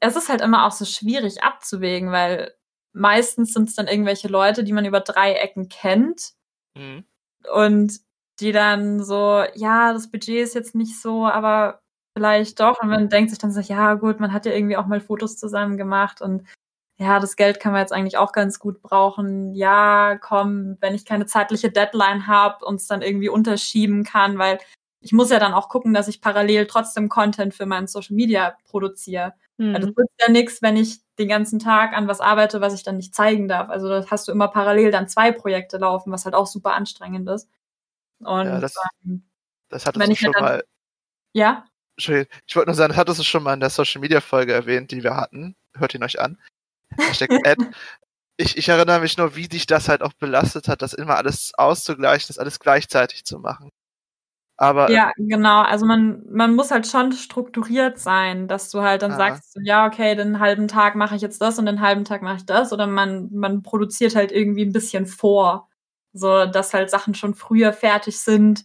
es 0.00 0.16
ist 0.16 0.28
halt 0.28 0.40
immer 0.40 0.66
auch 0.66 0.72
so 0.72 0.84
schwierig 0.84 1.42
abzuwägen, 1.42 2.10
weil 2.12 2.54
meistens 2.92 3.52
sind 3.52 3.68
es 3.68 3.74
dann 3.74 3.88
irgendwelche 3.88 4.28
Leute, 4.28 4.64
die 4.64 4.72
man 4.72 4.84
über 4.84 5.00
drei 5.00 5.34
Ecken 5.34 5.68
kennt. 5.68 6.34
Mhm. 6.76 7.04
Und 7.52 8.00
die 8.40 8.52
dann 8.52 9.02
so, 9.02 9.44
ja, 9.54 9.92
das 9.92 10.10
Budget 10.10 10.42
ist 10.42 10.54
jetzt 10.54 10.74
nicht 10.74 11.00
so, 11.00 11.26
aber 11.26 11.80
vielleicht 12.16 12.60
doch. 12.60 12.80
Und 12.80 12.88
man 12.88 13.08
denkt 13.08 13.30
sich 13.30 13.38
dann 13.38 13.52
so, 13.52 13.60
ja, 13.60 13.94
gut, 13.94 14.20
man 14.20 14.32
hat 14.32 14.46
ja 14.46 14.52
irgendwie 14.52 14.76
auch 14.76 14.86
mal 14.86 15.00
Fotos 15.00 15.36
zusammen 15.36 15.76
gemacht 15.76 16.20
und 16.20 16.46
ja, 16.96 17.18
das 17.18 17.36
Geld 17.36 17.58
kann 17.58 17.72
man 17.72 17.80
jetzt 17.80 17.92
eigentlich 17.92 18.18
auch 18.18 18.32
ganz 18.32 18.58
gut 18.58 18.80
brauchen. 18.80 19.52
Ja, 19.52 20.16
komm, 20.20 20.76
wenn 20.80 20.94
ich 20.94 21.04
keine 21.04 21.26
zeitliche 21.26 21.70
Deadline 21.70 22.26
habe 22.26 22.64
und 22.64 22.76
es 22.76 22.86
dann 22.86 23.02
irgendwie 23.02 23.28
unterschieben 23.28 24.04
kann, 24.04 24.38
weil 24.38 24.58
ich 25.00 25.12
muss 25.12 25.30
ja 25.30 25.38
dann 25.38 25.54
auch 25.54 25.68
gucken, 25.68 25.92
dass 25.92 26.08
ich 26.08 26.20
parallel 26.20 26.66
trotzdem 26.66 27.08
Content 27.08 27.52
für 27.52 27.66
meinen 27.66 27.88
Social 27.88 28.14
Media 28.14 28.56
produziere. 28.64 29.34
Mhm. 29.58 29.74
Also 29.74 29.88
das 29.88 29.96
nützt 29.96 30.20
ja 30.20 30.32
nichts, 30.32 30.62
wenn 30.62 30.76
ich 30.76 31.00
den 31.18 31.28
ganzen 31.28 31.58
Tag 31.58 31.92
an 31.92 32.08
was 32.08 32.20
arbeite, 32.20 32.60
was 32.60 32.74
ich 32.74 32.84
dann 32.84 32.96
nicht 32.96 33.14
zeigen 33.14 33.48
darf. 33.48 33.68
Also 33.70 33.88
da 33.88 34.06
hast 34.10 34.28
du 34.28 34.32
immer 34.32 34.48
parallel 34.48 34.90
dann 34.90 35.08
zwei 35.08 35.32
Projekte 35.32 35.78
laufen, 35.78 36.12
was 36.12 36.24
halt 36.24 36.34
auch 36.34 36.46
super 36.46 36.74
anstrengend 36.74 37.28
ist. 37.28 37.50
Und 38.20 38.46
ja, 38.46 38.60
das, 38.60 38.74
ähm, 39.04 39.24
das 39.68 39.84
hattest 39.84 40.08
du 40.08 40.16
schon 40.16 40.32
dann, 40.32 40.42
mal. 40.42 40.64
Ja? 41.32 41.66
Ich 41.96 42.08
wollte 42.08 42.70
nur 42.70 42.74
sagen, 42.74 42.90
das 42.90 42.96
hattest 42.96 43.20
du 43.20 43.24
schon 43.24 43.42
mal 43.42 43.54
in 43.54 43.60
der 43.60 43.70
Social 43.70 44.00
Media 44.00 44.20
Folge 44.20 44.52
erwähnt, 44.52 44.90
die 44.90 45.02
wir 45.02 45.16
hatten. 45.16 45.54
Hört 45.76 45.94
ihn 45.94 46.02
euch 46.02 46.20
an. 46.20 46.38
Ich, 48.36 48.56
ich 48.56 48.68
erinnere 48.68 49.00
mich 49.00 49.16
nur, 49.16 49.36
wie 49.36 49.46
dich 49.46 49.66
das 49.66 49.88
halt 49.88 50.02
auch 50.02 50.12
belastet 50.12 50.66
hat, 50.66 50.82
das 50.82 50.92
immer 50.92 51.16
alles 51.16 51.52
auszugleichen, 51.56 52.26
das 52.26 52.38
alles 52.38 52.58
gleichzeitig 52.58 53.24
zu 53.24 53.38
machen. 53.38 53.70
Aber 54.56 54.90
ja, 54.90 55.12
genau. 55.16 55.62
Also 55.62 55.86
man, 55.86 56.22
man 56.30 56.54
muss 56.54 56.70
halt 56.70 56.86
schon 56.86 57.12
strukturiert 57.12 57.98
sein, 57.98 58.46
dass 58.48 58.70
du 58.70 58.82
halt 58.82 59.02
dann 59.02 59.12
ah. 59.12 59.16
sagst, 59.16 59.58
ja, 59.62 59.86
okay, 59.86 60.14
den 60.14 60.40
halben 60.40 60.68
Tag 60.68 60.94
mache 60.96 61.16
ich 61.16 61.22
jetzt 61.22 61.40
das 61.40 61.58
und 61.58 61.66
den 61.66 61.80
halben 61.80 62.04
Tag 62.04 62.22
mache 62.22 62.36
ich 62.36 62.46
das. 62.46 62.72
Oder 62.72 62.86
man, 62.86 63.30
man 63.32 63.62
produziert 63.62 64.14
halt 64.14 64.32
irgendwie 64.32 64.64
ein 64.64 64.72
bisschen 64.72 65.06
vor. 65.06 65.68
So, 66.12 66.46
dass 66.46 66.74
halt 66.74 66.90
Sachen 66.90 67.14
schon 67.14 67.34
früher 67.34 67.72
fertig 67.72 68.20
sind, 68.20 68.64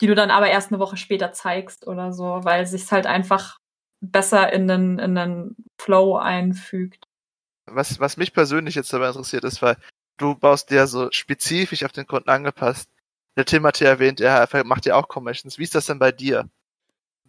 die 0.00 0.06
du 0.06 0.14
dann 0.14 0.30
aber 0.30 0.48
erst 0.48 0.72
eine 0.72 0.80
Woche 0.80 0.96
später 0.96 1.32
zeigst 1.32 1.86
oder 1.86 2.12
so, 2.12 2.40
weil 2.42 2.66
sich's 2.66 2.92
halt 2.92 3.06
einfach 3.06 3.58
besser 4.00 4.52
in 4.52 4.68
den, 4.68 4.98
in 4.98 5.14
den 5.14 5.56
Flow 5.78 6.16
einfügt 6.16 7.06
was, 7.66 8.00
was 8.00 8.16
mich 8.16 8.32
persönlich 8.32 8.74
jetzt 8.74 8.92
dabei 8.92 9.08
interessiert 9.08 9.44
ist, 9.44 9.62
weil 9.62 9.76
du 10.16 10.34
baust 10.34 10.70
dir 10.70 10.86
so 10.86 11.10
spezifisch 11.10 11.84
auf 11.84 11.92
den 11.92 12.06
Kunden 12.06 12.28
angepasst 12.28 12.88
Der 13.36 13.44
Tim 13.44 13.66
hat 13.66 13.80
ja 13.80 13.88
erwähnt, 13.88 14.20
er 14.20 14.48
macht 14.64 14.86
ja 14.86 14.96
auch 14.96 15.08
Commissions. 15.08 15.58
Wie 15.58 15.64
ist 15.64 15.74
das 15.74 15.86
denn 15.86 15.98
bei 15.98 16.12
dir? 16.12 16.48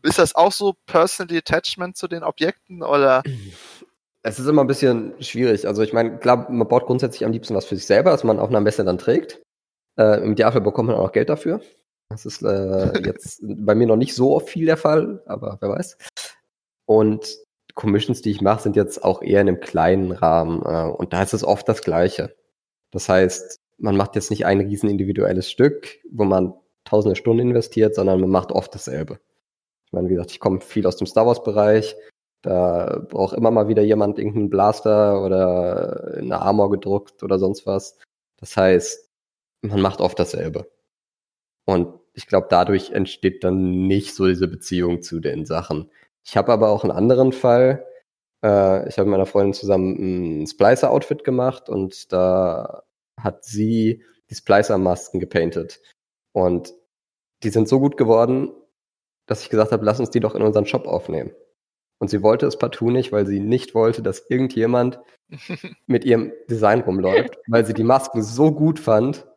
Ist 0.04 0.20
das 0.20 0.36
auch 0.36 0.52
so 0.52 0.76
Personal 0.86 1.38
Attachment 1.38 1.98
zu 1.98 2.08
den 2.08 2.24
Objekten 2.24 2.84
oder? 2.84 3.24
Es 4.22 4.40
ist 4.40 4.48
immer 4.48 4.64
ein 4.64 4.68
bisschen 4.68 5.14
schwierig. 5.20 5.68
Also 5.68 5.82
ich 5.82 5.94
meine, 5.94 6.18
klar, 6.18 6.50
man 6.50 6.68
baut 6.68 6.86
grundsätzlich 6.86 7.26
am 7.26 7.32
liebsten 7.32 7.56
was 7.56 7.66
für 7.66 7.76
sich 7.76 7.86
selber, 7.86 8.12
das 8.12 8.24
man 8.24 8.40
auf 8.40 8.50
einer 8.50 8.62
Messe 8.62 8.84
dann 8.84 8.98
trägt. 8.98 9.42
Äh, 9.98 10.24
Im 10.24 10.34
Idealfall 10.34 10.62
bekommt 10.62 10.90
man 10.90 10.98
auch 10.98 11.12
Geld 11.12 11.30
dafür. 11.30 11.62
Das 12.10 12.26
ist 12.26 12.44
äh, 12.44 13.00
jetzt 13.06 13.40
bei 13.42 13.76
mir 13.76 13.88
noch 13.88 13.96
nicht 13.96 14.14
so 14.14 14.36
oft 14.36 14.50
viel 14.50 14.66
der 14.66 14.78
Fall, 14.78 15.24
aber 15.26 15.58
wer 15.62 15.70
weiß. 15.70 15.98
Und 16.86 17.36
Commissions, 17.76 18.22
die 18.22 18.32
ich 18.32 18.42
mache, 18.42 18.64
sind 18.64 18.76
jetzt 18.76 19.04
auch 19.04 19.22
eher 19.22 19.42
in 19.42 19.50
einem 19.50 19.60
kleinen 19.60 20.12
Rahmen. 20.12 20.62
Äh, 20.64 20.92
und 20.92 21.14
da 21.14 21.22
ist 21.22 21.34
es 21.34 21.44
oft 21.44 21.68
das 21.70 21.82
Gleiche. 21.82 22.36
Das 22.92 23.10
heißt, 23.10 23.60
man 23.78 23.98
macht 23.98 24.16
jetzt 24.16 24.32
nicht 24.32 24.46
ein 24.46 24.62
riesen 24.62 24.90
individuelles 24.90 25.52
Stück, 25.52 26.00
wo 26.10 26.24
man 26.24 26.54
tausende 26.86 27.16
Stunden 27.16 27.50
investiert, 27.50 27.94
sondern 27.96 28.22
man 28.22 28.30
macht 28.30 28.52
oft 28.52 28.74
dasselbe. 28.74 29.20
Ich 29.86 29.94
meine, 29.94 30.08
wie 30.10 30.14
gesagt, 30.14 30.32
ich 30.32 30.40
komme 30.40 30.62
viel 30.62 30.88
aus 30.88 30.96
dem 30.96 31.08
Star 31.08 31.28
Wars-Bereich. 31.28 31.96
Da 32.42 33.06
braucht 33.10 33.36
immer 33.36 33.52
mal 33.52 33.68
wieder 33.68 33.82
jemand 33.82 34.18
irgendeinen 34.20 34.50
Blaster 34.50 35.24
oder 35.24 36.16
eine 36.18 36.42
Armor 36.42 36.70
gedruckt 36.72 37.24
oder 37.24 37.40
sonst 37.40 37.66
was. 37.66 37.98
Das 38.38 38.56
heißt, 38.56 39.10
man 39.62 39.82
macht 39.82 40.00
oft 40.00 40.18
dasselbe. 40.20 40.70
Und 41.66 41.88
ich 42.14 42.28
glaube, 42.28 42.48
dadurch 42.50 42.92
entsteht 42.92 43.44
dann 43.44 43.88
nicht 43.88 44.16
so 44.16 44.28
diese 44.28 44.48
Beziehung 44.48 45.02
zu 45.02 45.20
den 45.20 45.46
Sachen. 45.46 45.90
Ich 46.26 46.36
habe 46.36 46.52
aber 46.52 46.70
auch 46.70 46.84
einen 46.84 46.92
anderen 46.92 47.32
Fall. 47.32 47.86
Äh, 48.44 48.88
ich 48.90 48.98
habe 48.98 49.08
mit 49.08 49.18
meiner 49.18 49.26
Freundin 49.26 49.54
zusammen 49.54 50.42
ein 50.42 50.48
Splicer-Outfit 50.48 51.24
gemacht 51.24 51.70
und 51.70 52.12
da 52.12 52.84
hat 53.22 53.46
sie 53.46 54.04
die 54.30 54.36
Splicer-Masken 54.36 55.20
gepainted. 55.20 55.82
Und 56.34 56.74
die 57.44 57.50
sind 57.50 57.70
so 57.70 57.80
gut 57.80 57.96
geworden, 57.96 58.52
dass 59.28 59.42
ich 59.42 59.50
gesagt 59.50 59.72
habe, 59.72 59.86
lass 59.86 60.00
uns 60.00 60.10
die 60.10 60.20
doch 60.20 60.36
in 60.36 60.42
unseren 60.42 60.66
Shop 60.66 60.88
aufnehmen. 60.88 61.34
Und 62.00 62.10
sie 62.10 62.22
wollte 62.22 62.46
es 62.46 62.58
partout 62.58 62.92
nicht, 62.92 63.12
weil 63.12 63.26
sie 63.26 63.40
nicht 63.40 63.74
wollte, 63.74 64.02
dass 64.02 64.30
irgendjemand 64.30 65.00
mit 65.86 66.04
ihrem 66.06 66.34
Design 66.50 66.82
rumläuft, 66.82 67.38
weil 67.48 67.66
sie 67.66 67.74
die 67.74 67.84
Masken 67.84 68.22
so 68.22 68.52
gut 68.52 68.80
fand, 68.80 69.28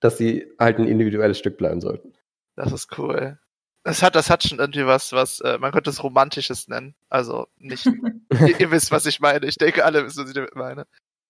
dass 0.00 0.18
sie 0.18 0.50
halt 0.58 0.78
ein 0.78 0.88
individuelles 0.88 1.38
Stück 1.38 1.56
bleiben 1.56 1.80
sollten. 1.80 2.14
Das 2.56 2.72
ist 2.72 2.98
cool. 2.98 3.38
Das 3.84 4.02
hat, 4.02 4.14
das 4.14 4.28
hat 4.28 4.42
schon 4.42 4.58
irgendwie 4.58 4.86
was, 4.86 5.12
was, 5.12 5.40
äh, 5.40 5.58
man 5.58 5.72
könnte 5.72 5.90
es 5.90 6.02
Romantisches 6.02 6.68
nennen. 6.68 6.94
Also 7.08 7.46
nicht, 7.56 7.86
ihr, 7.86 8.60
ihr, 8.60 8.70
wisst, 8.70 8.90
was 8.90 9.06
ich 9.06 9.20
meine. 9.20 9.46
Ich 9.46 9.56
denke, 9.56 9.84
alle 9.84 10.04
wissen, 10.04 10.22
was 10.22 10.28
ich 10.28 10.34
damit 10.34 10.54
meine. 10.54 10.86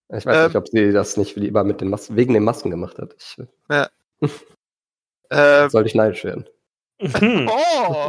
Ich 0.09 0.24
weiß 0.24 0.36
ähm, 0.36 0.44
nicht, 0.46 0.57
ob 0.57 0.68
sie 0.68 0.92
das 0.92 1.16
nicht 1.16 1.36
lieber 1.36 1.64
mit 1.64 1.80
den 1.80 1.90
Masken, 1.90 2.16
wegen 2.16 2.34
den 2.34 2.44
Masken 2.44 2.70
gemacht 2.70 2.99
hat. 2.99 3.14
Ich, 3.18 3.36
ja. 3.70 3.88
ähm, 5.30 5.70
sollte 5.70 5.88
ich 5.88 5.94
neidisch 5.94 6.24
werden. 6.24 6.46
oh! 7.49 8.09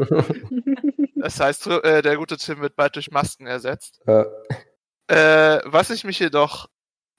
das 1.16 1.40
heißt, 1.40 1.68
äh, 1.68 2.02
der 2.02 2.18
gute 2.18 2.38
Tim 2.38 2.62
wird 2.62 2.76
bald 2.76 2.96
durch 2.96 3.12
Masken 3.12 3.46
ersetzt. 3.46 4.00
Ja. 4.08 4.26
Äh, 5.08 5.62
was 5.66 5.90
ich 5.90 6.04
mich 6.04 6.20
jedoch 6.20 6.68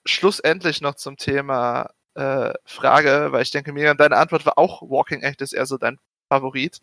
schlussendlich 0.05 0.81
noch 0.81 0.95
zum 0.95 1.17
Thema 1.17 1.91
äh, 2.15 2.53
Frage, 2.65 3.27
weil 3.31 3.43
ich 3.43 3.51
denke, 3.51 3.71
Miriam, 3.71 3.97
deine 3.97 4.17
Antwort 4.17 4.45
war 4.45 4.57
auch 4.57 4.81
Walking 4.81 5.21
Act 5.21 5.41
ist 5.41 5.53
eher 5.53 5.65
so 5.65 5.77
dein 5.77 5.99
Favorit. 6.27 6.81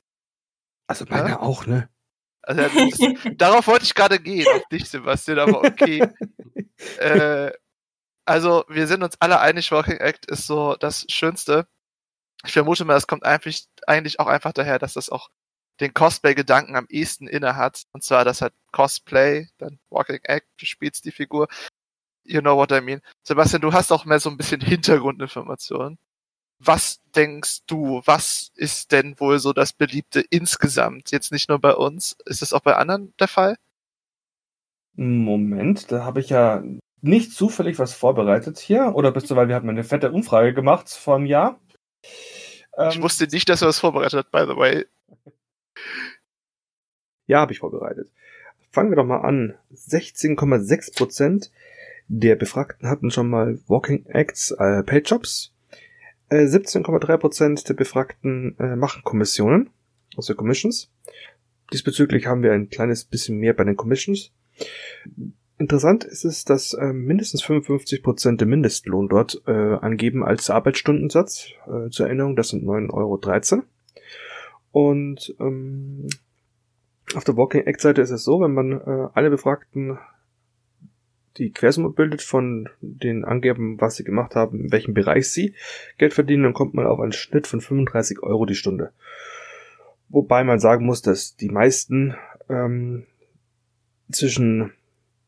Also 0.89 1.05
meine 1.09 1.31
ja? 1.31 1.41
auch, 1.41 1.67
ne? 1.67 1.89
Also, 2.43 2.63
das, 2.63 2.99
darauf 3.37 3.67
wollte 3.67 3.85
ich 3.85 3.95
gerade 3.95 4.19
gehen, 4.19 4.47
auf 4.49 4.67
dich, 4.69 4.89
Sebastian, 4.89 5.39
aber 5.39 5.59
okay. 5.59 6.09
äh, 6.99 7.53
also, 8.25 8.65
wir 8.69 8.87
sind 8.87 9.03
uns 9.03 9.17
alle 9.21 9.41
einig, 9.41 9.71
Walking 9.71 9.99
Act 9.99 10.31
ist 10.31 10.47
so 10.47 10.75
das 10.77 11.05
Schönste. 11.09 11.69
Ich 12.45 12.53
vermute 12.53 12.85
mal, 12.85 12.95
das 12.95 13.07
kommt 13.07 13.25
eigentlich, 13.25 13.69
eigentlich 13.87 14.21
auch 14.21 14.29
einfach 14.29 14.53
daher, 14.53 14.79
dass 14.79 14.95
das 14.95 15.11
auch 15.11 15.29
den 15.81 15.95
Cosplay-Gedanken 15.95 16.77
am 16.77 16.87
ehesten 16.89 17.29
inne 17.29 17.57
hat. 17.57 17.85
Und 17.93 18.03
zwar, 18.03 18.25
das 18.25 18.41
hat 18.41 18.55
Cosplay, 18.73 19.49
dann 19.59 19.79
Walking 19.91 20.21
Act, 20.25 20.49
du 20.59 20.67
spielst 20.67 21.05
die 21.05 21.13
Figur. 21.13 21.49
You 22.25 22.41
know 22.41 22.57
what 22.57 22.73
I 22.73 22.81
mean. 22.81 23.01
Sebastian, 23.25 23.63
du 23.63 23.73
hast 23.73 23.93
auch 23.93 24.05
mehr 24.05 24.21
so 24.21 24.31
ein 24.31 24.37
bisschen 24.37 24.61
Hintergrundinformationen. 24.61 25.99
Was 26.61 27.01
denkst 27.15 27.61
du, 27.67 28.03
was 28.05 28.51
ist 28.55 28.93
denn 28.93 29.19
wohl 29.21 29.39
so 29.39 29.53
das 29.53 29.73
Beliebte 29.73 30.21
insgesamt? 30.21 31.11
Jetzt 31.13 31.31
nicht 31.31 31.49
nur 31.49 31.61
bei 31.61 31.75
uns. 31.75 32.17
Ist 32.27 32.43
das 32.43 32.53
auch 32.53 32.61
bei 32.61 32.77
anderen 32.77 33.15
der 33.21 33.29
Fall? 33.29 33.57
Moment, 34.95 35.93
da 35.93 36.05
habe 36.05 36.19
ich 36.19 36.31
ja 36.31 36.65
nicht 37.01 37.33
zufällig 37.33 37.79
was 37.79 37.95
vorbereitet 37.95 38.59
hier. 38.59 38.93
Oder 38.95 39.13
bist 39.13 39.31
du, 39.31 39.37
weil 39.37 39.49
wir 39.49 39.55
hatten 39.55 39.71
eine 39.71 39.85
fette 39.85 40.11
Umfrage 40.11 40.53
gemacht 40.53 40.89
vor 40.89 41.17
einem 41.17 41.27
Jahr. 41.27 41.61
ich 42.03 42.67
ähm, 42.77 43.03
wusste 43.03 43.29
nicht, 43.29 43.49
dass 43.49 43.63
er 43.63 43.69
was 43.69 43.79
vorbereitet 43.79 44.15
hat, 44.19 44.31
by 44.33 44.45
the 44.49 44.57
way. 44.57 44.87
Ja, 47.31 47.41
habe 47.41 47.53
ich 47.53 47.59
vorbereitet. 47.59 48.11
Fangen 48.71 48.91
wir 48.91 48.97
doch 48.97 49.05
mal 49.05 49.21
an. 49.21 49.55
16,6 49.75 50.97
Prozent 50.97 51.51
der 52.09 52.37
Befragten 52.37 52.89
hatten 52.89 53.11
schon 53.11 53.29
mal 53.29 53.61
Walking 53.67 54.07
Acts, 54.07 54.51
äh, 54.53 54.83
Paid 54.83 55.11
Jobs. 55.11 55.53
Äh, 56.31 56.45
17,3% 56.45 57.67
der 57.67 57.75
Befragten 57.75 58.57
äh, 58.59 58.77
machen 58.77 59.03
Kommissionen, 59.03 59.71
also 60.17 60.35
Commissions. 60.35 60.91
Diesbezüglich 61.73 62.27
haben 62.27 62.43
wir 62.43 62.53
ein 62.53 62.69
kleines 62.69 63.05
bisschen 63.05 63.39
mehr 63.39 63.55
bei 63.55 63.65
den 63.65 63.77
Commissions. 63.77 64.33
Interessant 65.59 66.05
ist 66.05 66.25
es, 66.25 66.45
dass 66.45 66.73
äh, 66.75 66.93
mindestens 66.93 67.43
55% 67.45 68.37
der 68.37 68.47
Mindestlohn 68.47 69.09
dort 69.09 69.43
äh, 69.47 69.53
angeben 69.53 70.25
als 70.25 70.51
Arbeitsstundensatz. 70.51 71.49
Äh, 71.67 71.91
zur 71.91 72.07
Erinnerung, 72.07 72.37
das 72.37 72.51
sind 72.51 72.65
9,13 72.65 72.93
Euro. 72.93 73.65
Und 74.71 75.35
ähm, 75.41 76.07
auf 77.15 77.25
der 77.25 77.37
Walking 77.37 77.63
Act 77.63 77.81
Seite 77.81 78.03
ist 78.03 78.11
es 78.11 78.23
so, 78.23 78.41
wenn 78.41 78.53
man 78.53 78.73
äh, 78.73 79.09
alle 79.15 79.31
Befragten 79.31 79.99
die 81.39 81.53
Quersumme 81.53 81.91
bildet 81.91 82.23
von 82.23 82.69
den 82.81 83.25
Angeben, 83.25 83.81
was 83.81 83.97
sie 83.97 84.05
gemacht 84.05 84.35
haben, 84.35 84.61
in 84.61 84.73
welchem 84.73 84.95
Bereich 84.95 85.31
sie 85.31 85.55
Geld 85.97 86.15
verdienen, 86.15 86.43
dann 86.43 86.53
kommt 86.53 86.75
man 86.75 86.87
auf 86.87 87.01
einen 87.01 87.13
Schnitt 87.13 87.47
von 87.47 87.61
35 87.61 88.23
Euro 88.23 88.45
die 88.45 88.55
Stunde. 88.55 88.93
Wobei 90.09 90.45
man 90.45 90.59
sagen 90.59 90.87
muss, 90.87 91.03
dass 91.03 91.37
die 91.37 91.51
meisten 91.51 92.17
ähm, 92.49 93.07
zwischen 94.11 94.73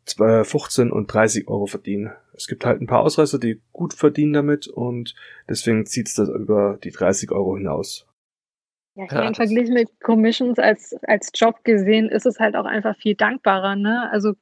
15 0.07 0.91
und 0.91 1.07
30 1.07 1.47
Euro 1.47 1.67
verdienen. 1.67 2.13
Es 2.35 2.49
gibt 2.49 2.65
halt 2.65 2.81
ein 2.81 2.87
paar 2.87 3.03
Ausreißer, 3.03 3.39
die 3.39 3.61
gut 3.73 3.95
verdienen 3.95 4.33
damit 4.33 4.67
und 4.67 5.15
deswegen 5.49 5.87
zieht 5.87 6.09
es 6.09 6.15
das 6.15 6.29
über 6.29 6.79
die 6.83 6.91
30 6.91 7.31
Euro 7.31 7.57
hinaus. 7.57 8.07
Ja, 8.97 9.05
ich 9.05 9.13
meine, 9.13 9.29
im 9.29 9.35
Vergleich 9.35 9.69
mit 9.69 10.01
Commissions 10.01 10.59
als, 10.59 10.97
als 11.07 11.31
Job 11.35 11.63
gesehen 11.65 12.09
ist 12.09 12.27
es 12.27 12.41
halt 12.41 12.57
auch 12.57 12.65
einfach 12.65 12.97
viel 12.97 13.15
dankbarer. 13.15 13.77
Ne? 13.77 14.11
Also 14.11 14.35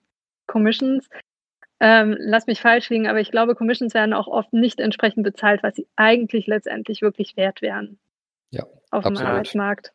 Commissions 0.46 1.08
ähm, 1.80 2.16
lass 2.18 2.46
mich 2.46 2.60
falsch 2.60 2.90
liegen, 2.90 3.06
aber 3.06 3.20
ich 3.20 3.30
glaube, 3.30 3.54
Commissions 3.54 3.94
werden 3.94 4.12
auch 4.12 4.26
oft 4.26 4.52
nicht 4.52 4.80
entsprechend 4.80 5.22
bezahlt, 5.22 5.62
was 5.62 5.76
sie 5.76 5.86
eigentlich 5.96 6.46
letztendlich 6.46 7.02
wirklich 7.02 7.36
wert 7.36 7.62
wären. 7.62 7.98
Ja. 8.50 8.64
Auf 8.90 9.04
absolut. 9.04 9.20
dem 9.20 9.26
Arbeitsmarkt. 9.26 9.92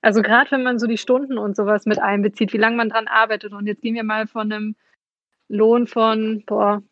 Also 0.00 0.22
gerade 0.22 0.50
wenn 0.50 0.62
man 0.62 0.78
so 0.78 0.86
die 0.86 0.98
Stunden 0.98 1.38
und 1.38 1.56
sowas 1.56 1.86
mit 1.86 1.98
einbezieht, 1.98 2.52
wie 2.52 2.58
lange 2.58 2.76
man 2.76 2.90
dran 2.90 3.08
arbeitet. 3.08 3.52
Und 3.52 3.66
jetzt 3.66 3.80
gehen 3.80 3.94
wir 3.94 4.04
mal 4.04 4.26
von 4.26 4.52
einem 4.52 4.76
Lohn 5.48 5.86
von, 5.86 6.44
boah, 6.46 6.82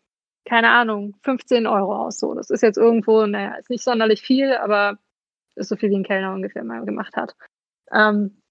keine 0.44 0.70
Ahnung, 0.70 1.14
15 1.22 1.66
Euro 1.66 2.06
aus. 2.06 2.18
So, 2.18 2.34
das 2.34 2.50
ist 2.50 2.62
jetzt 2.62 2.78
irgendwo, 2.78 3.26
naja, 3.26 3.54
ist 3.56 3.70
nicht 3.70 3.84
sonderlich 3.84 4.22
viel, 4.22 4.54
aber 4.54 4.98
ist 5.56 5.68
so 5.68 5.76
viel 5.76 5.90
wie 5.90 5.96
ein 5.96 6.04
Kellner 6.04 6.32
ungefähr 6.32 6.64
mal 6.64 6.84
gemacht 6.84 7.16
hat. 7.16 7.34
Ähm, 7.92 8.41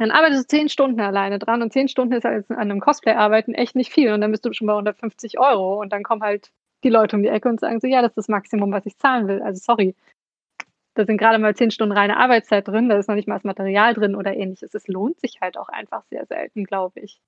dann 0.00 0.12
arbeitest 0.12 0.44
du 0.44 0.56
zehn 0.56 0.70
Stunden 0.70 0.98
alleine 0.98 1.38
dran 1.38 1.60
und 1.60 1.74
zehn 1.74 1.86
Stunden 1.86 2.14
ist 2.14 2.24
halt 2.24 2.50
an 2.50 2.56
einem 2.56 2.80
Cosplay-Arbeiten 2.80 3.52
echt 3.52 3.76
nicht 3.76 3.92
viel 3.92 4.14
und 4.14 4.22
dann 4.22 4.30
bist 4.30 4.46
du 4.46 4.52
schon 4.54 4.66
bei 4.66 4.72
150 4.72 5.38
Euro 5.38 5.78
und 5.78 5.92
dann 5.92 6.02
kommen 6.02 6.22
halt 6.22 6.50
die 6.82 6.88
Leute 6.88 7.16
um 7.16 7.22
die 7.22 7.28
Ecke 7.28 7.50
und 7.50 7.60
sagen 7.60 7.80
so, 7.80 7.86
ja, 7.86 8.00
das 8.00 8.12
ist 8.12 8.16
das 8.16 8.28
Maximum, 8.28 8.72
was 8.72 8.86
ich 8.86 8.96
zahlen 8.96 9.28
will. 9.28 9.42
Also 9.42 9.60
sorry. 9.62 9.94
Da 10.94 11.04
sind 11.04 11.18
gerade 11.18 11.38
mal 11.38 11.54
zehn 11.54 11.70
Stunden 11.70 11.94
reine 11.94 12.16
Arbeitszeit 12.16 12.66
drin, 12.66 12.88
da 12.88 12.96
ist 12.96 13.08
noch 13.08 13.14
nicht 13.14 13.28
mal 13.28 13.34
das 13.34 13.44
Material 13.44 13.92
drin 13.92 14.14
oder 14.14 14.34
ähnliches. 14.34 14.74
Es 14.74 14.88
lohnt 14.88 15.20
sich 15.20 15.42
halt 15.42 15.58
auch 15.58 15.68
einfach 15.68 16.02
sehr 16.04 16.24
selten, 16.24 16.64
glaube 16.64 17.00
ich. 17.00 17.20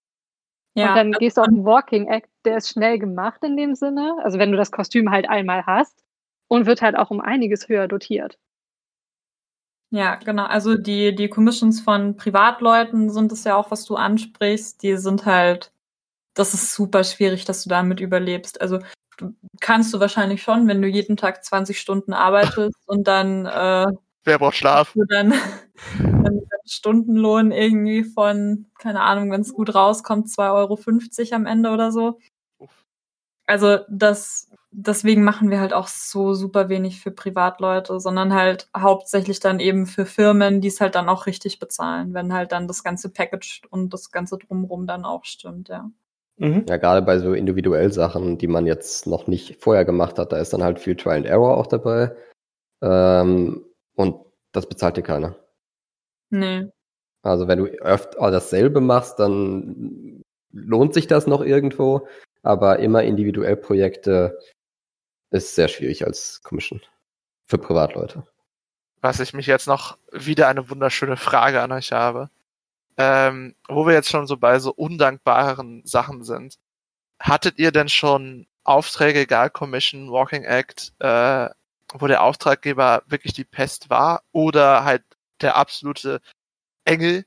Ja. 0.74 0.88
Und 0.88 0.96
dann 0.96 1.12
gehst 1.12 1.36
du 1.36 1.42
auf 1.42 1.48
den 1.48 1.66
Walking 1.66 2.08
Act, 2.08 2.30
der 2.46 2.56
ist 2.56 2.70
schnell 2.70 2.98
gemacht 2.98 3.44
in 3.44 3.58
dem 3.58 3.74
Sinne. 3.74 4.16
Also 4.22 4.38
wenn 4.38 4.50
du 4.50 4.56
das 4.56 4.72
Kostüm 4.72 5.10
halt 5.10 5.28
einmal 5.28 5.66
hast 5.66 6.02
und 6.48 6.64
wird 6.64 6.80
halt 6.80 6.96
auch 6.96 7.10
um 7.10 7.20
einiges 7.20 7.68
höher 7.68 7.86
dotiert. 7.86 8.38
Ja, 9.92 10.14
genau. 10.16 10.46
Also 10.46 10.74
die, 10.74 11.14
die 11.14 11.28
Commissions 11.28 11.82
von 11.82 12.16
Privatleuten 12.16 13.10
sind 13.10 13.30
es 13.30 13.44
ja 13.44 13.56
auch, 13.56 13.70
was 13.70 13.84
du 13.84 13.96
ansprichst. 13.96 14.82
Die 14.82 14.96
sind 14.96 15.26
halt, 15.26 15.70
das 16.34 16.54
ist 16.54 16.74
super 16.74 17.04
schwierig, 17.04 17.44
dass 17.44 17.64
du 17.64 17.68
damit 17.68 18.00
überlebst. 18.00 18.58
Also 18.62 18.78
du, 19.18 19.34
kannst 19.60 19.92
du 19.92 20.00
wahrscheinlich 20.00 20.42
schon, 20.42 20.66
wenn 20.66 20.80
du 20.80 20.88
jeden 20.88 21.18
Tag 21.18 21.44
20 21.44 21.78
Stunden 21.78 22.14
arbeitest 22.14 22.74
und 22.86 23.06
dann 23.06 23.44
äh, 23.44 23.84
Wer 24.24 24.38
braucht 24.38 24.56
Schlaf? 24.56 24.94
Dann, 25.10 25.34
dann 25.98 26.40
Stundenlohn 26.64 27.52
irgendwie 27.52 28.04
von, 28.04 28.70
keine 28.78 29.02
Ahnung, 29.02 29.30
wenn 29.30 29.42
es 29.42 29.52
gut 29.52 29.74
rauskommt, 29.74 30.28
2,50 30.28 31.20
Euro 31.32 31.34
am 31.34 31.44
Ende 31.44 31.70
oder 31.70 31.92
so. 31.92 32.18
Also 33.46 33.80
das 33.90 34.48
deswegen 34.72 35.22
machen 35.22 35.50
wir 35.50 35.60
halt 35.60 35.72
auch 35.72 35.86
so 35.86 36.34
super 36.34 36.68
wenig 36.68 37.00
für 37.00 37.10
Privatleute, 37.10 38.00
sondern 38.00 38.32
halt 38.32 38.68
hauptsächlich 38.76 39.38
dann 39.38 39.60
eben 39.60 39.86
für 39.86 40.06
Firmen, 40.06 40.60
die 40.60 40.68
es 40.68 40.80
halt 40.80 40.94
dann 40.94 41.08
auch 41.08 41.26
richtig 41.26 41.58
bezahlen, 41.58 42.14
wenn 42.14 42.32
halt 42.32 42.52
dann 42.52 42.66
das 42.66 42.82
ganze 42.82 43.10
Package 43.10 43.62
und 43.70 43.92
das 43.92 44.10
ganze 44.10 44.38
drumherum 44.38 44.86
dann 44.86 45.04
auch 45.04 45.24
stimmt, 45.24 45.68
ja. 45.68 45.90
Mhm. 46.38 46.64
Ja, 46.68 46.78
gerade 46.78 47.02
bei 47.02 47.18
so 47.18 47.34
individuell 47.34 47.92
Sachen, 47.92 48.38
die 48.38 48.46
man 48.46 48.66
jetzt 48.66 49.06
noch 49.06 49.26
nicht 49.26 49.62
vorher 49.62 49.84
gemacht 49.84 50.18
hat, 50.18 50.32
da 50.32 50.38
ist 50.38 50.52
dann 50.52 50.62
halt 50.62 50.78
viel 50.80 50.96
Trial 50.96 51.18
and 51.18 51.26
Error 51.26 51.58
auch 51.58 51.66
dabei. 51.66 52.16
Ähm, 52.80 53.64
und 53.94 54.16
das 54.52 54.66
bezahlt 54.66 54.96
dir 54.96 55.02
keiner. 55.02 55.36
Nee. 56.30 56.68
Also 57.22 57.46
wenn 57.46 57.58
du 57.58 57.66
öfter 57.66 58.30
dasselbe 58.30 58.80
machst, 58.80 59.18
dann 59.20 60.22
lohnt 60.50 60.94
sich 60.94 61.06
das 61.06 61.26
noch 61.26 61.42
irgendwo, 61.42 62.08
aber 62.42 62.78
immer 62.78 63.02
individuell 63.04 63.56
Projekte 63.56 64.38
ist 65.32 65.54
sehr 65.54 65.68
schwierig 65.68 66.06
als 66.06 66.42
Commission 66.42 66.80
für 67.44 67.58
Privatleute. 67.58 68.26
Was 69.00 69.20
ich 69.20 69.32
mich 69.32 69.46
jetzt 69.46 69.66
noch 69.66 69.98
wieder 70.12 70.48
eine 70.48 70.70
wunderschöne 70.70 71.16
Frage 71.16 71.60
an 71.60 71.72
euch 71.72 71.92
habe. 71.92 72.30
Ähm, 72.98 73.56
wo 73.68 73.86
wir 73.86 73.94
jetzt 73.94 74.10
schon 74.10 74.26
so 74.26 74.36
bei 74.36 74.58
so 74.58 74.70
undankbaren 74.72 75.84
Sachen 75.86 76.24
sind. 76.24 76.58
Hattet 77.18 77.58
ihr 77.58 77.72
denn 77.72 77.88
schon 77.88 78.46
Aufträge, 78.64 79.20
egal 79.20 79.50
Commission, 79.50 80.10
Walking 80.10 80.44
Act, 80.44 80.92
äh, 80.98 81.48
wo 81.94 82.06
der 82.06 82.22
Auftraggeber 82.22 83.02
wirklich 83.06 83.32
die 83.32 83.44
Pest 83.44 83.90
war 83.90 84.22
oder 84.32 84.84
halt 84.84 85.04
der 85.40 85.56
absolute 85.56 86.20
Engel? 86.84 87.24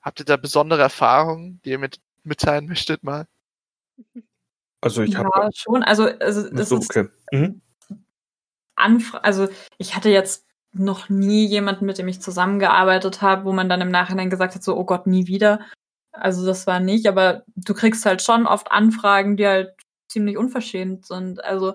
Habt 0.00 0.20
ihr 0.20 0.26
da 0.26 0.36
besondere 0.36 0.82
Erfahrungen, 0.82 1.60
die 1.64 1.70
ihr 1.70 1.78
mit, 1.78 2.00
mitteilen 2.22 2.66
möchtet 2.66 3.02
mal? 3.02 3.26
Also 4.80 5.02
ich 5.02 5.12
ja, 5.12 5.24
habe 5.24 5.50
schon. 5.54 5.82
Also, 5.82 6.04
also 6.04 6.48
das 6.50 6.68
so, 6.68 6.78
ist 6.78 6.90
okay. 6.90 7.08
Mhm. 7.32 7.60
Anfra 8.76 9.18
also 9.18 9.48
ich 9.76 9.96
hatte 9.96 10.08
jetzt 10.08 10.46
noch 10.72 11.08
nie 11.08 11.46
jemanden, 11.46 11.86
mit 11.86 11.98
dem 11.98 12.08
ich 12.08 12.20
zusammengearbeitet 12.20 13.22
habe, 13.22 13.44
wo 13.44 13.52
man 13.52 13.68
dann 13.68 13.80
im 13.80 13.90
Nachhinein 13.90 14.30
gesagt 14.30 14.54
hat, 14.54 14.62
so, 14.62 14.76
oh 14.76 14.84
Gott, 14.84 15.06
nie 15.06 15.26
wieder. 15.26 15.60
Also 16.12 16.46
das 16.46 16.66
war 16.66 16.78
nicht, 16.80 17.06
aber 17.06 17.42
du 17.56 17.74
kriegst 17.74 18.04
halt 18.06 18.22
schon 18.22 18.46
oft 18.46 18.70
Anfragen, 18.70 19.36
die 19.36 19.46
halt 19.46 19.74
ziemlich 20.08 20.36
unverschämt 20.36 21.06
sind. 21.06 21.42
Also 21.44 21.74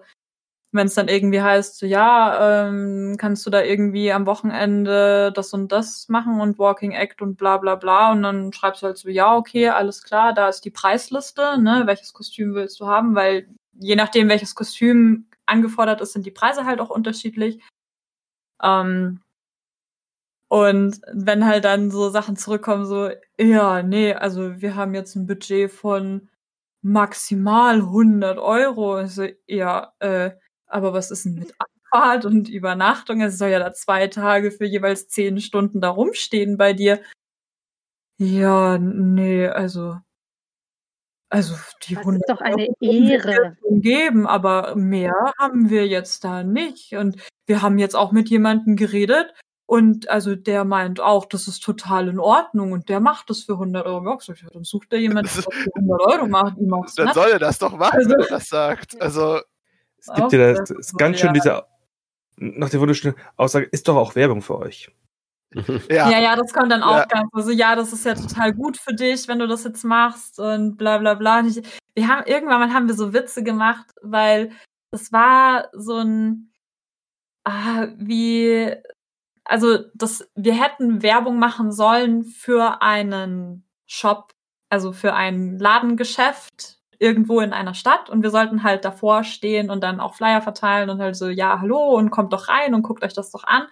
wenn 0.74 0.88
es 0.88 0.96
dann 0.96 1.08
irgendwie 1.08 1.42
heißt, 1.42 1.78
so, 1.78 1.86
ja, 1.86 2.68
ähm, 2.68 3.16
kannst 3.18 3.46
du 3.46 3.50
da 3.50 3.62
irgendwie 3.64 4.12
am 4.12 4.26
Wochenende 4.26 5.32
das 5.34 5.54
und 5.54 5.72
das 5.72 6.10
machen 6.10 6.42
und 6.42 6.60
Walking 6.60 6.92
Act 6.92 7.22
und 7.22 7.38
bla 7.38 7.58
bla 7.58 7.76
bla 7.76 8.12
und 8.12 8.24
dann 8.24 8.52
schreibst 8.54 8.82
du 8.82 8.88
halt 8.88 8.98
so, 8.98 9.10
ja, 9.10 9.36
okay, 9.36 9.70
alles 9.70 10.04
klar, 10.04 10.34
da 10.34 10.50
ist 10.50 10.66
die 10.66 10.72
Preisliste, 10.72 11.60
ne, 11.62 11.84
welches 11.86 12.14
Kostüm 12.14 12.56
willst 12.56 12.80
du 12.80 12.88
haben, 12.88 13.16
weil 13.16 13.48
je 13.74 13.96
nachdem, 13.96 14.30
welches 14.30 14.56
Kostüm 14.56 15.28
angefordert 15.46 16.02
ist, 16.02 16.14
sind 16.14 16.26
die 16.26 16.32
Preise 16.32 16.66
halt 16.66 16.80
auch 16.82 16.90
unterschiedlich. 16.90 17.60
Ähm, 18.64 19.22
und 20.48 21.02
wenn 21.12 21.46
halt 21.46 21.66
dann 21.66 21.90
so 21.92 22.10
Sachen 22.10 22.36
zurückkommen, 22.38 22.86
so, 22.86 23.10
ja, 23.40 23.82
nee, 23.82 24.14
also 24.14 24.62
wir 24.62 24.76
haben 24.76 24.94
jetzt 24.94 25.16
ein 25.16 25.26
Budget 25.26 25.72
von 25.72 26.30
maximal 26.84 27.82
100 27.82 28.38
Euro. 28.38 28.96
Also, 28.96 29.28
ja, 29.48 29.94
äh, 30.00 30.32
aber 30.74 30.94
was 30.94 31.12
ist 31.12 31.26
denn 31.26 31.36
mit 31.36 31.54
Abfahrt 31.60 32.26
und 32.26 32.50
Übernachtung? 32.50 33.22
Es 33.22 33.38
soll 33.38 33.50
ja 33.50 33.60
da 33.60 33.74
zwei 33.74 34.08
Tage 34.08 34.52
für 34.52 34.66
jeweils 34.66 35.08
zehn 35.08 35.40
Stunden 35.40 35.82
da 35.82 35.90
rumstehen 35.90 36.58
bei 36.58 36.74
dir. 36.74 37.02
Ja, 38.20 38.78
nee, 38.78 39.48
also. 39.48 39.98
Also 41.30 41.56
die 41.88 41.96
Das 41.96 42.02
100 42.06 42.22
ist 42.22 42.30
doch 42.30 42.42
eine 42.42 42.68
Ehre. 42.80 43.58
geben, 43.72 44.28
aber 44.28 44.76
mehr 44.76 45.34
haben 45.40 45.70
wir 45.72 45.88
jetzt 45.88 46.24
da 46.24 46.44
nicht. 46.44 46.94
Und 46.94 47.18
wir 47.48 47.64
haben 47.64 47.80
jetzt 47.80 47.96
auch 47.96 48.12
mit 48.12 48.30
jemandem 48.30 48.76
geredet 48.76 49.34
und 49.66 50.10
also 50.10 50.36
der 50.36 50.64
meint 50.64 51.00
auch, 51.00 51.26
das 51.26 51.48
ist 51.48 51.62
total 51.64 52.08
in 52.08 52.20
Ordnung 52.20 52.72
und 52.72 52.88
der 52.88 53.00
macht 53.00 53.32
das 53.32 53.42
für 53.44 53.54
100 53.54 53.84
Euro. 53.88 54.04
Ich 54.04 54.12
hab 54.12 54.20
gesagt, 54.20 54.42
ja, 54.44 54.50
dann 54.52 54.64
sucht 54.64 54.94
er 54.94 55.00
jemanden, 55.00 55.32
der 55.34 55.44
das 55.44 55.54
für 55.56 55.76
100 55.76 56.02
Euro 56.02 56.28
macht. 56.28 56.58
ihm 56.60 56.70
Dann 56.70 57.06
Netz. 57.08 57.16
soll 57.16 57.30
er 57.32 57.40
das 57.40 57.58
doch 57.58 57.76
machen, 57.78 57.98
Also- 57.98 58.10
wenn 58.12 58.20
er 58.20 58.28
das 58.28 58.48
sagt. 58.50 59.02
Also, 59.02 59.40
Es 60.06 60.14
gibt 60.14 60.34
ja 60.34 60.54
das, 60.54 60.70
das 60.70 60.72
ist 60.72 60.90
so, 60.90 60.98
ganz 60.98 61.20
schön 61.20 61.34
diese, 61.34 61.66
nach 62.38 62.70
der 62.70 62.80
wunderschönen 62.82 63.16
Aussage, 63.38 63.68
ist 63.68 63.88
doch 63.88 63.96
auch 63.96 64.16
Werbung 64.16 64.42
für 64.42 64.58
euch. 64.60 64.92
ja. 65.90 66.10
Ja, 66.10 66.20
ja, 66.20 66.36
das 66.36 66.52
kommt 66.54 66.72
dann 66.72 66.84
auch 66.84 66.98
Ja. 66.98 67.06
ganz. 67.06 67.30
Also 67.34 67.52
ja, 67.52 67.76
das 67.76 67.94
ist 67.94 68.06
ja 68.06 68.16
total 68.16 68.54
gut 68.54 68.78
für 68.78 68.94
dich, 68.94 69.28
wenn 69.28 69.40
du 69.40 69.48
das 69.48 69.64
jetzt 69.64 69.84
machst 69.84 70.40
und 70.40 70.78
bla 70.78 70.98
bla 70.98 71.14
bla. 71.14 71.40
Und 71.40 71.58
ich, 71.58 71.64
wir 71.96 72.08
haben 72.08 72.26
irgendwann 72.26 72.60
mal 72.60 72.74
haben 72.74 72.88
wir 72.88 72.96
so 72.96 73.14
Witze 73.14 73.44
gemacht, 73.44 73.86
weil 74.02 74.52
es 74.92 75.12
war 75.12 75.70
so 75.74 75.98
ein 76.00 76.52
ah, 77.46 77.88
wie 77.98 78.74
also 79.46 79.80
das 79.94 80.30
wir 80.36 80.54
hätten 80.62 81.04
Werbung 81.04 81.38
machen 81.40 81.72
sollen 81.72 82.24
für 82.24 82.82
einen 82.82 83.66
Shop, 83.86 84.34
also 84.70 84.92
für 84.92 85.14
ein 85.14 85.60
Ladengeschäft 85.60 86.80
irgendwo 87.04 87.42
in 87.42 87.52
einer 87.52 87.74
Stadt 87.74 88.10
und 88.10 88.24
wir 88.24 88.30
sollten 88.30 88.64
halt 88.64 88.86
davor 88.86 89.26
stehen 89.26 89.70
und 89.70 89.84
dann 89.84 90.00
auch 90.00 90.16
Flyer 90.16 90.42
verteilen 90.42 90.90
und 90.90 91.02
halt 91.02 91.18
so 91.18 91.28
ja, 91.28 91.60
hallo 91.60 91.96
und 91.98 92.12
kommt 92.12 92.32
doch 92.32 92.48
rein 92.48 92.74
und 92.74 92.84
guckt 92.84 93.04
euch 93.04 93.14
das 93.14 93.30
doch 93.30 93.44
an. 93.44 93.68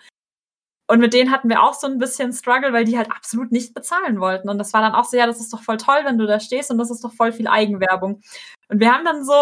Und 0.88 1.00
mit 1.00 1.14
denen 1.14 1.32
hatten 1.32 1.48
wir 1.48 1.64
auch 1.64 1.74
so 1.74 1.88
ein 1.88 2.00
bisschen 2.00 2.34
Struggle, 2.34 2.74
weil 2.74 2.84
die 2.84 2.98
halt 2.98 3.10
absolut 3.10 3.54
nicht 3.54 3.74
bezahlen 3.74 4.20
wollten. 4.20 4.50
Und 4.50 4.58
das 4.58 4.74
war 4.74 4.82
dann 4.82 4.94
auch 4.94 5.06
so, 5.06 5.16
ja, 5.16 5.26
das 5.26 5.40
ist 5.40 5.54
doch 5.54 5.62
voll 5.64 5.78
toll, 5.78 6.02
wenn 6.04 6.18
du 6.18 6.28
da 6.28 6.42
stehst 6.42 6.70
und 6.70 6.78
das 6.78 6.92
ist 6.92 7.02
doch 7.06 7.14
voll 7.14 7.32
viel 7.32 7.48
Eigenwerbung. 7.48 8.22
Und 8.68 8.80
wir 8.82 8.92
haben 8.92 9.06
dann 9.06 9.24
so 9.24 9.34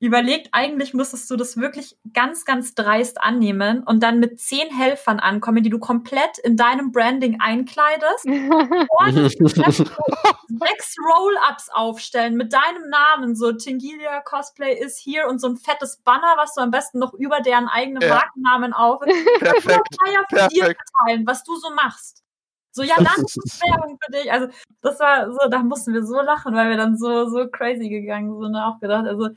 überlegt, 0.00 0.48
eigentlich 0.52 0.92
müsstest 0.92 1.30
du 1.30 1.36
das 1.36 1.56
wirklich 1.56 1.96
ganz, 2.12 2.44
ganz 2.44 2.74
dreist 2.74 3.22
annehmen 3.22 3.82
und 3.84 4.02
dann 4.02 4.20
mit 4.20 4.38
zehn 4.40 4.68
Helfern 4.70 5.18
ankommen, 5.20 5.62
die 5.62 5.70
du 5.70 5.78
komplett 5.78 6.38
in 6.38 6.56
deinem 6.56 6.92
Branding 6.92 7.38
einkleidest, 7.40 8.26
das 8.26 9.76
so 9.78 9.84
sechs 9.86 10.94
Roll-Ups 10.98 11.70
aufstellen 11.72 12.36
mit 12.36 12.52
deinem 12.52 12.88
Namen, 12.90 13.34
so 13.34 13.52
Tingilia 13.52 14.20
Cosplay 14.20 14.74
is 14.78 15.00
here 15.02 15.28
und 15.28 15.40
so 15.40 15.48
ein 15.48 15.56
fettes 15.56 15.98
Banner, 16.04 16.34
was 16.36 16.54
du 16.54 16.60
am 16.60 16.70
besten 16.70 16.98
noch 16.98 17.14
über 17.14 17.40
deren 17.40 17.68
eigenen 17.68 18.02
Ja. 18.02 18.14
Markennamen 18.14 18.72
auf 18.72 19.00
Perfekt. 19.38 19.96
Flyer 20.02 20.24
für 20.28 20.48
dir 20.48 20.64
verteilen, 20.64 21.26
was 21.26 21.44
du 21.44 21.56
so 21.56 21.70
machst. 21.70 22.22
So, 22.72 22.82
ja, 22.82 22.96
dann 22.96 23.24
ist 23.24 23.62
Werbung 23.62 23.98
für 24.04 24.10
dich. 24.12 24.32
Also, 24.32 24.48
das 24.82 24.98
war 24.98 25.32
so, 25.32 25.48
da 25.48 25.60
mussten 25.60 25.94
wir 25.94 26.04
so 26.04 26.20
lachen, 26.20 26.54
weil 26.56 26.70
wir 26.70 26.76
dann 26.76 26.96
so, 26.98 27.28
so 27.28 27.48
crazy 27.48 27.88
gegangen 27.88 28.32
sind 28.34 28.46
und 28.46 28.56
auch 28.56 28.80
gedacht, 28.80 29.06
also, 29.06 29.28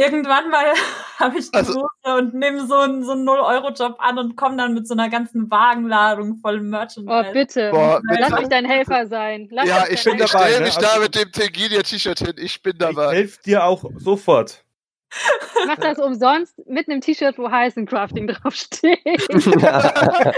irgendwann 0.00 0.50
mal 0.50 0.64
habe 1.18 1.38
ich 1.38 1.50
die 1.50 1.56
Also- 1.56 1.72
Soße 1.74 2.16
und 2.18 2.34
nehme 2.34 2.66
so 2.66 2.74
einen, 2.76 3.04
so 3.04 3.12
einen 3.12 3.28
0-Euro-Job 3.28 3.96
an 3.98 4.18
und 4.18 4.36
komme 4.36 4.56
dann 4.56 4.74
mit 4.74 4.86
so 4.88 4.94
einer 4.94 5.08
ganzen 5.08 5.50
Wagenladung 5.50 6.36
voll 6.40 6.58
Oh, 6.58 6.62
Merchandise. 6.62 7.30
bitte. 7.32 7.70
Boah, 7.70 8.00
Lass 8.08 8.28
bitte. 8.28 8.40
mich 8.40 8.48
dein 8.48 8.64
Helfer 8.64 9.06
sein. 9.06 9.48
Lass 9.50 9.68
Ja, 9.68 9.82
mich 9.82 9.90
ich 9.92 10.02
dein 10.04 10.12
bin 10.16 10.20
Helfer 10.20 10.38
dabei, 10.38 10.48
stell 10.48 10.58
ne? 10.60 10.64
mich 10.66 10.76
da 10.76 10.88
Also- 10.88 11.00
mit 11.02 11.14
dem 11.14 11.32
Tegilia-T-Shirt 11.32 12.18
hin. 12.18 12.34
Ich 12.38 12.62
bin 12.62 12.72
Ich 12.72 12.78
dabei. 12.78 13.14
helfe 13.14 13.38
dir 13.44 13.64
auch 13.64 13.84
sofort. 13.96 14.64
Ich 15.12 15.66
mach 15.66 15.76
das 15.76 15.98
umsonst 15.98 16.54
mit 16.68 16.88
einem 16.88 17.00
T-Shirt, 17.00 17.36
wo 17.36 17.50
Heißen 17.50 17.84
Crafting 17.86 18.26
draufsteht. 18.32 19.00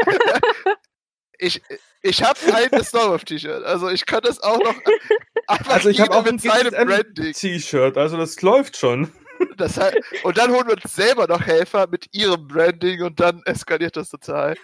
Ich, 1.39 1.61
ich 2.03 2.23
habe 2.23 2.39
ein 2.55 2.85
Snowball-T-Shirt. 2.85 3.65
Also 3.65 3.89
ich 3.89 4.07
kann 4.07 4.21
das 4.23 4.41
auch 4.41 4.59
noch 4.63 4.77
einfach 5.49 5.75
Also 5.75 5.89
ich 5.89 6.01
habe 6.01 6.13
auch 6.15 6.25
ein 6.25 6.35
mit 6.37 6.41
seinem 6.43 6.71
Branding. 6.89 7.33
T-Shirt, 7.33 7.97
also 7.99 8.17
das 8.17 8.41
läuft 8.43 8.77
schon. 8.77 9.11
Das 9.57 9.79
heißt, 9.79 9.97
und 10.25 10.39
dann 10.39 10.51
holen 10.51 10.67
wir 10.67 10.75
uns 10.75 10.95
selber 10.95 11.27
noch 11.27 11.41
Helfer 11.41 11.87
mit 11.91 12.09
ihrem 12.13 12.49
Branding 12.49 13.03
und 13.03 13.21
dann 13.21 13.43
eskaliert 13.45 13.97
das 13.97 14.11
total. 14.11 14.57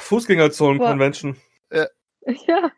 Fußgängerzonen-Convention. 0.00 1.36
ja. 2.46 2.70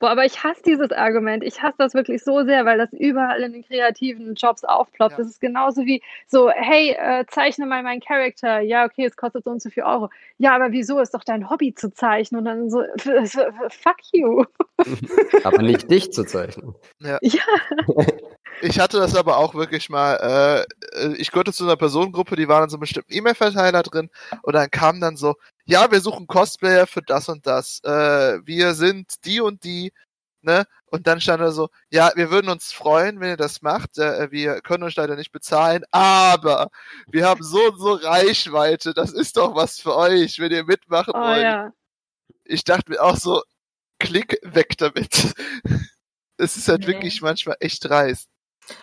Boah, 0.00 0.10
aber 0.10 0.24
ich 0.24 0.42
hasse 0.42 0.62
dieses 0.64 0.92
Argument. 0.92 1.44
Ich 1.44 1.62
hasse 1.62 1.74
das 1.76 1.92
wirklich 1.92 2.24
so 2.24 2.42
sehr, 2.44 2.64
weil 2.64 2.78
das 2.78 2.90
überall 2.92 3.42
in 3.42 3.52
den 3.52 3.62
kreativen 3.62 4.34
Jobs 4.34 4.64
aufploppt. 4.64 5.12
Ja. 5.12 5.18
Das 5.18 5.26
ist 5.26 5.42
genauso 5.42 5.84
wie 5.84 6.02
so, 6.26 6.50
hey, 6.50 6.96
äh, 6.98 7.26
zeichne 7.28 7.66
mal 7.66 7.82
meinen 7.82 8.00
Charakter. 8.00 8.60
Ja, 8.60 8.86
okay, 8.86 9.04
es 9.04 9.14
kostet 9.14 9.44
so 9.44 9.50
und 9.50 9.60
so 9.60 9.68
viel 9.68 9.82
Euro. 9.82 10.08
Ja, 10.38 10.56
aber 10.56 10.72
wieso 10.72 10.98
ist 11.00 11.12
doch 11.12 11.22
dein 11.22 11.50
Hobby 11.50 11.74
zu 11.74 11.92
zeichnen? 11.92 12.38
Und 12.38 12.44
dann 12.46 12.70
so, 12.70 12.82
fuck 13.68 13.98
you. 14.12 14.44
Aber 15.44 15.60
nicht 15.60 15.90
dich 15.90 16.10
zu 16.12 16.24
zeichnen. 16.24 16.74
Ja. 17.00 17.18
Ich 18.62 18.78
hatte 18.78 18.98
das 18.98 19.16
aber 19.16 19.38
auch 19.38 19.54
wirklich 19.54 19.88
mal, 19.88 20.66
äh, 21.00 21.14
ich 21.16 21.30
gehörte 21.30 21.52
zu 21.52 21.64
einer 21.64 21.76
Personengruppe, 21.76 22.36
die 22.36 22.48
waren 22.48 22.64
in 22.64 22.68
so 22.68 22.76
einem 22.76 22.80
bestimmten 22.80 23.12
E-Mail-Verteiler 23.12 23.82
drin 23.82 24.10
und 24.42 24.54
dann 24.54 24.70
kam 24.70 25.00
dann 25.00 25.16
so, 25.16 25.36
ja, 25.70 25.90
wir 25.90 26.00
suchen 26.00 26.26
Cosplayer 26.26 26.86
für 26.86 27.02
das 27.02 27.28
und 27.28 27.46
das, 27.46 27.80
äh, 27.84 28.38
wir 28.46 28.74
sind 28.74 29.24
die 29.24 29.40
und 29.40 29.64
die, 29.64 29.92
ne? 30.42 30.64
Und 30.86 31.06
dann 31.06 31.20
stand 31.20 31.40
da 31.42 31.52
so, 31.52 31.68
ja, 31.90 32.10
wir 32.16 32.30
würden 32.30 32.50
uns 32.50 32.72
freuen, 32.72 33.20
wenn 33.20 33.30
ihr 33.30 33.36
das 33.36 33.62
macht, 33.62 33.98
äh, 33.98 34.30
wir 34.32 34.60
können 34.62 34.82
euch 34.84 34.96
leider 34.96 35.16
nicht 35.16 35.32
bezahlen, 35.32 35.84
aber 35.92 36.70
wir 37.08 37.26
haben 37.28 37.42
so 37.42 37.60
und 37.68 37.78
so 37.78 37.92
Reichweite, 37.94 38.94
das 38.94 39.12
ist 39.12 39.36
doch 39.36 39.54
was 39.54 39.80
für 39.80 39.96
euch, 39.96 40.38
wenn 40.40 40.52
ihr 40.52 40.64
mitmachen 40.64 41.14
Oh 41.16 41.20
wollt. 41.20 41.42
ja. 41.42 41.72
Ich 42.44 42.64
dachte 42.64 42.90
mir 42.92 43.02
auch 43.02 43.16
so, 43.16 43.42
klick 44.00 44.38
weg 44.42 44.76
damit. 44.78 45.34
Es 46.42 46.56
ist 46.56 46.68
halt 46.68 46.80
Nee. 46.82 46.86
wirklich 46.88 47.20
manchmal 47.22 47.56
echt 47.60 47.84
dreist. 47.84 48.28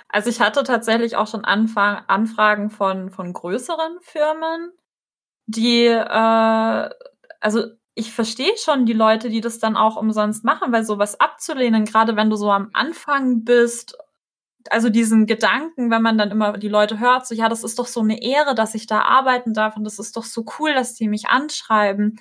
Also 0.09 0.29
ich 0.29 0.39
hatte 0.41 0.63
tatsächlich 0.63 1.15
auch 1.15 1.27
schon 1.27 1.43
Anfang 1.45 2.03
Anfragen 2.07 2.69
von, 2.69 3.09
von 3.09 3.33
größeren 3.33 3.99
Firmen, 4.01 4.71
die, 5.47 5.85
äh, 5.85 6.89
also 7.39 7.63
ich 7.95 8.11
verstehe 8.11 8.55
schon 8.57 8.85
die 8.85 8.93
Leute, 8.93 9.29
die 9.29 9.41
das 9.41 9.59
dann 9.59 9.75
auch 9.75 9.95
umsonst 9.95 10.43
machen, 10.43 10.71
weil 10.71 10.83
sowas 10.83 11.19
abzulehnen, 11.19 11.85
gerade 11.85 12.15
wenn 12.15 12.29
du 12.29 12.35
so 12.35 12.51
am 12.51 12.69
Anfang 12.73 13.43
bist, 13.43 13.97
also 14.69 14.89
diesen 14.89 15.25
Gedanken, 15.25 15.89
wenn 15.89 16.01
man 16.01 16.17
dann 16.17 16.29
immer 16.29 16.57
die 16.57 16.67
Leute 16.67 16.99
hört, 16.99 17.25
so 17.25 17.33
ja, 17.33 17.49
das 17.49 17.63
ist 17.63 17.79
doch 17.79 17.87
so 17.87 18.01
eine 18.01 18.21
Ehre, 18.21 18.53
dass 18.53 18.75
ich 18.75 18.85
da 18.85 19.01
arbeiten 19.01 19.53
darf 19.53 19.77
und 19.77 19.83
das 19.83 19.97
ist 19.97 20.15
doch 20.17 20.25
so 20.25 20.45
cool, 20.59 20.73
dass 20.73 20.93
die 20.93 21.07
mich 21.07 21.29
anschreiben. 21.29 22.19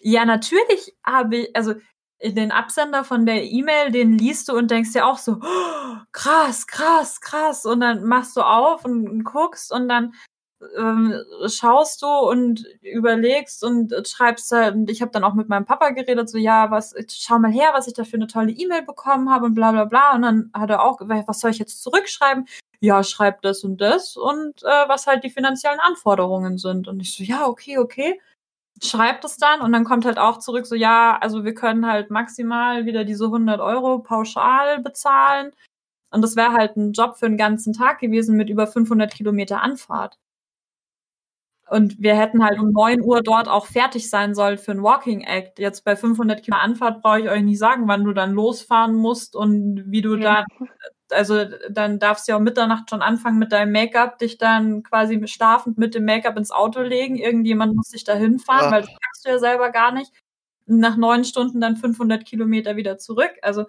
Ja, 0.00 0.24
natürlich 0.24 0.96
habe 1.04 1.36
ich, 1.36 1.56
also 1.56 1.74
den 2.22 2.52
Absender 2.52 3.04
von 3.04 3.26
der 3.26 3.44
E-Mail, 3.44 3.90
den 3.92 4.16
liest 4.18 4.48
du 4.48 4.56
und 4.56 4.70
denkst 4.70 4.92
dir 4.92 5.06
auch 5.06 5.18
so, 5.18 5.38
oh, 5.42 5.96
krass, 6.12 6.66
krass, 6.66 7.20
krass. 7.20 7.66
Und 7.66 7.80
dann 7.80 8.04
machst 8.04 8.36
du 8.36 8.42
auf 8.42 8.84
und, 8.84 9.08
und 9.08 9.24
guckst 9.24 9.72
und 9.72 9.88
dann 9.88 10.14
ähm, 10.76 11.14
schaust 11.46 12.02
du 12.02 12.06
und 12.06 12.64
überlegst 12.82 13.64
und 13.64 13.94
schreibst 14.06 14.50
da, 14.52 14.68
und 14.68 14.90
ich 14.90 15.02
habe 15.02 15.12
dann 15.12 15.24
auch 15.24 15.34
mit 15.34 15.48
meinem 15.48 15.64
Papa 15.64 15.90
geredet, 15.90 16.28
so, 16.28 16.38
ja, 16.38 16.70
was, 16.70 16.94
schau 17.10 17.38
mal 17.38 17.50
her, 17.50 17.70
was 17.74 17.86
ich 17.86 17.94
da 17.94 18.04
für 18.04 18.16
eine 18.16 18.26
tolle 18.26 18.52
E-Mail 18.52 18.82
bekommen 18.82 19.30
habe 19.30 19.46
und 19.46 19.54
bla 19.54 19.72
bla 19.72 19.84
bla. 19.84 20.14
Und 20.14 20.22
dann 20.22 20.50
hat 20.54 20.70
er 20.70 20.82
auch, 20.82 21.00
was 21.00 21.40
soll 21.40 21.50
ich 21.50 21.58
jetzt 21.58 21.82
zurückschreiben? 21.82 22.46
Ja, 22.80 23.02
schreib 23.02 23.42
das 23.42 23.64
und 23.64 23.80
das 23.80 24.16
und 24.16 24.62
äh, 24.62 24.88
was 24.88 25.06
halt 25.06 25.24
die 25.24 25.30
finanziellen 25.30 25.80
Anforderungen 25.80 26.58
sind. 26.58 26.88
Und 26.88 27.00
ich 27.00 27.16
so, 27.16 27.24
ja, 27.24 27.46
okay, 27.46 27.78
okay 27.78 28.20
schreibt 28.82 29.24
es 29.24 29.36
dann 29.36 29.60
und 29.60 29.72
dann 29.72 29.84
kommt 29.84 30.04
halt 30.04 30.18
auch 30.18 30.38
zurück 30.38 30.66
so, 30.66 30.74
ja, 30.74 31.16
also 31.20 31.44
wir 31.44 31.54
können 31.54 31.86
halt 31.86 32.10
maximal 32.10 32.86
wieder 32.86 33.04
diese 33.04 33.26
100 33.26 33.60
Euro 33.60 34.00
pauschal 34.00 34.80
bezahlen. 34.80 35.52
Und 36.10 36.22
das 36.22 36.36
wäre 36.36 36.52
halt 36.52 36.76
ein 36.76 36.92
Job 36.92 37.16
für 37.16 37.26
einen 37.26 37.36
ganzen 37.36 37.72
Tag 37.72 37.98
gewesen 37.98 38.36
mit 38.36 38.48
über 38.48 38.66
500 38.66 39.12
Kilometer 39.12 39.62
Anfahrt. 39.62 40.18
Und 41.70 42.00
wir 42.00 42.14
hätten 42.14 42.44
halt 42.44 42.58
um 42.58 42.72
9 42.72 43.00
Uhr 43.02 43.22
dort 43.22 43.48
auch 43.48 43.66
fertig 43.66 44.10
sein 44.10 44.34
sollen 44.34 44.58
für 44.58 44.72
ein 44.72 44.82
Walking 44.82 45.22
Act. 45.22 45.58
Jetzt 45.58 45.84
bei 45.84 45.96
500 45.96 46.42
Kilometer 46.42 46.62
Anfahrt 46.62 47.02
brauche 47.02 47.20
ich 47.20 47.28
euch 47.30 47.42
nicht 47.42 47.58
sagen, 47.58 47.88
wann 47.88 48.04
du 48.04 48.12
dann 48.12 48.32
losfahren 48.32 48.94
musst 48.94 49.34
und 49.34 49.84
wie 49.86 50.02
du 50.02 50.16
ja. 50.16 50.44
da 50.58 50.66
also 51.10 51.44
dann 51.70 51.98
darfst 51.98 52.26
du 52.26 52.32
ja 52.32 52.36
um 52.36 52.44
Mitternacht 52.44 52.90
schon 52.90 53.02
anfangen 53.02 53.38
mit 53.38 53.52
deinem 53.52 53.72
Make-up, 53.72 54.18
dich 54.18 54.38
dann 54.38 54.82
quasi 54.82 55.20
schlafend 55.26 55.78
mit 55.78 55.94
dem 55.94 56.04
Make-up 56.04 56.36
ins 56.36 56.50
Auto 56.50 56.80
legen. 56.80 57.16
Irgendjemand 57.16 57.74
muss 57.76 57.90
dich 57.90 58.04
da 58.04 58.14
hinfahren, 58.14 58.66
ja. 58.66 58.70
weil 58.72 58.82
das 58.82 58.90
kannst 58.90 59.24
du 59.24 59.30
ja 59.30 59.38
selber 59.38 59.70
gar 59.70 59.92
nicht. 59.92 60.12
Nach 60.66 60.96
neun 60.96 61.24
Stunden 61.24 61.60
dann 61.60 61.76
500 61.76 62.24
Kilometer 62.24 62.76
wieder 62.76 62.98
zurück. 62.98 63.32
Also 63.42 63.66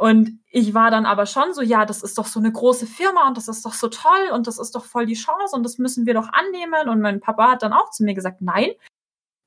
und 0.00 0.40
ich 0.50 0.72
war 0.74 0.90
dann 0.90 1.06
aber 1.06 1.26
schon 1.26 1.52
so, 1.52 1.62
ja, 1.62 1.84
das 1.84 2.02
ist 2.02 2.16
doch 2.18 2.26
so 2.26 2.40
eine 2.40 2.50
große 2.50 2.86
Firma 2.86 3.28
und 3.28 3.36
das 3.36 3.48
ist 3.48 3.64
doch 3.64 3.74
so 3.74 3.88
toll 3.88 4.30
und 4.32 4.46
das 4.46 4.58
ist 4.58 4.74
doch 4.74 4.84
voll 4.84 5.06
die 5.06 5.14
Chance 5.14 5.54
und 5.54 5.62
das 5.62 5.78
müssen 5.78 6.06
wir 6.06 6.14
doch 6.14 6.28
annehmen. 6.32 6.88
Und 6.88 7.00
mein 7.00 7.20
Papa 7.20 7.50
hat 7.50 7.62
dann 7.62 7.72
auch 7.72 7.90
zu 7.90 8.04
mir 8.04 8.14
gesagt, 8.14 8.40
nein, 8.40 8.70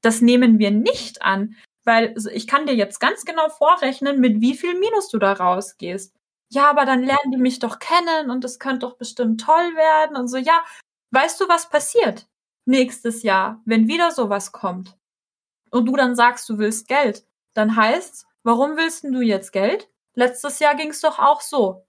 das 0.02 0.22
nehmen 0.22 0.60
wir 0.60 0.72
nicht 0.72 1.22
an, 1.24 1.56
weil 1.86 2.16
ich 2.34 2.48
kann 2.48 2.68
dir 2.68 2.76
jetzt 2.76 3.00
ganz 3.00 3.26
genau 3.26 3.50
vorrechnen, 3.50 4.20
mit 4.20 4.42
wie 4.42 4.56
viel 4.56 4.80
Minus 4.80 5.10
du 5.10 5.18
da 5.18 5.34
rausgehst 5.34 6.14
ja, 6.54 6.70
aber 6.70 6.86
dann 6.86 7.04
lernen 7.04 7.32
die 7.32 7.38
mich 7.38 7.60
doch 7.60 7.80
kennen 7.80 8.30
und 8.30 8.46
es 8.46 8.60
könnte 8.60 8.80
doch 8.86 8.98
bestimmt 8.98 9.42
toll 9.42 9.76
werden 9.76 10.16
und 10.16 10.28
so, 10.28 10.38
ja, 10.38 10.64
weißt 11.12 11.42
du, 11.42 11.48
was 11.50 11.70
passiert 11.70 12.28
nächstes 12.66 13.24
Jahr, 13.24 13.62
wenn 13.66 13.88
wieder 13.88 14.12
sowas 14.12 14.52
kommt 14.52 14.98
und 15.72 15.86
du 15.86 15.96
dann 15.96 16.16
sagst, 16.16 16.48
du 16.50 16.60
willst 16.60 16.88
Geld, 16.88 17.26
dann 17.56 17.76
heißt's, 17.76 18.26
warum 18.44 18.78
willst 18.78 19.04
du 19.04 19.22
jetzt 19.22 19.52
Geld? 19.52 19.90
Letztes 20.16 20.60
Jahr 20.60 20.76
ging's 20.76 21.02
doch 21.02 21.20
auch 21.20 21.42
so. 21.42 21.86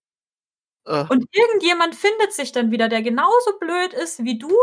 Äh. 0.87 1.05
Und 1.09 1.27
irgendjemand 1.33 1.95
findet 1.95 2.33
sich 2.33 2.53
dann 2.53 2.71
wieder, 2.71 2.89
der 2.89 3.03
genauso 3.03 3.59
blöd 3.59 3.93
ist 3.95 4.25
wie 4.25 4.39
du, 4.39 4.55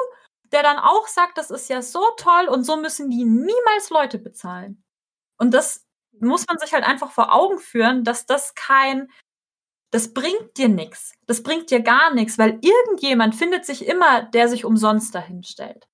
der 0.51 0.63
dann 0.63 0.77
auch 0.77 1.07
sagt, 1.07 1.37
das 1.37 1.51
ist 1.51 1.69
ja 1.69 1.81
so 1.81 2.03
toll 2.17 2.47
und 2.49 2.63
so 2.63 2.77
müssen 2.77 3.09
die 3.09 3.23
niemals 3.23 3.89
Leute 3.89 4.19
bezahlen. 4.19 4.83
Und 5.37 5.53
das 5.53 5.85
muss 6.19 6.45
man 6.47 6.59
sich 6.59 6.73
halt 6.73 6.83
einfach 6.83 7.11
vor 7.11 7.33
Augen 7.33 7.59
führen, 7.59 8.03
dass 8.03 8.25
das 8.25 8.53
kein 8.55 9.09
das 9.91 10.13
bringt 10.13 10.57
dir 10.57 10.69
nichts. 10.69 11.13
Das 11.27 11.43
bringt 11.43 11.69
dir 11.69 11.81
gar 11.81 12.13
nichts, 12.13 12.37
weil 12.37 12.59
irgendjemand 12.61 13.35
findet 13.35 13.65
sich 13.65 13.85
immer, 13.85 14.23
der 14.23 14.47
sich 14.47 14.63
umsonst 14.63 15.13
dahin 15.13 15.43
stellt. 15.43 15.85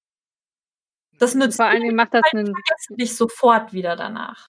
Das 1.18 1.34
nützt 1.34 1.58
vor 1.58 1.66
allen 1.66 1.82
Dingen 1.82 1.96
macht 1.96 2.14
das 2.14 2.22
einen, 2.32 2.54
dich 2.90 3.16
sofort 3.16 3.74
wieder 3.74 3.96
danach. 3.96 4.46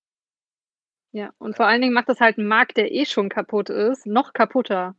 Ja, 1.12 1.30
und 1.38 1.56
vor 1.56 1.66
allen 1.66 1.80
Dingen 1.80 1.94
macht 1.94 2.08
das 2.08 2.20
halt 2.20 2.38
einen 2.38 2.48
Markt, 2.48 2.76
der 2.76 2.92
eh 2.92 3.06
schon 3.06 3.28
kaputt 3.28 3.70
ist, 3.70 4.06
noch 4.06 4.32
kaputter. 4.32 4.94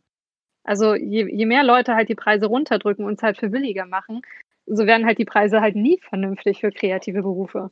Also 0.64 0.96
je, 0.96 1.28
je 1.30 1.46
mehr 1.46 1.64
Leute 1.64 1.96
halt 1.96 2.10
die 2.10 2.16
Preise 2.16 2.48
runterdrücken 2.48 3.06
und 3.06 3.18
es 3.18 3.24
halt 3.24 3.38
für 3.38 3.50
billiger 3.50 3.86
machen, 3.86 4.22
so 4.66 4.86
werden 4.86 5.06
halt 5.06 5.18
die 5.18 5.26
Preise 5.26 5.62
halt 5.62 5.76
nie 5.76 6.00
vernünftig 6.02 6.60
für 6.62 6.72
kreative 6.72 7.22
Berufe. 7.22 7.70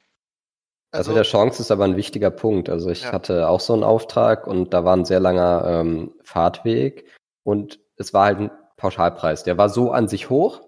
Also, 0.91 1.11
also 1.11 1.13
der 1.13 1.23
Chance 1.23 1.61
ist 1.61 1.71
aber 1.71 1.83
ein 1.83 1.97
wichtiger 1.97 2.31
Punkt. 2.31 2.69
Also 2.69 2.89
ich 2.89 3.03
ja. 3.03 3.11
hatte 3.11 3.49
auch 3.49 3.59
so 3.59 3.73
einen 3.73 3.83
Auftrag 3.83 4.47
und 4.47 4.73
da 4.73 4.85
war 4.85 4.95
ein 4.95 5.05
sehr 5.05 5.19
langer 5.19 5.65
ähm, 5.67 6.13
Fahrtweg 6.23 7.05
und 7.43 7.79
es 7.97 8.13
war 8.13 8.25
halt 8.25 8.39
ein 8.39 8.51
Pauschalpreis. 8.77 9.43
Der 9.43 9.57
war 9.57 9.69
so 9.69 9.91
an 9.91 10.07
sich 10.07 10.29
hoch, 10.29 10.61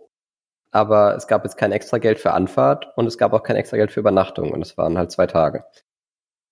aber 0.72 1.15
es 1.15 1.28
gab 1.28 1.43
jetzt 1.45 1.57
kein 1.57 1.72
extra 1.72 1.99
Geld 1.99 2.20
für 2.20 2.34
Anfahrt 2.34 2.91
und 2.97 3.07
es 3.07 3.17
gab 3.17 3.34
auch 3.34 3.43
kein 3.43 3.55
extra 3.55 3.78
Geld 3.78 3.91
für 3.91 4.01
Übernachtung 4.01 4.51
und 4.51 4.61
es 4.61 4.78
waren 4.78 4.97
halt 4.97 5.11
zwei 5.11 5.28
Tage. 5.28 5.63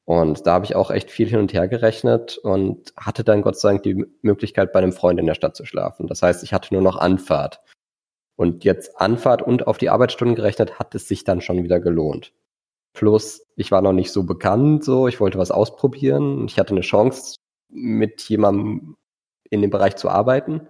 Und 0.07 0.47
da 0.47 0.53
habe 0.53 0.63
ich 0.63 0.73
auch 0.73 0.89
echt 0.89 1.11
viel 1.11 1.27
hin 1.27 1.39
und 1.39 1.51
her 1.51 1.67
gerechnet 1.67 2.37
und 2.37 2.93
hatte 2.95 3.25
dann 3.25 3.41
Gott 3.41 3.59
sei 3.59 3.71
Dank 3.71 3.83
die 3.83 4.05
Möglichkeit, 4.21 4.71
bei 4.71 4.79
einem 4.79 4.93
Freund 4.93 5.19
in 5.19 5.25
der 5.25 5.33
Stadt 5.33 5.57
zu 5.57 5.65
schlafen. 5.65 6.07
Das 6.07 6.21
heißt, 6.21 6.43
ich 6.43 6.53
hatte 6.53 6.73
nur 6.73 6.81
noch 6.81 6.95
Anfahrt. 6.95 7.59
Und 8.37 8.63
jetzt 8.63 9.01
Anfahrt 9.01 9.41
und 9.41 9.67
auf 9.67 9.77
die 9.77 9.89
Arbeitsstunden 9.89 10.35
gerechnet, 10.35 10.79
hat 10.79 10.95
es 10.95 11.09
sich 11.09 11.25
dann 11.25 11.41
schon 11.41 11.61
wieder 11.61 11.81
gelohnt. 11.81 12.31
Plus, 12.93 13.45
ich 13.57 13.69
war 13.69 13.81
noch 13.81 13.91
nicht 13.91 14.13
so 14.13 14.23
bekannt, 14.23 14.85
so, 14.85 15.09
ich 15.09 15.19
wollte 15.19 15.39
was 15.39 15.51
ausprobieren. 15.51 16.47
Ich 16.47 16.57
hatte 16.57 16.71
eine 16.71 16.81
Chance, 16.81 17.35
mit 17.67 18.21
jemandem 18.29 18.95
in 19.49 19.61
dem 19.61 19.71
Bereich 19.71 19.97
zu 19.97 20.07
arbeiten. 20.07 20.69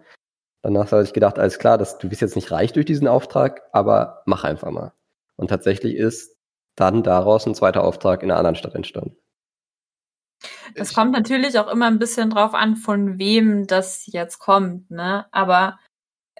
Danach 0.63 0.91
habe 0.91 1.03
ich 1.03 1.13
gedacht, 1.13 1.37
alles 1.37 1.59
klar, 1.59 1.77
das, 1.77 1.99
du 1.99 2.09
bist 2.09 2.21
jetzt 2.21 2.35
nicht 2.35 2.51
reich 2.51 2.73
durch 2.73 2.87
diesen 2.87 3.07
Auftrag, 3.07 3.61
aber 3.71 4.23
mach 4.25 4.45
einfach 4.45 4.71
mal. 4.71 4.93
Und 5.35 5.49
tatsächlich 5.49 5.95
ist 5.95 6.35
dann 6.75 7.03
daraus 7.03 7.45
ein 7.45 7.53
zweiter 7.53 7.83
Auftrag 7.83 8.23
in 8.23 8.31
einer 8.31 8.39
anderen 8.39 8.55
Stadt 8.55 8.73
entstanden. 8.73 9.15
Es 10.75 10.93
kommt 10.93 11.11
natürlich 11.11 11.57
auch 11.59 11.67
immer 11.67 11.87
ein 11.87 11.99
bisschen 11.99 12.29
drauf 12.29 12.53
an, 12.53 12.75
von 12.75 13.17
wem 13.17 13.67
das 13.67 14.05
jetzt 14.07 14.39
kommt, 14.39 14.91
ne? 14.91 15.25
Aber 15.31 15.79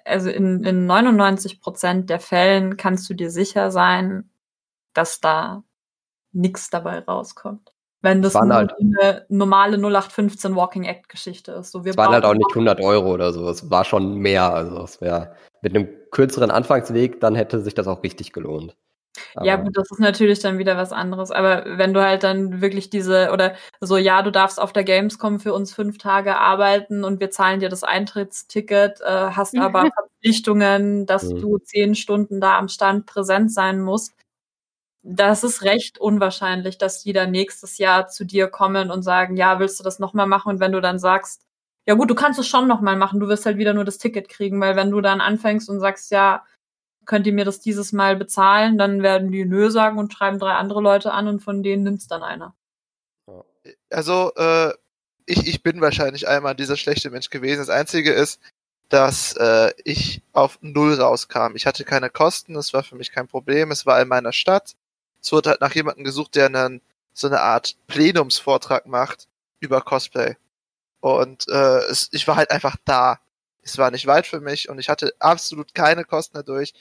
also 0.04 0.30
in, 0.30 0.64
in 0.64 0.86
99 0.86 1.60
Prozent 1.60 2.08
der 2.10 2.20
Fällen 2.20 2.76
kannst 2.76 3.08
du 3.10 3.14
dir 3.14 3.30
sicher 3.30 3.70
sein, 3.70 4.30
dass 4.94 5.20
da 5.20 5.64
nichts 6.32 6.70
dabei 6.70 7.00
rauskommt. 7.00 7.72
Wenn 8.00 8.22
das 8.22 8.34
nur 8.34 8.54
halt, 8.54 8.72
eine 8.78 9.26
normale 9.28 9.76
0815 9.76 10.54
Walking 10.54 10.84
Act 10.84 11.08
Geschichte 11.08 11.52
ist. 11.52 11.72
So, 11.72 11.84
wir 11.84 11.90
es 11.90 11.96
waren 11.96 12.12
halt 12.12 12.24
auch 12.24 12.34
nicht 12.34 12.50
100 12.50 12.80
Euro 12.80 13.12
oder 13.12 13.32
so. 13.32 13.48
Es 13.48 13.70
war 13.70 13.84
schon 13.84 14.14
mehr. 14.14 14.54
Also 14.54 14.82
es 14.82 15.00
wäre 15.00 15.34
mit 15.62 15.74
einem 15.74 15.88
kürzeren 16.12 16.52
Anfangsweg, 16.52 17.20
dann 17.20 17.34
hätte 17.34 17.60
sich 17.60 17.74
das 17.74 17.88
auch 17.88 18.04
richtig 18.04 18.32
gelohnt. 18.32 18.76
Aber 19.34 19.46
ja, 19.46 19.56
gut, 19.56 19.76
das 19.76 19.90
ist 19.90 20.00
natürlich 20.00 20.40
dann 20.40 20.58
wieder 20.58 20.76
was 20.76 20.92
anderes. 20.92 21.30
Aber 21.30 21.64
wenn 21.66 21.94
du 21.94 22.02
halt 22.02 22.22
dann 22.22 22.60
wirklich 22.60 22.90
diese, 22.90 23.30
oder 23.32 23.54
so, 23.80 23.96
ja, 23.96 24.22
du 24.22 24.30
darfst 24.30 24.60
auf 24.60 24.72
der 24.72 24.84
Gamescom 24.84 25.40
für 25.40 25.52
uns 25.52 25.72
fünf 25.72 25.98
Tage 25.98 26.36
arbeiten 26.36 27.04
und 27.04 27.20
wir 27.20 27.30
zahlen 27.30 27.60
dir 27.60 27.68
das 27.68 27.84
Eintrittsticket, 27.84 29.00
äh, 29.00 29.30
hast 29.30 29.56
aber 29.58 29.90
Verpflichtungen, 29.94 31.06
dass 31.06 31.24
mhm. 31.24 31.40
du 31.40 31.58
zehn 31.58 31.94
Stunden 31.94 32.40
da 32.40 32.58
am 32.58 32.68
Stand 32.68 33.06
präsent 33.06 33.52
sein 33.52 33.80
musst 33.80 34.14
das 35.02 35.44
ist 35.44 35.62
recht 35.62 35.98
unwahrscheinlich, 35.98 36.76
dass 36.76 37.02
die 37.02 37.12
dann 37.12 37.30
nächstes 37.30 37.78
Jahr 37.78 38.08
zu 38.08 38.24
dir 38.24 38.48
kommen 38.48 38.90
und 38.90 39.02
sagen, 39.02 39.36
ja, 39.36 39.58
willst 39.58 39.78
du 39.80 39.84
das 39.84 39.98
nochmal 39.98 40.26
machen? 40.26 40.50
Und 40.50 40.60
wenn 40.60 40.72
du 40.72 40.80
dann 40.80 40.98
sagst, 40.98 41.46
ja 41.86 41.94
gut, 41.94 42.10
du 42.10 42.14
kannst 42.14 42.38
es 42.38 42.46
schon 42.46 42.68
nochmal 42.68 42.96
machen, 42.96 43.20
du 43.20 43.28
wirst 43.28 43.46
halt 43.46 43.56
wieder 43.56 43.72
nur 43.72 43.84
das 43.84 43.96
Ticket 43.98 44.28
kriegen, 44.28 44.60
weil 44.60 44.76
wenn 44.76 44.90
du 44.90 45.00
dann 45.00 45.22
anfängst 45.22 45.70
und 45.70 45.80
sagst, 45.80 46.10
ja, 46.10 46.44
könnt 47.08 47.26
ihr 47.26 47.32
mir 47.32 47.46
das 47.46 47.58
dieses 47.58 47.92
Mal 47.92 48.16
bezahlen, 48.16 48.76
dann 48.76 49.02
werden 49.02 49.32
die 49.32 49.46
nö 49.46 49.70
sagen 49.70 49.98
und 49.98 50.12
schreiben 50.12 50.38
drei 50.38 50.52
andere 50.52 50.82
Leute 50.82 51.10
an 51.10 51.26
und 51.26 51.40
von 51.40 51.62
denen 51.62 51.82
nimmt's 51.82 52.06
dann 52.06 52.22
einer. 52.22 52.54
Also, 53.90 54.30
äh, 54.36 54.74
ich, 55.24 55.46
ich 55.46 55.62
bin 55.62 55.80
wahrscheinlich 55.80 56.28
einmal 56.28 56.54
dieser 56.54 56.76
schlechte 56.76 57.10
Mensch 57.10 57.30
gewesen. 57.30 57.60
Das 57.60 57.70
Einzige 57.70 58.12
ist, 58.12 58.40
dass 58.90 59.32
äh, 59.34 59.72
ich 59.84 60.22
auf 60.32 60.58
Null 60.60 60.94
rauskam. 60.94 61.56
Ich 61.56 61.66
hatte 61.66 61.84
keine 61.84 62.10
Kosten, 62.10 62.54
es 62.56 62.74
war 62.74 62.82
für 62.82 62.94
mich 62.94 63.10
kein 63.10 63.26
Problem, 63.26 63.70
es 63.70 63.86
war 63.86 64.00
in 64.00 64.08
meiner 64.08 64.32
Stadt. 64.32 64.76
Es 65.22 65.32
wurde 65.32 65.50
halt 65.50 65.62
nach 65.62 65.74
jemandem 65.74 66.04
gesucht, 66.04 66.34
der 66.34 66.46
einen, 66.46 66.82
so 67.14 67.26
eine 67.26 67.40
Art 67.40 67.76
Plenumsvortrag 67.86 68.86
macht 68.86 69.28
über 69.60 69.80
Cosplay. 69.80 70.36
Und 71.00 71.48
äh, 71.48 71.78
es, 71.90 72.10
ich 72.12 72.28
war 72.28 72.36
halt 72.36 72.50
einfach 72.50 72.76
da. 72.84 73.18
Es 73.62 73.78
war 73.78 73.90
nicht 73.90 74.06
weit 74.06 74.26
für 74.26 74.40
mich 74.40 74.68
und 74.68 74.78
ich 74.78 74.88
hatte 74.90 75.14
absolut 75.18 75.74
keine 75.74 76.04
Kosten 76.04 76.36
dadurch. 76.36 76.74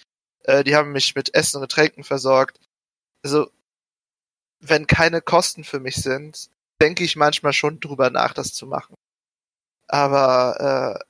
Äh, 0.47 0.63
die 0.63 0.75
haben 0.75 0.91
mich 0.91 1.15
mit 1.15 1.33
Essen 1.35 1.57
und 1.57 1.63
Getränken 1.63 2.03
versorgt. 2.03 2.59
Also, 3.23 3.51
wenn 4.59 4.87
keine 4.87 5.21
Kosten 5.21 5.63
für 5.63 5.79
mich 5.79 5.97
sind, 5.97 6.49
denke 6.81 7.03
ich 7.03 7.15
manchmal 7.15 7.53
schon 7.53 7.79
drüber 7.79 8.09
nach, 8.09 8.33
das 8.33 8.53
zu 8.53 8.65
machen. 8.65 8.95
Aber 9.87 10.99
äh, 10.99 11.05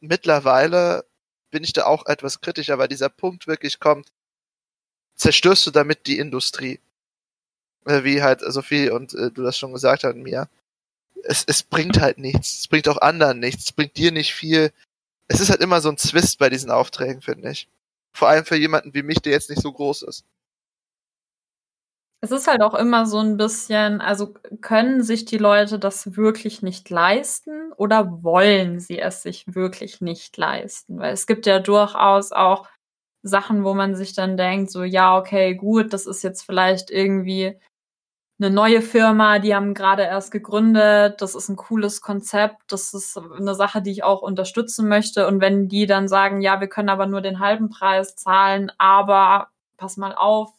mittlerweile 0.00 1.04
bin 1.50 1.64
ich 1.64 1.72
da 1.72 1.86
auch 1.86 2.06
etwas 2.06 2.40
kritischer, 2.40 2.78
weil 2.78 2.88
dieser 2.88 3.08
Punkt 3.08 3.46
wirklich 3.46 3.80
kommt, 3.80 4.12
zerstörst 5.16 5.66
du 5.66 5.70
damit 5.70 6.06
die 6.06 6.18
Industrie. 6.18 6.80
Äh, 7.86 8.04
wie 8.04 8.22
halt 8.22 8.40
Sophie 8.40 8.90
und 8.90 9.14
äh, 9.14 9.30
du 9.30 9.42
das 9.42 9.58
schon 9.58 9.72
gesagt 9.72 10.04
hast, 10.04 10.16
mir. 10.16 10.48
Es, 11.22 11.44
es 11.46 11.62
bringt 11.62 12.00
halt 12.00 12.18
nichts. 12.18 12.60
Es 12.60 12.68
bringt 12.68 12.88
auch 12.88 12.98
anderen 12.98 13.40
nichts. 13.40 13.64
Es 13.64 13.72
bringt 13.72 13.96
dir 13.96 14.12
nicht 14.12 14.34
viel. 14.34 14.72
Es 15.28 15.40
ist 15.40 15.50
halt 15.50 15.60
immer 15.60 15.80
so 15.80 15.90
ein 15.90 15.98
Zwist 15.98 16.38
bei 16.38 16.50
diesen 16.50 16.70
Aufträgen, 16.70 17.22
finde 17.22 17.50
ich. 17.50 17.68
Vor 18.14 18.28
allem 18.28 18.44
für 18.44 18.56
jemanden 18.56 18.94
wie 18.94 19.02
mich, 19.02 19.20
der 19.20 19.32
jetzt 19.32 19.50
nicht 19.50 19.60
so 19.60 19.72
groß 19.72 20.02
ist. 20.02 20.24
Es 22.20 22.30
ist 22.30 22.46
halt 22.46 22.62
auch 22.62 22.72
immer 22.74 23.04
so 23.04 23.18
ein 23.18 23.36
bisschen, 23.36 24.00
also 24.00 24.32
können 24.62 25.02
sich 25.02 25.26
die 25.26 25.36
Leute 25.36 25.78
das 25.78 26.16
wirklich 26.16 26.62
nicht 26.62 26.88
leisten 26.88 27.72
oder 27.76 28.22
wollen 28.22 28.80
sie 28.80 28.98
es 28.98 29.22
sich 29.22 29.44
wirklich 29.54 30.00
nicht 30.00 30.34
leisten? 30.38 30.98
Weil 30.98 31.12
es 31.12 31.26
gibt 31.26 31.44
ja 31.44 31.58
durchaus 31.58 32.32
auch 32.32 32.66
Sachen, 33.22 33.62
wo 33.64 33.74
man 33.74 33.94
sich 33.94 34.14
dann 34.14 34.38
denkt, 34.38 34.70
so 34.70 34.84
ja, 34.84 35.18
okay, 35.18 35.54
gut, 35.54 35.92
das 35.92 36.06
ist 36.06 36.22
jetzt 36.22 36.42
vielleicht 36.42 36.90
irgendwie 36.90 37.58
eine 38.40 38.50
neue 38.50 38.82
Firma, 38.82 39.38
die 39.38 39.54
haben 39.54 39.74
gerade 39.74 40.02
erst 40.02 40.32
gegründet, 40.32 41.20
das 41.20 41.34
ist 41.36 41.48
ein 41.48 41.56
cooles 41.56 42.00
Konzept, 42.00 42.56
das 42.68 42.92
ist 42.92 43.16
eine 43.16 43.54
Sache, 43.54 43.80
die 43.80 43.92
ich 43.92 44.02
auch 44.02 44.22
unterstützen 44.22 44.88
möchte. 44.88 45.28
Und 45.28 45.40
wenn 45.40 45.68
die 45.68 45.86
dann 45.86 46.08
sagen, 46.08 46.40
ja, 46.40 46.60
wir 46.60 46.68
können 46.68 46.88
aber 46.88 47.06
nur 47.06 47.20
den 47.20 47.38
halben 47.38 47.70
Preis 47.70 48.16
zahlen, 48.16 48.72
aber 48.78 49.50
pass 49.76 49.96
mal 49.96 50.14
auf, 50.14 50.52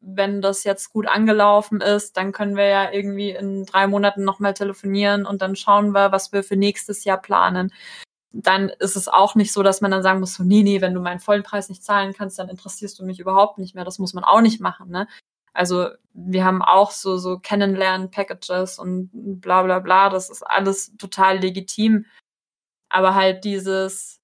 wenn 0.00 0.42
das 0.42 0.64
jetzt 0.64 0.92
gut 0.92 1.08
angelaufen 1.08 1.80
ist, 1.80 2.16
dann 2.16 2.32
können 2.32 2.56
wir 2.56 2.66
ja 2.66 2.90
irgendwie 2.92 3.30
in 3.30 3.64
drei 3.66 3.86
Monaten 3.86 4.24
nochmal 4.24 4.54
telefonieren 4.54 5.26
und 5.26 5.42
dann 5.42 5.56
schauen 5.56 5.92
wir, 5.92 6.12
was 6.12 6.32
wir 6.32 6.42
für 6.44 6.56
nächstes 6.56 7.04
Jahr 7.04 7.20
planen. 7.20 7.72
Dann 8.32 8.70
ist 8.80 8.96
es 8.96 9.08
auch 9.08 9.34
nicht 9.34 9.52
so, 9.52 9.62
dass 9.62 9.80
man 9.80 9.90
dann 9.90 10.02
sagen 10.02 10.20
muss, 10.20 10.34
so, 10.34 10.44
nee, 10.44 10.62
nee, 10.62 10.80
wenn 10.80 10.94
du 10.94 11.00
meinen 11.00 11.20
vollen 11.20 11.42
Preis 11.42 11.68
nicht 11.68 11.84
zahlen 11.84 12.12
kannst, 12.14 12.38
dann 12.38 12.48
interessierst 12.48 12.98
du 12.98 13.04
mich 13.04 13.20
überhaupt 13.20 13.58
nicht 13.58 13.74
mehr. 13.74 13.84
Das 13.84 13.98
muss 13.98 14.14
man 14.14 14.24
auch 14.24 14.40
nicht 14.40 14.60
machen, 14.60 14.90
ne? 14.90 15.08
Also 15.54 15.88
wir 16.12 16.44
haben 16.44 16.62
auch 16.62 16.90
so, 16.90 17.16
so 17.16 17.38
Kennenlernen-Packages 17.38 18.78
und 18.78 19.10
bla 19.12 19.62
bla 19.62 19.78
bla, 19.78 20.10
das 20.10 20.30
ist 20.30 20.42
alles 20.42 20.96
total 20.98 21.38
legitim. 21.38 22.06
Aber 22.88 23.14
halt 23.14 23.44
dieses, 23.44 24.20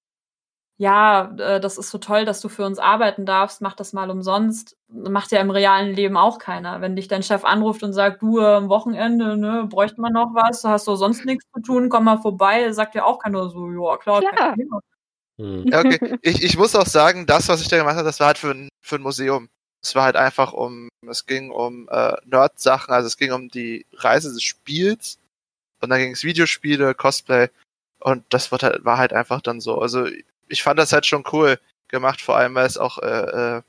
ja, 0.77 1.35
äh, 1.37 1.59
das 1.59 1.77
ist 1.77 1.91
so 1.91 1.97
toll, 1.99 2.25
dass 2.25 2.41
du 2.41 2.49
für 2.49 2.65
uns 2.65 2.79
arbeiten 2.79 3.25
darfst, 3.25 3.61
mach 3.61 3.75
das 3.75 3.93
mal 3.93 4.09
umsonst. 4.09 4.77
Macht 4.89 5.31
ja 5.31 5.39
im 5.39 5.51
realen 5.51 5.93
Leben 5.93 6.17
auch 6.17 6.39
keiner. 6.39 6.81
Wenn 6.81 6.95
dich 6.95 7.07
dein 7.07 7.23
Chef 7.23 7.45
anruft 7.45 7.83
und 7.83 7.93
sagt, 7.93 8.21
du, 8.21 8.39
am 8.39 8.69
Wochenende, 8.69 9.37
ne, 9.37 9.67
bräuchte 9.69 10.01
man 10.01 10.13
noch 10.13 10.33
was, 10.33 10.63
hast 10.63 10.87
du 10.87 10.95
sonst 10.95 11.25
nichts 11.25 11.45
zu 11.53 11.61
tun, 11.61 11.89
komm 11.89 12.05
mal 12.05 12.17
vorbei, 12.17 12.71
sagt 12.71 12.95
ja 12.95 13.03
auch 13.05 13.19
keiner 13.19 13.49
so, 13.49 13.69
ja, 13.69 13.97
klar, 13.97 14.21
klar. 14.21 14.55
Hm. 15.37 15.65
Ja, 15.67 15.79
okay. 15.79 16.17
ich, 16.21 16.43
ich 16.43 16.57
muss 16.57 16.75
auch 16.75 16.85
sagen, 16.85 17.25
das, 17.25 17.47
was 17.47 17.61
ich 17.61 17.67
da 17.67 17.77
gemacht 17.77 17.95
habe, 17.95 18.05
das 18.05 18.19
war 18.19 18.27
halt 18.27 18.37
für 18.37 18.51
ein, 18.51 18.69
für 18.81 18.95
ein 18.95 19.01
Museum. 19.01 19.49
Es 19.83 19.95
war 19.95 20.03
halt 20.03 20.15
einfach 20.15 20.53
um, 20.53 20.89
es 21.07 21.25
ging 21.25 21.49
um 21.51 21.89
äh, 21.89 22.15
Nerd-Sachen, 22.25 22.93
also 22.93 23.07
es 23.07 23.17
ging 23.17 23.31
um 23.31 23.49
die 23.49 23.85
Reise 23.93 24.31
des 24.31 24.43
Spiels 24.43 25.17
und 25.81 25.89
dann 25.89 25.99
ging 25.99 26.11
es 26.11 26.23
Videospiele, 26.23 26.93
Cosplay 26.93 27.49
und 27.99 28.23
das 28.29 28.51
war 28.51 28.59
halt, 28.59 28.85
war 28.85 28.97
halt 28.97 29.13
einfach 29.13 29.41
dann 29.41 29.59
so. 29.61 29.79
Also 29.79 30.07
ich 30.47 30.63
fand 30.63 30.79
das 30.79 30.93
halt 30.93 31.05
schon 31.05 31.23
cool 31.31 31.59
gemacht, 31.87 32.21
vor 32.21 32.37
allem 32.37 32.55
weil 32.55 32.67
es 32.67 32.77
auch 32.77 32.99
äh, 32.99 33.57
äh, 33.57 33.61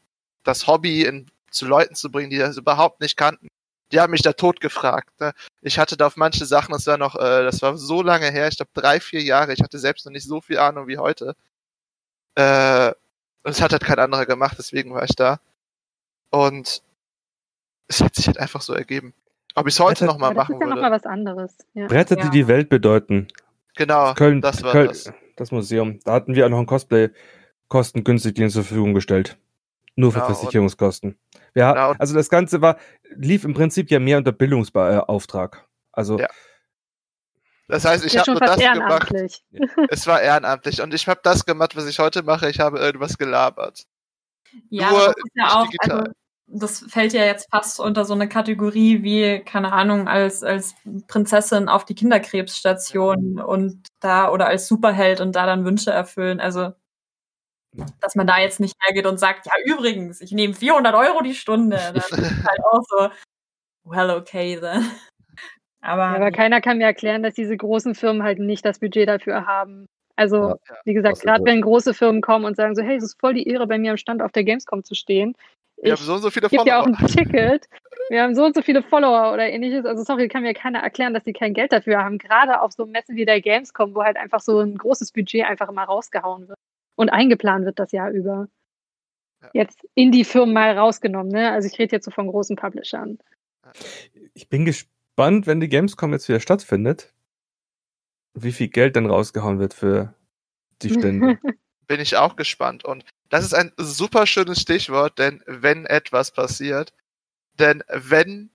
das 0.45 0.67
Hobby 0.67 1.05
in, 1.05 1.31
zu 1.51 1.67
Leuten 1.67 1.95
zu 1.95 2.11
bringen, 2.11 2.31
die 2.31 2.39
das 2.39 2.57
überhaupt 2.57 3.01
nicht 3.01 3.17
kannten. 3.17 3.49
Die 3.93 4.01
haben 4.01 4.11
mich 4.11 4.23
da 4.23 4.33
tot 4.33 4.61
gefragt. 4.61 5.21
Ne? 5.21 5.33
Ich 5.61 5.79
hatte 5.79 5.97
da 5.97 6.07
auf 6.07 6.17
manche 6.17 6.47
Sachen, 6.47 6.73
das 6.73 6.87
war 6.87 6.99
noch, 6.99 7.15
äh, 7.17 7.45
das 7.45 7.63
war 7.63 7.77
so 7.77 8.03
lange 8.03 8.31
her, 8.31 8.49
ich 8.49 8.57
glaube 8.57 8.71
drei, 8.75 9.01
vier 9.01 9.23
Jahre, 9.23 9.53
ich 9.53 9.61
hatte 9.63 9.79
selbst 9.79 10.07
noch 10.07 10.13
nicht 10.13 10.27
so 10.27 10.41
viel 10.41 10.59
Ahnung 10.59 10.89
wie 10.89 10.99
heute. 10.99 11.37
Äh, 12.35 12.93
es 13.45 13.61
hat 13.61 13.73
halt 13.73 13.85
kein 13.85 13.99
anderer 13.99 14.27
gemacht, 14.27 14.57
deswegen 14.59 14.95
war 14.95 15.05
ich 15.05 15.15
da. 15.17 15.41
Und 16.33 16.83
es 17.87 18.01
hat 18.01 18.15
sich 18.15 18.27
halt 18.27 18.39
einfach 18.39 18.63
so 18.63 18.73
ergeben. 18.75 19.15
Ob 19.55 19.69
ich 19.69 19.75
es 19.75 19.81
heute 19.81 20.07
nochmal 20.07 20.35
machen 20.35 20.55
würde. 20.55 20.67
Das 20.67 20.69
ist 20.69 20.83
ja 20.83 20.83
nochmal 20.83 20.99
was 20.99 21.07
anderes. 21.07 21.59
Ja. 21.75 21.87
Bretter, 21.87 22.17
die 22.17 22.31
die 22.31 22.49
Welt 22.49 22.69
bedeuten. 22.69 23.29
Genau, 23.77 24.15
Köln, 24.15 24.41
das 24.41 24.63
war 24.63 24.73
Köln, 24.73 24.89
das 24.89 25.13
das 25.37 25.51
Museum. 25.51 26.01
Da 26.05 26.13
hatten 26.13 26.35
wir 26.35 26.47
auch 26.47 26.51
noch 26.51 26.59
ein 26.59 26.67
Cosplay 26.67 27.11
kostengünstig 27.69 28.35
denen 28.35 28.51
zur 28.51 28.65
Verfügung 28.65 28.95
gestellt. 28.95 29.39
Nur 29.95 30.13
für 30.13 30.21
ja, 30.21 30.27
Versicherungskosten. 30.27 31.19
Ja, 31.55 31.73
genau. 31.73 31.95
also 31.99 32.15
das 32.15 32.31
Ganze 32.31 32.63
war, 32.63 32.79
lief 33.15 33.45
im 33.45 33.53
Prinzip 33.53 33.91
ja 33.91 33.99
mehr 33.99 34.19
unter 34.19 34.33
Bildungsauftrag. 34.33 35.67
Also. 35.93 36.19
Ja. 36.19 36.29
Das 37.69 37.85
heißt, 37.85 38.05
ich 38.05 38.17
habe 38.19 38.31
nur 38.31 38.41
das 38.41 38.59
gemacht. 38.59 39.13
Es 39.89 40.07
war 40.07 40.21
ehrenamtlich 40.21 40.81
und 40.83 40.93
ich 40.93 41.07
habe 41.09 41.21
das 41.23 41.45
gemacht, 41.45 41.77
was 41.77 41.87
ich 41.87 41.99
heute 41.99 42.23
mache. 42.23 42.51
Ich 42.51 42.61
habe 42.61 42.79
irgendwas 42.79 43.17
gelabert. 43.17 43.85
Ja, 44.69 44.91
nur 44.91 44.99
das 45.01 45.15
ist 45.17 45.33
ja 45.35 45.47
auch, 45.47 45.69
also, 45.79 46.13
das 46.47 46.81
fällt 46.89 47.13
ja 47.13 47.25
jetzt 47.25 47.51
fast 47.51 47.81
unter 47.81 48.05
so 48.05 48.15
eine 48.15 48.29
Kategorie 48.29 49.03
wie, 49.03 49.41
keine 49.41 49.73
Ahnung, 49.73 50.09
als, 50.09 50.43
als 50.43 50.75
Prinzessin 51.09 51.69
auf 51.69 51.85
die 51.85 51.95
Kinderkrebsstation 51.95 53.41
und 53.41 53.87
da 54.01 54.31
oder 54.31 54.47
als 54.49 54.69
Superheld 54.69 55.21
und 55.21 55.35
da 55.35 55.47
dann 55.47 55.65
Wünsche 55.65 55.91
erfüllen. 55.91 56.41
Also, 56.41 56.73
dass 58.01 58.15
man 58.15 58.27
da 58.27 58.39
jetzt 58.39 58.61
nicht 58.61 58.77
hergeht 58.83 59.07
und 59.07 59.19
sagt, 59.19 59.47
ja, 59.47 59.53
übrigens, 59.65 60.21
ich 60.21 60.33
nehme 60.33 60.55
400 60.55 60.95
Euro 60.95 61.23
die 61.23 61.35
Stunde. 61.35 61.79
Das 61.95 62.11
ist 62.11 62.21
halt 62.47 62.61
auch 62.71 62.83
so, 62.87 63.09
well, 63.85 64.11
okay, 64.11 64.59
then. 64.61 64.91
Aber, 65.81 66.03
ja, 66.03 66.17
aber 66.17 66.31
keiner 66.31 66.61
kann 66.61 66.79
mir 66.79 66.85
erklären, 66.85 67.23
dass 67.23 67.35
diese 67.35 67.57
großen 67.57 67.95
Firmen 67.95 68.23
halt 68.23 68.39
nicht 68.39 68.65
das 68.65 68.79
Budget 68.79 69.09
dafür 69.09 69.47
haben. 69.47 69.87
Also, 70.17 70.51
ja, 70.51 70.57
wie 70.85 70.95
gesagt, 70.95 71.21
gerade 71.21 71.45
wenn 71.45 71.63
große 71.63 71.95
Firmen 71.95 72.21
kommen 72.21 72.45
und 72.45 72.57
sagen 72.57 72.75
so, 72.75 72.83
hey, 72.83 72.97
es 72.97 73.05
ist 73.05 73.19
voll 73.19 73.35
die 73.35 73.49
Ehre, 73.49 73.67
bei 73.67 73.79
mir 73.79 73.93
am 73.93 73.97
Stand 73.97 74.21
auf 74.23 74.33
der 74.33 74.45
Gamescom 74.45 74.85
zu 74.85 74.95
stehen, 74.95 75.35
wir 75.83 75.93
haben 75.93 76.03
so 76.03 76.15
und 76.15 76.23
so 76.23 76.31
viele 76.31 76.49
Follower. 76.49 76.67
ja 76.67 76.81
auch 76.81 76.87
ein 76.87 76.97
Ticket. 77.07 77.69
Wir 78.09 78.23
haben 78.23 78.35
so 78.35 78.45
und 78.45 78.55
so 78.55 78.63
viele 78.63 78.83
Follower 78.83 79.33
oder 79.33 79.49
ähnliches. 79.49 79.85
Also 79.85 80.05
sorry, 80.05 80.29
kann 80.29 80.43
mir 80.43 80.55
keiner 80.55 80.81
erklären, 80.81 81.15
dass 81.15 81.25
die 81.25 81.33
kein 81.33 81.55
Geld 81.55 81.73
dafür 81.73 81.99
haben. 82.05 82.19
Gerade 82.19 82.61
auf 82.61 82.73
so 82.73 82.87
Messen 82.87 83.17
wie 83.17 83.25
der 83.25 83.41
Gamescom, 83.41 83.95
wo 83.95 84.03
halt 84.03 84.17
einfach 84.17 84.41
so 84.41 84.61
ein 84.61 84.77
großes 84.77 85.13
Budget 85.13 85.45
einfach 85.45 85.69
immer 85.69 85.85
rausgehauen 85.85 86.49
wird 86.49 86.59
und 86.95 87.11
eingeplant 87.11 87.65
wird 87.65 87.79
das 87.79 87.93
Jahr 87.93 88.11
über. 88.11 88.49
Ja. 89.43 89.51
Jetzt 89.55 89.87
in 89.95 90.13
die 90.13 90.25
Firmen 90.25 90.55
mal 90.55 90.77
rausgenommen, 90.79 91.33
ne? 91.33 91.51
Also 91.51 91.67
ich 91.67 91.79
rede 91.79 91.97
jetzt 91.97 92.05
so 92.05 92.11
von 92.13 92.29
großen 92.29 92.55
Publishern. 92.55 93.19
Ich 94.35 94.49
bin 94.49 94.65
gespannt, 94.65 95.47
wenn 95.47 95.61
die 95.61 95.69
Gamescom 95.69 96.13
jetzt 96.13 96.29
wieder 96.29 96.41
stattfindet, 96.41 97.13
wie 98.35 98.53
viel 98.53 98.69
Geld 98.69 98.95
dann 98.95 99.07
rausgehauen 99.07 99.59
wird 99.59 99.75
für 99.75 100.15
die 100.83 100.91
Stände. 100.91 101.39
bin 101.87 102.01
ich 102.01 102.17
auch 102.17 102.37
gespannt. 102.37 102.85
Und 102.85 103.05
das 103.33 103.47
ist 103.47 103.55
ein 103.55 103.73
super 103.79 104.27
schönes 104.27 104.61
Stichwort, 104.61 105.19
denn 105.19 105.43
wenn 105.47 105.87
etwas 105.87 106.33
passiert, 106.33 106.93
denn 107.59 107.83
wenn 107.89 108.51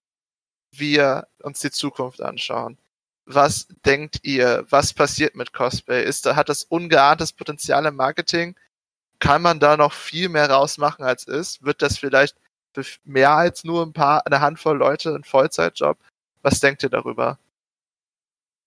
wir 0.72 1.28
uns 1.42 1.62
die 1.62 1.72
Zukunft 1.72 2.22
anschauen, 2.22 2.78
was 3.26 3.68
denkt 3.88 4.20
ihr, 4.22 4.68
was 4.70 4.94
passiert 4.94 5.36
mit 5.36 5.52
Cosplay? 5.52 6.04
Ist 6.04 6.28
da, 6.28 6.36
hat 6.36 6.50
das 6.50 6.64
ungeahntes 6.64 7.34
Potenzial 7.34 7.88
im 7.88 7.96
Marketing? 7.96 8.56
Kann 9.18 9.42
man 9.42 9.60
da 9.60 9.78
noch 9.78 9.94
viel 9.94 10.30
mehr 10.30 10.48
rausmachen 10.48 11.04
als 11.04 11.24
ist? 11.24 11.66
Wird 11.66 11.82
das 11.82 11.98
vielleicht 11.98 12.38
für 12.76 12.86
mehr 13.04 13.32
als 13.32 13.64
nur 13.64 13.84
ein 13.84 13.94
paar, 13.94 14.28
eine 14.28 14.42
Handvoll 14.42 14.78
Leute 14.78 15.16
ein 15.16 15.24
Vollzeitjob? 15.24 15.98
Was 16.44 16.60
denkt 16.60 16.84
ihr 16.84 16.90
darüber? 16.90 17.40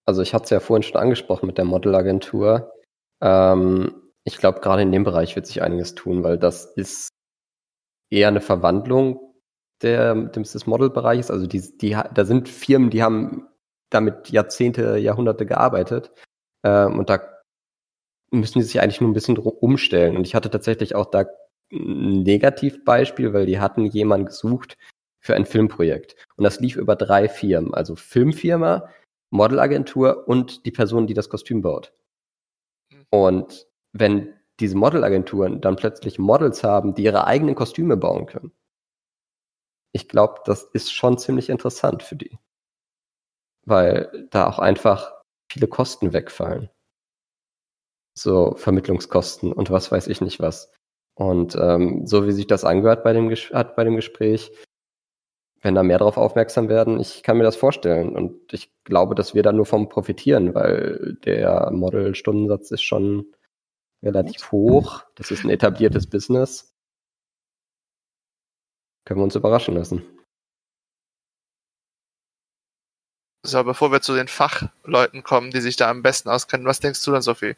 Also 0.06 0.22
ich 0.22 0.34
hatte 0.34 0.44
es 0.44 0.50
ja 0.50 0.58
vorhin 0.58 0.82
schon 0.82 1.00
angesprochen 1.00 1.46
mit 1.46 1.56
der 1.56 1.66
Modelagentur. 1.66 2.72
Ähm, 3.20 4.09
ich 4.24 4.38
glaube, 4.38 4.60
gerade 4.60 4.82
in 4.82 4.92
dem 4.92 5.04
Bereich 5.04 5.36
wird 5.36 5.46
sich 5.46 5.62
einiges 5.62 5.94
tun, 5.94 6.22
weil 6.22 6.38
das 6.38 6.64
ist 6.64 7.08
eher 8.10 8.28
eine 8.28 8.40
Verwandlung 8.40 9.34
der, 9.82 10.14
des 10.14 10.66
Modelbereichs. 10.66 11.30
Also 11.30 11.46
die, 11.46 11.78
die, 11.78 11.96
da 12.14 12.24
sind 12.24 12.48
Firmen, 12.48 12.90
die 12.90 13.02
haben 13.02 13.48
damit 13.90 14.30
Jahrzehnte, 14.30 14.98
Jahrhunderte 14.98 15.46
gearbeitet. 15.46 16.10
Ähm, 16.64 16.98
und 16.98 17.10
da 17.10 17.20
müssen 18.30 18.58
die 18.58 18.64
sich 18.64 18.80
eigentlich 18.80 19.00
nur 19.00 19.10
ein 19.10 19.14
bisschen 19.14 19.38
umstellen. 19.38 20.16
Und 20.16 20.26
ich 20.26 20.34
hatte 20.34 20.50
tatsächlich 20.50 20.94
auch 20.94 21.06
da 21.06 21.24
ein 21.72 22.22
Negativbeispiel, 22.22 23.32
weil 23.32 23.46
die 23.46 23.60
hatten 23.60 23.86
jemanden 23.86 24.26
gesucht 24.26 24.76
für 25.20 25.34
ein 25.34 25.46
Filmprojekt. 25.46 26.16
Und 26.36 26.44
das 26.44 26.60
lief 26.60 26.76
über 26.76 26.96
drei 26.96 27.28
Firmen, 27.28 27.74
also 27.74 27.96
Filmfirma, 27.96 28.88
Modelagentur 29.30 30.26
und 30.26 30.66
die 30.66 30.72
Person, 30.72 31.06
die 31.06 31.14
das 31.14 31.28
Kostüm 31.28 31.62
baut. 31.62 31.92
Hm. 32.92 33.06
Und 33.10 33.69
wenn 33.93 34.34
diese 34.61 34.76
Modelagenturen 34.76 35.61
dann 35.61 35.76
plötzlich 35.76 36.18
Models 36.18 36.62
haben, 36.62 36.95
die 36.95 37.05
ihre 37.05 37.26
eigenen 37.26 37.55
Kostüme 37.55 37.97
bauen 37.97 38.26
können. 38.26 38.53
Ich 39.93 40.09
glaube, 40.09 40.41
das 40.45 40.62
ist 40.62 40.93
schon 40.93 41.18
ziemlich 41.18 41.49
interessant 41.49 42.03
für 42.03 42.16
die. 42.16 42.38
Weil 43.64 44.28
da 44.30 44.47
auch 44.47 44.59
einfach 44.59 45.12
viele 45.51 45.66
Kosten 45.66 46.12
wegfallen. 46.12 46.70
So 48.14 48.55
Vermittlungskosten 48.57 49.53
und 49.53 49.70
was 49.70 49.91
weiß 49.91 50.07
ich 50.09 50.20
nicht 50.20 50.41
was. 50.41 50.72
Und 51.14 51.57
ähm, 51.57 52.07
so 52.07 52.26
wie 52.26 52.32
sich 52.32 52.47
das 52.47 52.64
angehört 52.64 53.03
bei 53.03 53.12
dem, 53.12 53.30
hat 53.30 53.76
bei 53.76 53.84
dem 53.84 53.97
Gespräch, 53.97 54.53
wenn 55.62 55.74
da 55.74 55.82
mehr 55.82 55.99
darauf 55.99 56.16
aufmerksam 56.16 56.68
werden, 56.68 57.01
ich 57.01 57.22
kann 57.22 57.36
mir 57.36 57.45
das 57.45 57.57
vorstellen. 57.57 58.14
Und 58.16 58.53
ich 58.53 58.72
glaube, 58.84 59.14
dass 59.14 59.34
wir 59.34 59.43
da 59.43 59.53
nur 59.53 59.66
vom 59.66 59.88
profitieren, 59.88 60.55
weil 60.55 61.18
der 61.24 61.70
Model-Stundensatz 61.72 62.70
ist 62.70 62.82
schon 62.82 63.26
relativ 64.03 64.51
hoch. 64.53 65.05
Das 65.14 65.30
ist 65.30 65.44
ein 65.44 65.51
etabliertes 65.51 66.09
Business. 66.09 66.74
Können 69.05 69.20
wir 69.20 69.24
uns 69.24 69.34
überraschen 69.34 69.74
lassen. 69.74 70.03
So, 73.42 73.64
bevor 73.64 73.90
wir 73.90 74.03
zu 74.03 74.14
den 74.14 74.28
Fachleuten 74.28 75.22
kommen, 75.22 75.51
die 75.51 75.61
sich 75.61 75.76
da 75.76 75.90
am 75.90 76.03
besten 76.03 76.28
auskennen, 76.28 76.66
was 76.66 76.80
denkst 76.80 77.03
du 77.05 77.11
dann, 77.11 77.22
Sophie? 77.22 77.57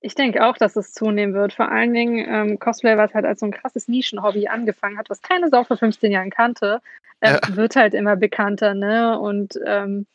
Ich 0.00 0.14
denke 0.14 0.44
auch, 0.44 0.58
dass 0.58 0.76
es 0.76 0.92
zunehmen 0.92 1.32
wird. 1.32 1.54
Vor 1.54 1.70
allen 1.70 1.94
Dingen 1.94 2.26
ähm, 2.28 2.58
Cosplay, 2.58 2.96
was 2.96 3.14
halt 3.14 3.24
als 3.24 3.40
so 3.40 3.46
ein 3.46 3.52
krasses 3.52 3.88
Nischenhobby 3.88 4.48
angefangen 4.48 4.98
hat, 4.98 5.08
was 5.08 5.22
keine 5.22 5.48
Sau 5.48 5.64
vor 5.64 5.76
15 5.76 6.12
Jahren 6.12 6.30
kannte, 6.30 6.82
äh, 7.20 7.34
ja. 7.34 7.56
wird 7.56 7.76
halt 7.76 7.94
immer 7.94 8.16
bekannter, 8.16 8.74
ne? 8.74 9.18
Und 9.18 9.58
ähm, 9.64 10.06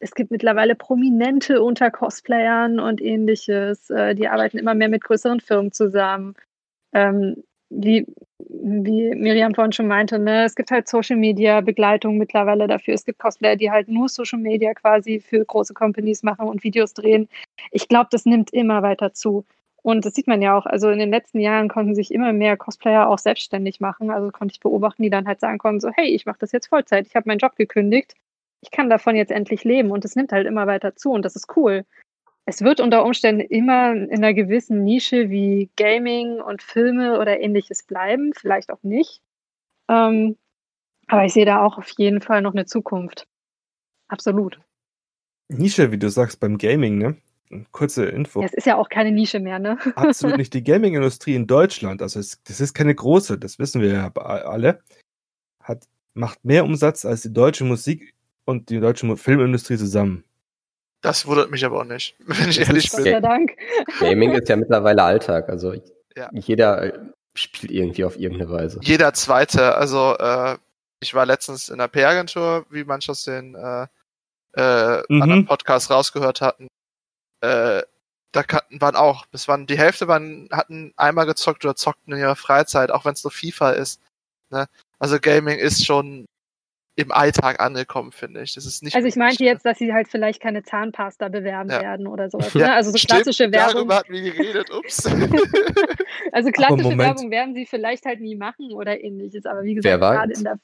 es 0.00 0.14
gibt 0.14 0.30
mittlerweile 0.30 0.74
Prominente 0.74 1.62
unter 1.62 1.90
Cosplayern 1.90 2.80
und 2.80 3.00
ähnliches. 3.00 3.90
Äh, 3.90 4.14
die 4.14 4.28
arbeiten 4.28 4.58
immer 4.58 4.74
mehr 4.74 4.88
mit 4.88 5.04
größeren 5.04 5.40
Firmen 5.40 5.72
zusammen. 5.72 6.34
Ähm, 6.92 7.42
wie, 7.70 8.06
wie 8.38 9.14
Miriam 9.14 9.54
vorhin 9.54 9.72
schon 9.72 9.88
meinte, 9.88 10.18
ne, 10.18 10.44
es 10.44 10.54
gibt 10.54 10.70
halt 10.70 10.88
Social 10.88 11.16
Media 11.16 11.60
Begleitung 11.60 12.16
mittlerweile 12.16 12.66
dafür. 12.66 12.94
Es 12.94 13.04
gibt 13.04 13.18
Cosplayer, 13.18 13.56
die 13.56 13.70
halt 13.70 13.88
nur 13.88 14.08
Social 14.08 14.38
Media 14.38 14.72
quasi 14.74 15.20
für 15.20 15.44
große 15.44 15.74
Companies 15.74 16.22
machen 16.22 16.48
und 16.48 16.64
Videos 16.64 16.94
drehen. 16.94 17.28
Ich 17.70 17.88
glaube, 17.88 18.08
das 18.10 18.24
nimmt 18.24 18.52
immer 18.52 18.82
weiter 18.82 19.12
zu. 19.12 19.44
Und 19.82 20.04
das 20.04 20.14
sieht 20.14 20.26
man 20.26 20.42
ja 20.42 20.56
auch. 20.56 20.66
Also 20.66 20.90
in 20.90 20.98
den 20.98 21.10
letzten 21.10 21.40
Jahren 21.40 21.68
konnten 21.68 21.94
sich 21.94 22.12
immer 22.12 22.32
mehr 22.32 22.56
Cosplayer 22.56 23.08
auch 23.08 23.18
selbstständig 23.18 23.80
machen. 23.80 24.10
Also 24.10 24.30
konnte 24.30 24.52
ich 24.52 24.60
beobachten, 24.60 25.02
die 25.02 25.10
dann 25.10 25.26
halt 25.26 25.40
sagen 25.40 25.58
konnten, 25.58 25.80
so, 25.80 25.90
hey, 25.90 26.08
ich 26.08 26.26
mache 26.26 26.38
das 26.40 26.52
jetzt 26.52 26.68
Vollzeit. 26.68 27.06
Ich 27.06 27.16
habe 27.16 27.28
meinen 27.28 27.38
Job 27.38 27.56
gekündigt. 27.56 28.14
Ich 28.60 28.70
kann 28.70 28.90
davon 28.90 29.16
jetzt 29.16 29.30
endlich 29.30 29.64
leben. 29.64 29.90
Und 29.90 30.04
es 30.04 30.16
nimmt 30.16 30.32
halt 30.32 30.46
immer 30.46 30.66
weiter 30.66 30.96
zu. 30.96 31.10
Und 31.10 31.24
das 31.24 31.36
ist 31.36 31.56
cool 31.56 31.84
es 32.48 32.62
wird 32.62 32.80
unter 32.80 33.04
Umständen 33.04 33.42
immer 33.42 33.92
in 33.92 34.10
einer 34.10 34.32
gewissen 34.32 34.82
Nische 34.82 35.28
wie 35.28 35.68
Gaming 35.76 36.40
und 36.40 36.62
Filme 36.62 37.20
oder 37.20 37.40
ähnliches 37.40 37.82
bleiben, 37.82 38.32
vielleicht 38.34 38.70
auch 38.70 38.82
nicht. 38.82 39.20
Ähm, 39.90 40.38
aber 41.08 41.26
ich 41.26 41.34
sehe 41.34 41.44
da 41.44 41.62
auch 41.62 41.76
auf 41.76 41.90
jeden 41.98 42.22
Fall 42.22 42.40
noch 42.40 42.54
eine 42.54 42.64
Zukunft. 42.64 43.26
Absolut. 44.08 44.58
Nische, 45.48 45.92
wie 45.92 45.98
du 45.98 46.08
sagst, 46.08 46.40
beim 46.40 46.56
Gaming, 46.56 46.96
ne? 46.96 47.18
Kurze 47.70 48.06
Info. 48.06 48.42
Es 48.42 48.54
ist 48.54 48.66
ja 48.66 48.78
auch 48.78 48.88
keine 48.88 49.12
Nische 49.12 49.40
mehr, 49.40 49.58
ne? 49.58 49.76
Absolut 49.96 50.38
nicht. 50.38 50.54
Die 50.54 50.64
Gaming-Industrie 50.64 51.34
in 51.34 51.46
Deutschland, 51.46 52.00
also 52.00 52.18
es, 52.18 52.42
das 52.44 52.62
ist 52.62 52.72
keine 52.72 52.94
große, 52.94 53.38
das 53.38 53.58
wissen 53.58 53.82
wir 53.82 53.92
ja 53.92 54.12
alle, 54.14 54.80
hat, 55.62 55.84
macht 56.14 56.42
mehr 56.46 56.64
Umsatz 56.64 57.04
als 57.04 57.20
die 57.20 57.32
deutsche 57.32 57.64
Musik 57.64 58.14
und 58.48 58.70
die 58.70 58.80
deutsche 58.80 59.14
Filmindustrie 59.18 59.76
zusammen. 59.76 60.24
Das 61.02 61.26
wundert 61.26 61.50
mich 61.50 61.66
aber 61.66 61.80
auch 61.80 61.84
nicht, 61.84 62.16
wenn 62.26 62.48
ich 62.48 62.58
ehrlich 62.58 62.90
bin. 62.90 63.04
Gott 63.04 63.12
sei 63.12 63.20
Dank. 63.20 63.56
Gaming 64.00 64.32
ist 64.32 64.48
ja 64.48 64.56
mittlerweile 64.56 65.02
Alltag. 65.02 65.50
Also 65.50 65.74
ja. 66.16 66.30
jeder 66.32 67.10
spielt 67.34 67.70
irgendwie 67.70 68.04
auf 68.04 68.18
irgendeine 68.18 68.50
Weise. 68.50 68.80
Jeder 68.82 69.12
Zweite. 69.12 69.76
Also 69.76 70.16
äh, 70.16 70.56
ich 71.00 71.12
war 71.12 71.26
letztens 71.26 71.68
in 71.68 71.76
der 71.76 71.88
PR-Agentur, 71.88 72.64
wie 72.70 72.84
manche 72.84 73.12
aus 73.12 73.22
den 73.22 73.54
äh, 73.54 73.86
äh, 74.54 75.02
mhm. 75.10 75.22
anderen 75.22 75.46
Podcasts 75.46 75.90
rausgehört 75.90 76.40
hatten. 76.40 76.68
Äh, 77.42 77.82
da 78.32 78.44
waren 78.80 78.96
auch, 78.96 79.26
bis 79.26 79.46
waren 79.46 79.66
die 79.66 79.78
Hälfte 79.78 80.08
waren 80.08 80.48
hatten 80.52 80.94
einmal 80.96 81.26
gezockt 81.26 81.66
oder 81.66 81.76
zockten 81.76 82.14
in 82.14 82.20
ihrer 82.20 82.36
Freizeit, 82.36 82.90
auch 82.90 83.04
wenn 83.04 83.12
es 83.12 83.24
nur 83.24 83.30
FIFA 83.30 83.72
ist. 83.72 84.00
Ne? 84.50 84.68
Also 84.98 85.18
Gaming 85.20 85.58
ist 85.58 85.84
schon 85.84 86.26
im 86.98 87.12
Alltag 87.12 87.60
angekommen, 87.60 88.10
finde 88.10 88.42
ich. 88.42 88.54
Das 88.54 88.66
ist 88.66 88.82
nicht 88.82 88.96
also 88.96 89.06
ich 89.06 89.14
meinte 89.14 89.44
jetzt, 89.44 89.64
dass 89.64 89.78
sie 89.78 89.92
halt 89.92 90.08
vielleicht 90.08 90.42
keine 90.42 90.64
Zahnpasta 90.64 91.28
bewerben 91.28 91.70
ja. 91.70 91.80
werden 91.80 92.08
oder 92.08 92.28
sowas. 92.28 92.52
Ne? 92.54 92.72
Also 92.72 92.90
so 92.90 92.98
Stimmt, 92.98 93.22
klassische 93.22 93.52
Werbung. 93.52 93.74
Darüber 93.74 93.96
hatten 93.96 94.12
wir 94.12 94.22
geredet, 94.22 94.70
ups. 94.72 95.06
also 96.32 96.50
klassische 96.50 96.98
Werbung 96.98 97.30
werden 97.30 97.54
sie 97.54 97.66
vielleicht 97.66 98.04
halt 98.04 98.20
nie 98.20 98.34
machen 98.34 98.72
oder 98.72 99.00
ähnliches. 99.00 99.46
Aber 99.46 99.62
wie 99.62 99.74
gesagt, 99.74 100.00
gerade 100.00 100.32
in, 100.32 100.42
der, 100.42 100.58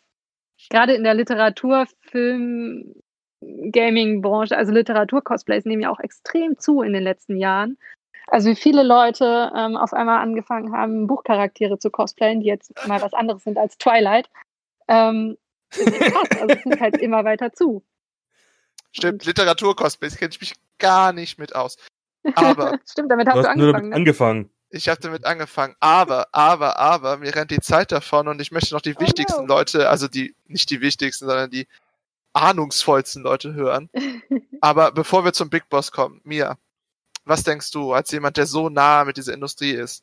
gerade 0.71 0.95
in 0.95 1.05
der 1.05 1.15
Literatur, 1.15 1.87
Film, 2.01 2.95
Gaming-Branche, 3.41 4.57
also 4.57 4.73
Literatur-Cosplays 4.73 5.65
nehmen 5.67 5.83
ja 5.83 5.91
auch 5.91 6.01
extrem 6.01 6.59
zu 6.59 6.83
in 6.83 6.93
den 6.93 7.05
letzten 7.05 7.37
Jahren. 7.37 7.79
Also 8.27 8.51
wie 8.51 8.57
viele 8.57 8.83
Leute 8.83 9.53
ähm, 9.55 9.77
auf 9.77 9.93
einmal 9.93 10.21
angefangen 10.21 10.73
haben, 10.73 11.07
Buchcharaktere 11.07 11.79
zu 11.79 11.91
cosplayen, 11.91 12.41
die 12.41 12.47
jetzt 12.47 12.73
mal 12.89 13.01
was 13.03 13.13
anderes 13.13 13.45
sind 13.45 13.59
als 13.59 13.79
Twilight. 13.79 14.29
Ähm, 14.89 15.37
Also 16.41 16.55
es 16.55 16.65
nimmt 16.65 16.81
halt 16.81 16.97
immer 16.99 17.25
weiter 17.25 17.53
zu. 17.53 17.85
Stimmt, 18.93 19.25
Literatur-Cosplays 19.25 20.17
kenne 20.17 20.31
ich 20.33 20.41
mich 20.41 20.55
gar 20.79 21.13
nicht 21.13 21.39
mit 21.39 21.55
aus. 21.55 21.77
Aber. 22.35 22.79
Stimmt, 22.91 23.11
damit 23.11 23.29
hast 23.29 23.37
du, 23.37 23.39
hast 23.39 23.45
du 23.45 23.51
angefangen. 23.51 23.59
Nur 23.59 23.73
damit 23.73 23.91
ne? 23.91 23.97
angefangen. 23.97 24.51
Ich 24.71 24.89
habe 24.89 25.01
damit 25.01 25.25
angefangen. 25.25 25.77
Aber, 25.81 26.29
aber, 26.33 26.79
aber, 26.79 27.19
mir 27.19 27.35
rennt 27.35 27.51
die 27.51 27.61
Zeit 27.61 27.93
davon 27.93 28.29
und 28.29 28.41
ich 28.41 28.51
möchte 28.51 28.75
noch 28.75 28.81
die 28.81 28.97
oh 28.97 29.01
wichtigsten 29.01 29.47
no. 29.47 29.55
Leute, 29.55 29.89
also 29.89 30.09
die, 30.09 30.35
nicht 30.47 30.71
die 30.71 30.81
wichtigsten, 30.81 31.27
sondern 31.27 31.51
die 31.51 31.67
ahnungsvollsten 32.33 33.23
Leute 33.23 33.55
hören. 33.55 33.89
aber 34.61 34.93
bevor 34.93 35.25
wir 35.25 35.33
zum 35.33 35.49
Big 35.51 35.69
Boss 35.69 35.93
kommen, 35.93 36.21
Mia, 36.25 36.59
was 37.25 37.45
denkst 37.45 37.71
du 37.71 37.93
als 37.93 38.11
jemand, 38.11 38.37
der 38.37 38.47
so 38.47 38.69
nah 38.69 39.05
mit 39.05 39.17
dieser 39.17 39.33
Industrie 39.33 39.71
ist? 39.71 40.03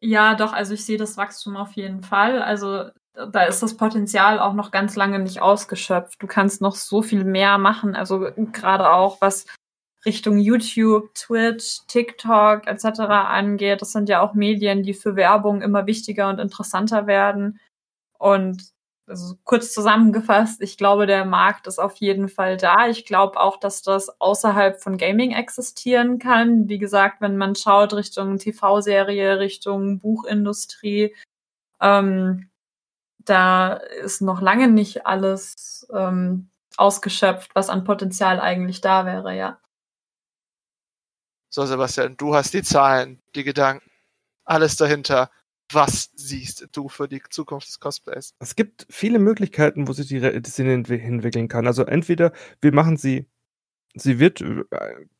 Ja, 0.00 0.34
doch, 0.34 0.52
also 0.52 0.72
ich 0.72 0.84
sehe 0.84 0.96
das 0.96 1.18
Wachstum 1.18 1.56
auf 1.56 1.72
jeden 1.72 2.02
Fall. 2.02 2.40
Also 2.42 2.90
da 3.14 3.42
ist 3.42 3.62
das 3.62 3.76
Potenzial 3.76 4.38
auch 4.38 4.54
noch 4.54 4.70
ganz 4.70 4.96
lange 4.96 5.18
nicht 5.18 5.42
ausgeschöpft. 5.42 6.22
Du 6.22 6.26
kannst 6.26 6.60
noch 6.60 6.76
so 6.76 7.02
viel 7.02 7.24
mehr 7.24 7.58
machen. 7.58 7.94
Also 7.96 8.30
gerade 8.36 8.90
auch 8.90 9.20
was 9.20 9.46
Richtung 10.04 10.38
YouTube, 10.38 11.14
Twitch, 11.14 11.80
TikTok 11.88 12.66
etc. 12.66 13.00
angeht. 13.00 13.82
Das 13.82 13.92
sind 13.92 14.08
ja 14.08 14.22
auch 14.22 14.34
Medien, 14.34 14.82
die 14.82 14.94
für 14.94 15.16
Werbung 15.16 15.60
immer 15.60 15.86
wichtiger 15.86 16.28
und 16.28 16.38
interessanter 16.38 17.06
werden. 17.06 17.60
Und 18.18 18.72
also 19.06 19.34
kurz 19.44 19.72
zusammengefasst, 19.72 20.62
ich 20.62 20.78
glaube, 20.78 21.06
der 21.06 21.24
Markt 21.24 21.66
ist 21.66 21.80
auf 21.80 21.96
jeden 21.96 22.28
Fall 22.28 22.56
da. 22.56 22.88
Ich 22.88 23.04
glaube 23.04 23.40
auch, 23.40 23.58
dass 23.58 23.82
das 23.82 24.20
außerhalb 24.20 24.80
von 24.80 24.96
Gaming 24.96 25.32
existieren 25.32 26.18
kann. 26.20 26.68
Wie 26.68 26.78
gesagt, 26.78 27.20
wenn 27.20 27.36
man 27.36 27.56
schaut 27.56 27.92
Richtung 27.92 28.38
TV-Serie, 28.38 29.40
Richtung 29.40 29.98
Buchindustrie, 29.98 31.14
ähm, 31.80 32.49
da 33.24 33.74
ist 33.74 34.22
noch 34.22 34.40
lange 34.40 34.68
nicht 34.68 35.06
alles 35.06 35.86
ähm, 35.92 36.50
ausgeschöpft, 36.76 37.54
was 37.54 37.68
an 37.68 37.84
Potenzial 37.84 38.40
eigentlich 38.40 38.80
da 38.80 39.06
wäre, 39.06 39.36
ja. 39.36 39.60
So, 41.50 41.66
Sebastian, 41.66 42.16
du 42.16 42.34
hast 42.34 42.54
die 42.54 42.62
Zahlen, 42.62 43.20
die 43.34 43.44
Gedanken, 43.44 43.90
alles 44.44 44.76
dahinter. 44.76 45.30
Was 45.72 46.10
siehst 46.14 46.68
du 46.72 46.88
für 46.88 47.06
die 47.06 47.22
Zukunft 47.28 47.68
des 47.68 47.78
Cosplays? 47.78 48.34
Es 48.40 48.56
gibt 48.56 48.86
viele 48.90 49.20
Möglichkeiten, 49.20 49.86
wo 49.86 49.92
sich 49.92 50.08
die 50.08 50.42
Szene 50.44 50.72
entwickeln 50.72 51.48
kann. 51.48 51.66
Also 51.66 51.84
entweder 51.84 52.32
wir 52.60 52.72
machen 52.72 52.96
sie, 52.96 53.26
sie 53.94 54.18
wird 54.18 54.40
äh, 54.40 54.64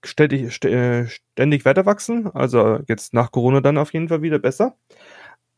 ständig, 0.04 0.64
äh, 0.64 1.06
ständig 1.06 1.64
weiter 1.64 1.86
wachsen, 1.86 2.28
also 2.32 2.80
jetzt 2.88 3.14
nach 3.14 3.30
Corona 3.30 3.60
dann 3.60 3.78
auf 3.78 3.92
jeden 3.92 4.08
Fall 4.08 4.22
wieder 4.22 4.40
besser 4.40 4.76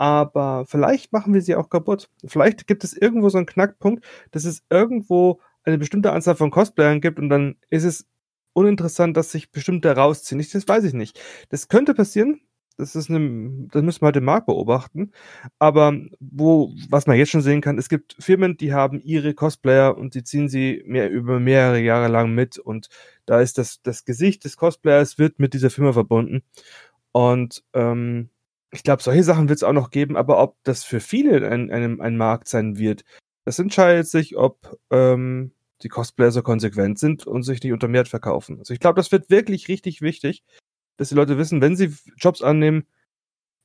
aber 0.03 0.67
vielleicht 0.67 1.13
machen 1.13 1.33
wir 1.33 1.43
sie 1.43 1.55
auch 1.55 1.71
kaputt. 1.71 2.11
Vielleicht 2.27 2.67
gibt 2.67 2.83
es 2.83 2.93
irgendwo 2.93 3.29
so 3.29 3.39
einen 3.39 3.47
Knackpunkt, 3.47 4.05
dass 4.33 4.45
es 4.45 4.65
irgendwo 4.69 5.41
eine 5.63 5.79
bestimmte 5.79 6.11
Anzahl 6.11 6.35
von 6.35 6.51
Cosplayern 6.51 7.01
gibt 7.01 7.21
und 7.21 7.29
dann 7.29 7.55
ist 7.71 7.85
es 7.85 8.09
uninteressant, 8.53 9.17
dass 9.17 9.31
sich 9.31 9.53
bestimmte 9.53 9.95
rausziehen. 9.95 10.41
Ich, 10.41 10.51
das 10.51 10.67
weiß 10.67 10.83
ich 10.83 10.93
nicht. 10.93 11.21
Das 11.51 11.69
könnte 11.69 11.95
passieren. 11.95 12.41
Das 12.77 12.97
ist 12.97 13.11
eine, 13.11 13.69
das 13.71 13.85
müssen 13.85 14.03
wir 14.03 14.07
halt 14.07 14.17
im 14.17 14.25
Markt 14.25 14.47
beobachten. 14.47 15.13
Aber 15.61 15.97
wo, 16.19 16.73
was 16.91 17.07
man 17.07 17.17
jetzt 17.17 17.31
schon 17.31 17.41
sehen 17.41 17.61
kann, 17.61 17.79
es 17.79 17.89
gibt 17.89 18.17
Firmen, 18.19 18.57
die 18.57 18.73
haben 18.73 19.01
ihre 19.03 19.35
Cosplayer 19.35 19.97
und 19.97 20.17
die 20.17 20.25
ziehen 20.25 20.49
sie 20.49 20.83
mehr 20.85 21.11
über 21.11 21.39
mehrere 21.39 21.79
Jahre 21.79 22.09
lang 22.09 22.35
mit 22.35 22.59
und 22.59 22.89
da 23.25 23.41
ist 23.41 23.57
das, 23.57 23.83
das 23.83 24.05
Gesicht 24.05 24.43
des 24.43 24.57
Cosplayers 24.57 25.19
wird 25.19 25.39
mit 25.39 25.55
dieser 25.55 25.71
Firma 25.71 25.93
verbunden. 25.93 26.43
Und 27.13 27.63
ähm, 27.73 28.31
ich 28.73 28.83
glaube, 28.83 29.03
solche 29.03 29.23
Sachen 29.23 29.49
wird 29.49 29.59
es 29.59 29.63
auch 29.63 29.73
noch 29.73 29.91
geben, 29.91 30.17
aber 30.17 30.43
ob 30.43 30.57
das 30.65 30.83
für 30.83 31.01
viele 31.01 31.49
ein, 31.49 31.71
ein, 31.71 32.01
ein 32.01 32.17
Markt 32.17 32.49
sein 32.49 32.79
wird, 32.79 33.05
das 33.45 33.59
entscheidet 33.59 34.09
sich, 34.09 34.37
ob 34.37 34.79
ähm, 34.91 35.53
die 35.83 35.89
Cosplayer 35.89 36.33
so 36.33 36.43
konsequent 36.43 36.99
sind 36.99 37.27
und 37.27 37.43
sich 37.43 37.63
nicht 37.63 37.73
unter 37.73 37.93
Wert 37.93 38.09
verkaufen. 38.09 38.59
Also 38.59 38.73
ich 38.73 38.81
glaube, 38.81 38.97
das 38.97 39.13
wird 39.13 39.31
wirklich 39.31 39.69
richtig 39.69 40.01
wichtig, 40.01 40.43
dass 40.97 41.11
die 41.11 41.15
Leute 41.15 41.37
wissen, 41.39 41.61
wenn 41.61 41.77
sie 41.77 41.95
Jobs 42.17 42.41
annehmen, 42.41 42.87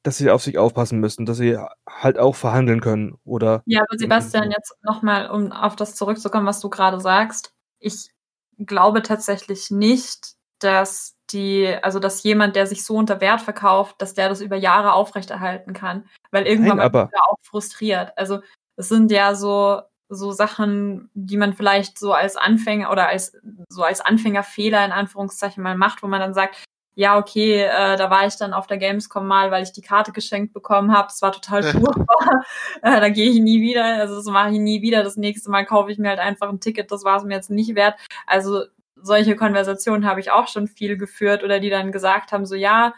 dass 0.03 0.17
sie 0.17 0.29
auf 0.29 0.43
sich 0.43 0.57
aufpassen 0.57 0.99
müssen, 0.99 1.25
dass 1.25 1.37
sie 1.37 1.57
halt 1.87 2.17
auch 2.17 2.35
verhandeln 2.35 2.81
können 2.81 3.17
oder. 3.23 3.63
Ja, 3.65 3.81
aber 3.81 3.97
Sebastian, 3.97 4.51
jetzt 4.51 4.75
nochmal, 4.83 5.29
um 5.29 5.51
auf 5.51 5.75
das 5.75 5.95
zurückzukommen, 5.95 6.45
was 6.45 6.59
du 6.59 6.69
gerade 6.69 6.99
sagst. 6.99 7.53
Ich 7.79 8.09
glaube 8.57 9.01
tatsächlich 9.03 9.69
nicht, 9.69 10.35
dass 10.59 11.16
die, 11.31 11.75
also 11.81 11.99
dass 11.99 12.23
jemand, 12.23 12.55
der 12.55 12.67
sich 12.67 12.83
so 12.85 12.95
unter 12.95 13.21
Wert 13.21 13.41
verkauft, 13.41 13.95
dass 13.99 14.13
der 14.13 14.29
das 14.29 14.41
über 14.41 14.55
Jahre 14.55 14.93
aufrechterhalten 14.93 15.73
kann, 15.73 16.07
weil 16.31 16.45
irgendwann 16.45 16.77
Nein, 16.77 16.91
mal 16.91 17.09
auch 17.29 17.39
frustriert. 17.41 18.13
Also 18.17 18.39
es 18.75 18.89
sind 18.89 19.11
ja 19.11 19.35
so 19.35 19.81
so 20.09 20.31
Sachen, 20.31 21.09
die 21.13 21.37
man 21.37 21.53
vielleicht 21.53 21.99
so 21.99 22.13
als 22.13 22.37
Anfänger 22.37 22.91
oder 22.91 23.07
als 23.09 23.37
so 23.69 23.83
als 23.83 23.99
Anfängerfehler 23.99 24.85
in 24.85 24.91
Anführungszeichen 24.91 25.61
mal 25.61 25.75
macht, 25.75 26.01
wo 26.01 26.07
man 26.07 26.21
dann 26.21 26.33
sagt, 26.33 26.63
ja, 26.95 27.15
okay, 27.17 27.61
äh, 27.61 27.95
da 27.95 28.09
war 28.09 28.25
ich 28.25 28.37
dann 28.37 28.53
auf 28.53 28.65
der 28.65 28.79
Gamescom 28.79 29.27
mal, 29.27 29.51
weil 29.51 29.61
ich 29.61 29.71
die 29.71 29.83
Karte 29.83 30.11
geschenkt 30.11 30.51
bekommen 30.51 30.91
habe. 30.91 31.09
Es 31.09 31.21
war 31.21 31.31
total 31.31 31.61
furchtbar. 31.63 32.43
äh, 32.81 32.99
da 32.99 33.09
gehe 33.09 33.29
ich 33.29 33.39
nie 33.39 33.61
wieder. 33.61 33.85
Also 33.85 34.15
das 34.15 34.25
mache 34.25 34.49
ich 34.49 34.59
nie 34.59 34.81
wieder. 34.81 35.03
Das 35.03 35.15
nächste 35.15 35.51
Mal 35.51 35.63
kaufe 35.63 35.91
ich 35.91 35.99
mir 35.99 36.09
halt 36.09 36.19
einfach 36.19 36.49
ein 36.49 36.59
Ticket. 36.59 36.91
Das 36.91 37.03
war 37.03 37.17
es 37.17 37.23
mir 37.23 37.35
jetzt 37.35 37.51
nicht 37.51 37.75
wert. 37.75 37.99
Also 38.25 38.63
solche 39.01 39.35
Konversationen 39.35 40.05
habe 40.05 40.19
ich 40.19 40.31
auch 40.31 40.47
schon 40.47 40.67
viel 40.67 40.97
geführt 40.97 41.43
oder 41.43 41.59
die 41.59 41.69
dann 41.69 41.91
gesagt 41.91 42.31
haben, 42.31 42.45
so 42.45 42.55
ja, 42.55 42.93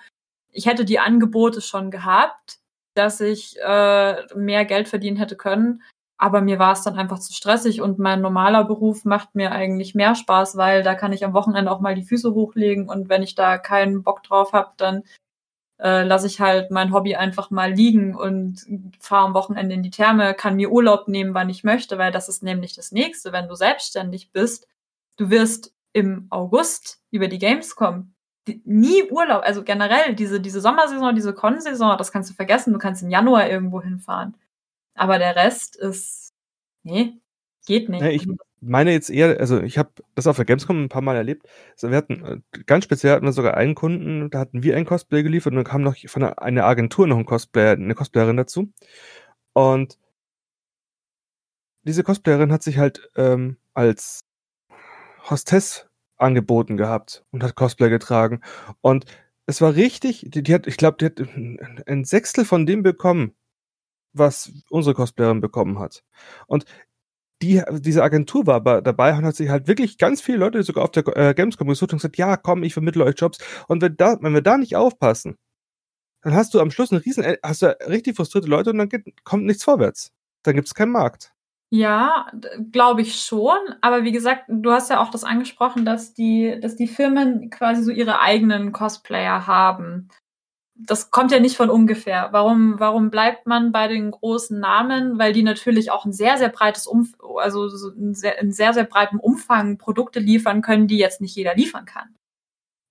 ich 0.52 0.66
hätte 0.66 0.86
die 0.86 1.00
Angebote 1.00 1.62
schon 1.62 1.92
gehabt, 1.92 2.60
dass 2.96 3.22
ich 3.22 3.58
äh, 3.62 4.16
mehr 4.36 4.66
Geld 4.66 4.88
verdienen 4.88 5.18
hätte 5.18 5.36
können. 5.38 5.84
Aber 6.18 6.42
mir 6.42 6.60
war 6.60 6.74
es 6.74 6.84
dann 6.84 6.98
einfach 6.98 7.20
zu 7.20 7.32
stressig 7.34 7.82
und 7.82 7.98
mein 7.98 8.20
normaler 8.22 8.66
Beruf 8.66 9.06
macht 9.06 9.36
mir 9.36 9.52
eigentlich 9.54 9.96
mehr 9.96 10.16
Spaß, 10.16 10.58
weil 10.58 10.84
da 10.84 10.96
kann 10.96 11.14
ich 11.14 11.24
am 11.24 11.34
Wochenende 11.34 11.72
auch 11.72 11.80
mal 11.80 11.96
die 11.96 12.04
Füße 12.04 12.34
hochlegen 12.34 12.90
und 12.90 13.08
wenn 13.08 13.24
ich 13.24 13.36
da 13.36 13.58
keinen 13.58 14.04
Bock 14.04 14.24
drauf 14.24 14.52
habe, 14.52 14.74
dann 14.76 15.04
äh, 15.80 16.04
lasse 16.04 16.28
ich 16.28 16.42
halt 16.42 16.72
mein 16.72 16.94
Hobby 16.94 17.16
einfach 17.16 17.52
mal 17.52 17.72
liegen 17.72 18.16
und 18.16 18.66
fahre 19.00 19.28
am 19.28 19.34
Wochenende 19.34 19.76
in 19.76 19.84
die 19.84 19.92
Therme, 19.92 20.34
kann 20.34 20.58
mir 20.58 20.72
Urlaub 20.72 21.08
nehmen, 21.08 21.34
wann 21.34 21.50
ich 21.50 21.64
möchte, 21.64 21.98
weil 21.98 22.12
das 22.12 22.28
ist 22.28 22.44
nämlich 22.44 22.76
das 22.76 22.92
Nächste, 22.92 23.32
wenn 23.32 23.48
du 23.48 23.56
selbstständig 23.56 24.32
bist. 24.34 24.68
Du 25.16 25.30
wirst 25.30 25.74
im 25.94 26.28
August 26.30 27.02
über 27.12 27.28
die 27.28 27.40
Gamescom 27.40 28.14
nie 28.66 29.04
Urlaub, 29.10 29.44
also 29.44 29.64
generell 29.64 30.16
diese, 30.16 30.40
diese 30.40 30.62
Sommersaison, 30.62 31.16
diese 31.16 31.34
Con-Saison, 31.34 31.98
das 31.98 32.12
kannst 32.12 32.30
du 32.30 32.34
vergessen, 32.34 32.74
du 32.74 32.80
kannst 32.80 33.04
im 33.04 33.10
Januar 33.10 33.50
irgendwo 33.50 33.82
hinfahren. 33.82 34.36
Aber 34.96 35.20
der 35.20 35.36
Rest 35.36 35.76
ist, 35.76 36.34
nee, 36.84 37.14
geht 37.66 37.90
nicht. 37.90 38.02
Nee, 38.02 38.12
ich 38.12 38.28
meine 38.62 38.92
jetzt 38.92 39.10
eher, 39.10 39.40
also 39.40 39.62
ich 39.62 39.78
habe 39.78 39.92
das 40.16 40.28
auf 40.28 40.36
der 40.36 40.46
Gamescom 40.46 40.84
ein 40.84 40.90
paar 40.90 41.02
Mal 41.02 41.16
erlebt. 41.16 41.48
Also 41.74 41.90
wir 41.90 41.98
hatten, 41.98 42.26
äh, 42.26 42.64
ganz 42.66 42.84
speziell 42.84 43.14
hatten 43.14 43.26
wir 43.26 43.32
sogar 43.32 43.56
einen 43.56 43.76
Kunden, 43.76 44.30
da 44.30 44.40
hatten 44.40 44.64
wir 44.64 44.76
ein 44.76 44.86
Cosplay 44.86 45.24
geliefert 45.24 45.52
und 45.52 45.58
dann 45.58 45.66
kam 45.66 45.82
noch 45.82 45.96
von 46.08 46.24
einer 46.24 46.66
Agentur 46.66 47.08
noch 47.08 47.18
ein 47.18 47.26
Cosplayer, 47.26 47.74
eine 47.74 47.96
Cosplayerin 47.96 48.38
dazu. 48.38 48.72
Und 49.54 49.98
diese 51.84 52.04
Cosplayerin 52.04 52.52
hat 52.52 52.64
sich 52.64 52.78
halt 52.78 53.10
ähm, 53.16 53.58
als 53.74 54.26
Hostess 55.30 55.88
angeboten 56.18 56.78
gehabt 56.78 57.24
und 57.32 57.44
hat 57.44 57.56
Cosplay 57.56 57.90
getragen. 57.90 58.42
Und 58.82 59.06
es 59.46 59.62
war 59.62 59.76
richtig, 59.76 60.26
die, 60.28 60.44
die 60.44 60.54
hat, 60.54 60.68
ich 60.68 60.78
glaube, 60.78 60.98
die 60.98 61.06
hat 61.06 61.20
ein 61.88 62.06
Sechstel 62.06 62.46
von 62.46 62.66
dem 62.66 62.84
bekommen, 62.84 63.36
was 64.14 64.52
unsere 64.70 64.96
Cosplayerin 64.96 65.42
bekommen 65.42 65.80
hat. 65.80 66.04
Und 66.48 66.66
die, 67.42 67.64
diese 67.72 68.04
Agentur 68.04 68.48
war 68.48 68.82
dabei 68.82 69.18
und 69.18 69.26
hat 69.26 69.36
sich 69.36 69.50
halt 69.50 69.68
wirklich 69.68 69.98
ganz 69.98 70.22
viele 70.22 70.40
Leute 70.40 70.62
sogar 70.64 70.84
auf 70.84 70.92
der 70.92 71.08
äh, 71.16 71.34
Gamescom 71.34 71.68
gesucht 71.68 71.94
und 71.94 72.00
gesagt, 72.00 72.18
ja, 72.18 72.36
komm, 72.38 72.64
ich 72.64 72.74
vermittle 72.74 73.06
euch 73.06 73.16
Jobs. 73.18 73.38
Und 73.68 73.82
wenn, 73.82 73.96
da, 73.96 74.18
wenn 74.22 74.34
wir 74.34 74.42
da 74.42 74.58
nicht 74.58 74.76
aufpassen, 74.76 75.38
dann 76.22 76.34
hast 76.34 76.54
du 76.54 76.60
am 76.60 76.72
Schluss 76.72 76.92
einen 76.92 77.02
riesen, 77.02 77.24
hast 77.44 77.62
du 77.62 77.68
richtig 77.88 78.18
frustrierte 78.18 78.50
Leute 78.50 78.72
und 78.72 78.78
dann 78.78 78.90
geht, 78.90 79.06
kommt 79.24 79.46
nichts 79.46 79.64
vorwärts. 79.64 80.12
Dann 80.44 80.56
gibt 80.56 80.68
es 80.68 80.74
keinen 80.74 80.92
Markt. 80.92 81.34
Ja, 81.72 82.32
glaube 82.72 83.02
ich 83.02 83.22
schon. 83.22 83.58
Aber 83.82 84.04
wie 84.04 84.12
gesagt, 84.12 84.46
du 84.48 84.72
hast 84.72 84.90
ja 84.90 85.00
auch 85.02 85.12
das 85.12 85.24
angesprochen, 85.24 85.86
dass 85.86 86.14
die, 86.14 86.60
dass 86.60 86.76
die 86.76 86.88
Firmen 86.88 87.50
quasi 87.52 87.84
so 87.84 87.92
ihre 87.92 88.22
eigenen 88.22 88.72
Cosplayer 88.72 89.46
haben 89.46 90.10
das 90.82 91.12
kommt 91.12 91.32
ja 91.32 91.40
nicht 91.40 91.58
von 91.58 91.70
ungefähr. 91.70 92.30
Warum, 92.32 92.80
warum 92.80 93.12
bleibt 93.12 93.46
man 93.46 93.72
bei 93.72 93.88
den 93.88 94.12
großen 94.12 94.60
Namen? 94.60 95.20
Weil 95.20 95.34
die 95.34 95.44
natürlich 95.44 95.92
auch 95.92 96.06
ein 96.06 96.14
sehr, 96.14 96.38
sehr 96.38 96.50
breites 96.50 96.88
Umf 96.88 97.14
also 97.38 97.68
so 97.68 97.90
ein 97.90 98.16
sehr, 98.16 98.40
in 98.40 98.54
sehr, 98.54 98.74
sehr 98.74 98.86
breitem 98.86 99.20
Umfang 99.20 99.78
Produkte 99.78 100.20
liefern 100.20 100.62
können, 100.62 100.88
die 100.88 100.98
jetzt 100.98 101.20
nicht 101.20 101.36
jeder 101.36 101.56
liefern 101.56 101.86
kann. 101.86 102.16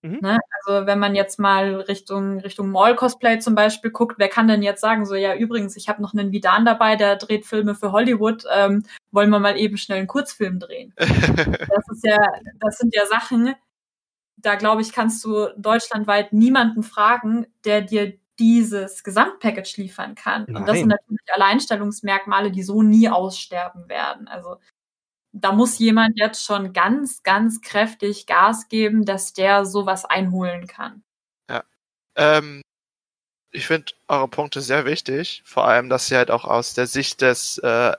Mhm. 0.02 0.18
Ne? 0.22 0.38
Also 0.60 0.86
wenn 0.86 0.98
man 0.98 1.14
jetzt 1.14 1.38
mal 1.38 1.80
Richtung 1.80 2.38
Richtung 2.40 2.70
Mall-Cosplay 2.70 3.40
zum 3.40 3.54
Beispiel 3.54 3.90
guckt, 3.90 4.18
wer 4.18 4.28
kann 4.28 4.46
denn 4.46 4.62
jetzt 4.62 4.80
sagen, 4.80 5.06
so 5.06 5.14
ja 5.14 5.34
übrigens, 5.34 5.76
ich 5.76 5.88
habe 5.88 6.02
noch 6.02 6.14
einen 6.14 6.30
Vidan 6.30 6.64
dabei, 6.64 6.96
der 6.96 7.16
dreht 7.16 7.46
Filme 7.46 7.74
für 7.74 7.92
Hollywood, 7.92 8.44
ähm, 8.52 8.84
wollen 9.10 9.30
wir 9.30 9.40
mal 9.40 9.58
eben 9.58 9.76
schnell 9.76 9.98
einen 9.98 10.06
Kurzfilm 10.06 10.60
drehen. 10.60 10.94
das 10.98 11.88
ist 11.92 12.04
ja, 12.04 12.18
das 12.60 12.78
sind 12.78 12.94
ja 12.94 13.06
Sachen, 13.06 13.54
da 14.36 14.54
glaube 14.54 14.82
ich, 14.82 14.92
kannst 14.92 15.24
du 15.24 15.48
deutschlandweit 15.56 16.32
niemanden 16.32 16.84
fragen, 16.84 17.46
der 17.64 17.82
dir 17.82 18.14
dieses 18.38 19.02
Gesamtpackage 19.02 19.76
liefern 19.78 20.14
kann. 20.14 20.44
Nein. 20.46 20.56
Und 20.56 20.68
das 20.68 20.78
sind 20.78 20.88
natürlich 20.88 21.34
Alleinstellungsmerkmale, 21.34 22.52
die 22.52 22.62
so 22.62 22.82
nie 22.82 23.08
aussterben 23.08 23.88
werden. 23.88 24.28
Also 24.28 24.58
da 25.32 25.52
muss 25.52 25.78
jemand 25.78 26.18
jetzt 26.18 26.44
schon 26.44 26.72
ganz, 26.72 27.22
ganz 27.22 27.60
kräftig 27.60 28.26
Gas 28.26 28.68
geben, 28.68 29.04
dass 29.04 29.32
der 29.32 29.64
sowas 29.66 30.04
einholen 30.04 30.66
kann. 30.66 31.02
Ja. 31.48 31.64
Ähm, 32.16 32.62
ich 33.50 33.66
finde 33.66 33.92
eure 34.08 34.28
Punkte 34.28 34.60
sehr 34.60 34.84
wichtig, 34.84 35.42
vor 35.44 35.66
allem, 35.66 35.88
dass 35.88 36.06
sie 36.06 36.16
halt 36.16 36.30
auch 36.30 36.44
aus 36.44 36.74
der 36.74 36.86
Sicht 36.86 37.20
des 37.22 37.58
äh, 37.58 37.92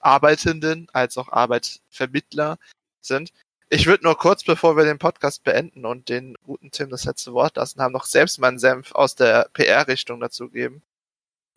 Arbeitenden 0.00 0.88
als 0.92 1.16
auch 1.18 1.28
Arbeitsvermittler 1.30 2.58
sind. 3.00 3.32
Ich 3.70 3.86
würde 3.86 4.04
nur 4.04 4.16
kurz, 4.16 4.44
bevor 4.44 4.76
wir 4.76 4.84
den 4.84 4.98
Podcast 4.98 5.44
beenden 5.44 5.84
und 5.84 6.08
den 6.08 6.36
guten 6.42 6.70
Tim 6.70 6.88
das 6.90 7.04
letzte 7.04 7.32
Wort 7.34 7.56
lassen 7.56 7.80
haben, 7.80 7.92
noch 7.92 8.06
selbst 8.06 8.38
meinen 8.38 8.58
Senf 8.58 8.92
aus 8.92 9.14
der 9.14 9.50
PR-Richtung 9.52 10.20
dazu 10.20 10.48
geben. 10.48 10.82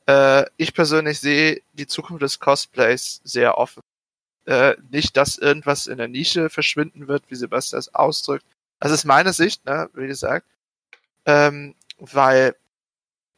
Äh, 0.07 0.45
ich 0.57 0.73
persönlich 0.73 1.19
sehe 1.19 1.61
die 1.73 1.87
Zukunft 1.87 2.21
des 2.21 2.39
Cosplays 2.39 3.21
sehr 3.23 3.57
offen. 3.57 3.81
Äh, 4.45 4.75
nicht, 4.89 5.17
dass 5.17 5.37
irgendwas 5.37 5.87
in 5.87 5.97
der 5.97 6.07
Nische 6.07 6.49
verschwinden 6.49 7.07
wird, 7.07 7.23
wie 7.29 7.35
Sebastian 7.35 7.79
es 7.79 7.93
ausdrückt. 7.93 8.45
Das 8.79 8.91
ist 8.91 9.05
meine 9.05 9.33
Sicht, 9.33 9.65
ne, 9.65 9.89
wie 9.93 10.07
gesagt. 10.07 10.47
Ähm, 11.25 11.75
weil 11.99 12.55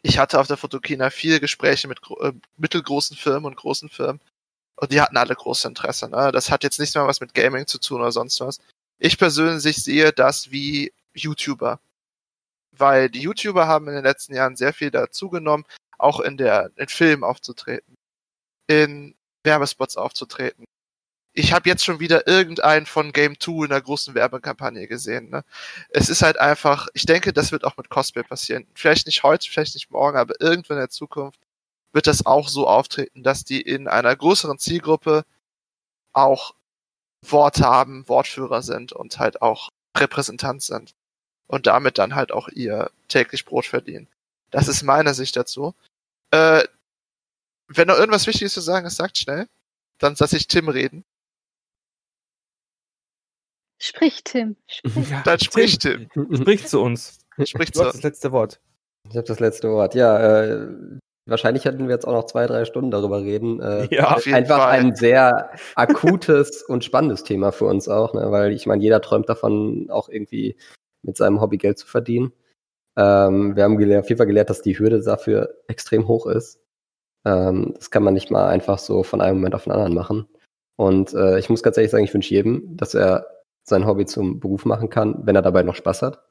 ich 0.01 0.17
hatte 0.17 0.39
auf 0.39 0.47
der 0.47 0.57
Fotokina 0.57 1.09
viele 1.09 1.39
Gespräche 1.39 1.87
mit 1.87 1.99
äh, 2.21 2.33
mittelgroßen 2.57 3.17
Firmen 3.17 3.45
und 3.45 3.57
großen 3.57 3.89
Firmen 3.89 4.21
und 4.75 4.91
die 4.91 5.01
hatten 5.01 5.17
alle 5.17 5.35
großes 5.35 5.65
Interesse. 5.65 6.09
Ne? 6.09 6.31
Das 6.31 6.51
hat 6.51 6.63
jetzt 6.63 6.79
nicht 6.79 6.95
mal 6.95 7.07
was 7.07 7.21
mit 7.21 7.33
Gaming 7.33 7.67
zu 7.67 7.79
tun 7.79 8.01
oder 8.01 8.11
sonst 8.11 8.39
was. 8.41 8.59
Ich 8.99 9.17
persönlich 9.17 9.83
sehe 9.83 10.11
das 10.13 10.51
wie 10.51 10.93
YouTuber. 11.13 11.79
Weil 12.71 13.09
die 13.09 13.21
YouTuber 13.21 13.67
haben 13.67 13.87
in 13.87 13.95
den 13.95 14.03
letzten 14.03 14.33
Jahren 14.33 14.55
sehr 14.55 14.73
viel 14.73 14.91
dazugenommen, 14.91 15.65
auch 15.97 16.19
in 16.19 16.37
der 16.37 16.71
in 16.75 16.87
Filmen 16.87 17.23
aufzutreten, 17.23 17.95
in 18.67 19.15
Werbespots 19.43 19.95
aufzutreten. 19.95 20.65
Ich 21.33 21.51
habe 21.51 21.67
jetzt 21.67 21.83
schon 21.83 21.99
wieder 21.99 22.27
irgendeinen 22.27 22.85
von 22.85 23.11
Game 23.11 23.39
2 23.39 23.65
in 23.65 23.69
der 23.69 23.81
großen 23.81 24.13
Werbekampagne 24.13 24.87
gesehen. 24.87 25.29
Ne? 25.31 25.43
Es 25.89 26.09
ist 26.09 26.21
halt 26.21 26.39
einfach, 26.39 26.87
ich 26.93 27.05
denke, 27.05 27.33
das 27.33 27.51
wird 27.51 27.63
auch 27.63 27.75
mit 27.77 27.89
Cosplay 27.89 28.23
passieren. 28.23 28.67
Vielleicht 28.75 29.07
nicht 29.07 29.23
heute, 29.23 29.49
vielleicht 29.49 29.73
nicht 29.73 29.89
morgen, 29.89 30.17
aber 30.17 30.39
irgendwann 30.39 30.77
in 30.77 30.81
der 30.83 30.89
Zukunft 30.89 31.39
wird 31.91 32.07
das 32.07 32.25
auch 32.25 32.47
so 32.49 32.67
auftreten, 32.67 33.23
dass 33.23 33.43
die 33.43 33.61
in 33.61 33.87
einer 33.87 34.15
größeren 34.15 34.59
Zielgruppe 34.59 35.25
auch 36.13 36.53
Wort 37.23 37.61
haben, 37.61 38.07
Wortführer 38.07 38.61
sind 38.61 38.91
und 38.93 39.17
halt 39.19 39.41
auch 39.41 39.69
Repräsentant 39.97 40.61
sind 40.61 40.93
und 41.47 41.67
damit 41.67 41.97
dann 41.97 42.15
halt 42.15 42.31
auch 42.31 42.49
ihr 42.49 42.91
täglich 43.07 43.45
Brot 43.45 43.65
verdienen. 43.65 44.07
Das 44.51 44.67
ist 44.67 44.83
meine 44.83 45.13
Sicht 45.13 45.35
dazu. 45.35 45.73
Äh, 46.31 46.63
wenn 47.67 47.87
noch 47.87 47.97
irgendwas 47.97 48.27
Wichtiges 48.27 48.53
zu 48.53 48.61
sagen 48.61 48.85
ist, 48.85 48.97
sagt 48.97 49.17
schnell. 49.17 49.47
Dann 49.99 50.15
lasse 50.17 50.37
ich 50.37 50.47
Tim 50.47 50.69
reden. 50.69 51.05
Sprich, 53.83 54.23
Tim. 54.23 54.55
Sprich. 54.67 55.09
Ja, 55.09 55.21
dann 55.25 55.39
sprich, 55.39 55.77
Tim. 55.77 56.07
Tim. 56.13 56.35
Sprich 56.35 56.67
zu 56.67 56.81
uns. 56.81 57.19
Sprich 57.43 57.73
zu 57.73 57.83
uns. 57.83 57.93
das 57.93 58.03
letzte 58.03 58.31
Wort. 58.31 58.61
Ich 59.09 59.17
habe 59.17 59.27
das 59.27 59.39
letzte 59.39 59.69
Wort. 59.71 59.93
Ja, 59.93 60.43
äh, 60.43 60.67
Wahrscheinlich 61.25 61.63
hätten 61.63 61.87
wir 61.87 61.95
jetzt 61.95 62.05
auch 62.05 62.11
noch 62.11 62.25
zwei, 62.25 62.47
drei 62.47 62.65
Stunden 62.65 62.91
darüber 62.91 63.21
reden. 63.21 63.61
Äh, 63.61 63.87
ja, 63.95 64.11
auf 64.15 64.25
jeden 64.25 64.37
einfach 64.37 64.57
Fall. 64.57 64.79
ein 64.79 64.95
sehr 64.95 65.51
akutes 65.75 66.63
und 66.67 66.83
spannendes 66.83 67.23
Thema 67.23 67.51
für 67.51 67.65
uns 67.65 67.87
auch, 67.87 68.13
ne? 68.13 68.29
weil 68.31 68.51
ich 68.51 68.65
meine, 68.65 68.83
jeder 68.83 69.01
träumt 69.01 69.29
davon, 69.29 69.89
auch 69.89 70.09
irgendwie 70.09 70.57
mit 71.01 71.15
seinem 71.15 71.39
Hobby 71.39 71.57
Geld 71.57 71.77
zu 71.77 71.87
verdienen. 71.87 72.33
Ähm, 72.97 73.55
wir 73.55 73.63
haben 73.63 73.75
auf 73.75 74.09
jeden 74.09 74.17
Fall 74.17 74.27
gelernt, 74.27 74.49
dass 74.49 74.61
die 74.61 74.77
Hürde 74.77 75.01
dafür 75.01 75.55
extrem 75.67 76.07
hoch 76.09 76.27
ist. 76.27 76.59
Ähm, 77.25 77.73
das 77.75 77.89
kann 77.89 78.03
man 78.03 78.13
nicht 78.13 78.29
mal 78.29 78.49
einfach 78.49 78.77
so 78.77 79.03
von 79.03 79.21
einem 79.21 79.37
Moment 79.37 79.55
auf 79.55 79.63
den 79.63 79.71
anderen 79.71 79.93
machen. 79.93 80.27
Und 80.75 81.13
äh, 81.13 81.39
ich 81.39 81.49
muss 81.49 81.63
ganz 81.63 81.77
ehrlich 81.77 81.91
sagen, 81.91 82.03
ich 82.03 82.13
wünsche 82.13 82.33
jedem, 82.33 82.75
dass 82.75 82.95
er 82.95 83.27
sein 83.63 83.85
Hobby 83.85 84.05
zum 84.05 84.39
Beruf 84.39 84.65
machen 84.65 84.89
kann, 84.89 85.25
wenn 85.25 85.35
er 85.35 85.41
dabei 85.41 85.63
noch 85.63 85.75
Spaß 85.75 86.01
hat. 86.01 86.23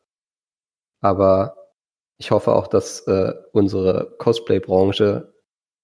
Aber 1.00 1.56
ich 2.18 2.30
hoffe 2.30 2.54
auch, 2.54 2.68
dass 2.68 3.06
äh, 3.06 3.32
unsere 3.52 4.14
Cosplay-Branche 4.18 5.32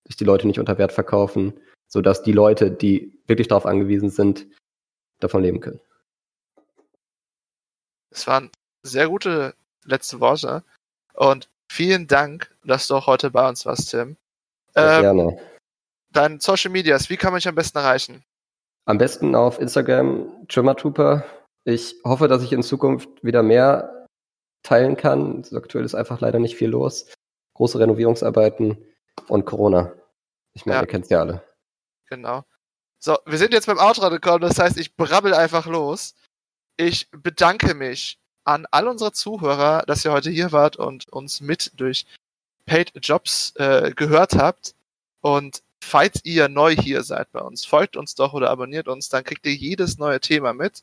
sich 0.07 0.17
die 0.17 0.25
Leute 0.25 0.47
nicht 0.47 0.61
unter 0.61 0.79
Wert 0.79 0.93
verkaufen, 0.93 1.61
sodass 1.89 2.23
die 2.23 2.33
Leute, 2.33 2.71
die 2.71 3.19
wirklich 3.27 3.49
darauf 3.49 3.67
angewiesen 3.67 4.11
sind, 4.11 4.47
davon 5.21 5.43
leben 5.43 5.61
können. 5.61 5.81
Es 8.11 8.27
waren 8.27 8.51
sehr 8.83 9.09
gute 9.09 9.55
letzte 9.85 10.21
Worte 10.21 10.63
und 11.15 11.49
vielen 11.71 12.07
Dank, 12.07 12.55
dass 12.65 12.87
du 12.87 12.95
auch 12.95 13.07
heute 13.07 13.31
bei 13.31 13.49
uns 13.49 13.67
warst, 13.67 13.91
Tim. 13.91 14.17
Ähm, 14.75 15.01
gerne. 15.03 15.39
Dein 16.11 16.41
Social 16.41 16.71
Medias, 16.71 17.11
wie 17.11 17.17
kann 17.17 17.33
man 17.33 17.39
dich 17.39 17.49
am 17.49 17.55
besten 17.55 17.79
erreichen? 17.79 18.25
Am 18.87 18.97
besten 18.97 19.35
auf 19.35 19.61
Instagram, 19.61 20.47
Trooper. 20.49 21.25
Ich 21.69 21.97
hoffe, 22.03 22.29
dass 22.29 22.43
ich 22.43 22.55
in 22.55 22.63
Zukunft 22.63 23.11
wieder 23.23 23.43
mehr 23.43 24.07
teilen 24.63 24.97
kann. 24.97 25.45
Aktuell 25.55 25.85
ist 25.85 25.95
einfach 25.95 26.19
leider 26.23 26.39
nicht 26.39 26.57
viel 26.57 26.71
los. 26.71 27.13
Große 27.53 27.79
Renovierungsarbeiten 27.79 28.79
und 29.27 29.45
Corona. 29.45 29.93
Ich 30.55 30.65
meine, 30.65 30.79
Ja. 30.79 30.83
ihr 30.85 30.87
kennt 30.87 31.05
es 31.05 31.11
ja 31.11 31.21
alle. 31.21 31.45
Genau. 32.07 32.43
So, 32.99 33.19
wir 33.27 33.37
sind 33.37 33.53
jetzt 33.53 33.67
beim 33.67 33.77
Outro 33.79 34.09
gekommen, 34.09 34.41
das 34.41 34.59
heißt, 34.59 34.79
ich 34.79 34.97
brabbel 34.97 35.35
einfach 35.35 35.67
los. 35.67 36.15
Ich 36.79 37.11
bedanke 37.11 37.75
mich 37.75 38.19
an 38.45 38.67
all 38.71 38.89
unsere 38.89 39.13
Zuhörer, 39.13 39.83
dass 39.87 40.07
ihr 40.07 40.13
heute 40.13 40.31
hier 40.31 40.53
wart 40.53 40.77
und 40.77 41.07
uns 41.13 41.43
mit 41.43 41.73
durch 41.79 42.07
Paid 42.65 42.93
Jobs 43.03 43.53
äh, 43.57 43.93
gehört 43.95 44.37
habt. 44.37 44.75
Und 45.21 45.63
falls 45.83 46.25
ihr 46.25 46.49
neu 46.49 46.75
hier 46.75 47.03
seid 47.03 47.31
bei 47.31 47.41
uns, 47.41 47.67
folgt 47.67 47.99
uns 47.99 48.15
doch 48.15 48.33
oder 48.33 48.49
abonniert 48.49 48.89
uns, 48.89 49.11
dann 49.11 49.23
kriegt 49.23 49.45
ihr 49.45 49.55
jedes 49.55 49.99
neue 49.99 50.19
Thema 50.19 50.55
mit. 50.55 50.83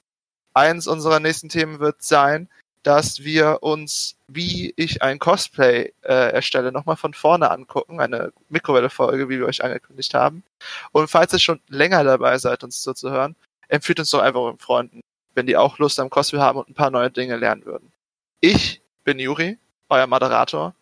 Eins 0.55 0.87
unserer 0.87 1.19
nächsten 1.19 1.49
Themen 1.49 1.79
wird 1.79 2.01
sein, 2.01 2.49
dass 2.81 3.23
wir 3.23 3.59
uns, 3.61 4.15
wie 4.27 4.73
ich 4.77 5.01
ein 5.01 5.19
Cosplay 5.19 5.91
äh, 6.03 6.31
erstelle, 6.31 6.71
nochmal 6.71 6.95
von 6.95 7.13
vorne 7.13 7.51
angucken. 7.51 7.99
Eine 7.99 8.31
Mikrowelle-Folge, 8.49 9.27
wie 9.27 9.39
wir 9.39 9.47
euch 9.47 9.63
angekündigt 9.63 10.13
haben. 10.13 10.43
Und 10.91 11.09
falls 11.09 11.33
ihr 11.33 11.39
schon 11.39 11.59
länger 11.67 12.03
dabei 12.03 12.37
seid, 12.37 12.63
uns 12.63 12.81
zuzuhören, 12.81 13.35
empfiehlt 13.67 13.99
uns 13.99 14.11
doch 14.11 14.19
einfach 14.21 14.39
euren 14.39 14.59
Freunden, 14.59 15.01
wenn 15.33 15.47
die 15.47 15.57
auch 15.57 15.77
Lust 15.79 15.99
am 15.99 16.09
Cosplay 16.09 16.39
haben 16.39 16.59
und 16.59 16.69
ein 16.69 16.75
paar 16.75 16.91
neue 16.91 17.11
Dinge 17.11 17.37
lernen 17.37 17.65
würden. 17.65 17.91
Ich 18.39 18.81
bin 19.03 19.19
Juri, 19.19 19.57
euer 19.89 20.07
Moderator, 20.07 20.73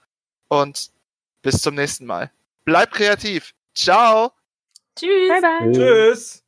und 0.49 0.91
bis 1.41 1.61
zum 1.61 1.76
nächsten 1.76 2.05
Mal. 2.05 2.32
Bleibt 2.65 2.93
kreativ. 2.93 3.53
Ciao! 3.74 4.32
Tschüss. 4.95 5.30
Bye, 5.30 5.41
bye. 5.41 5.71
Tschüss. 5.71 6.42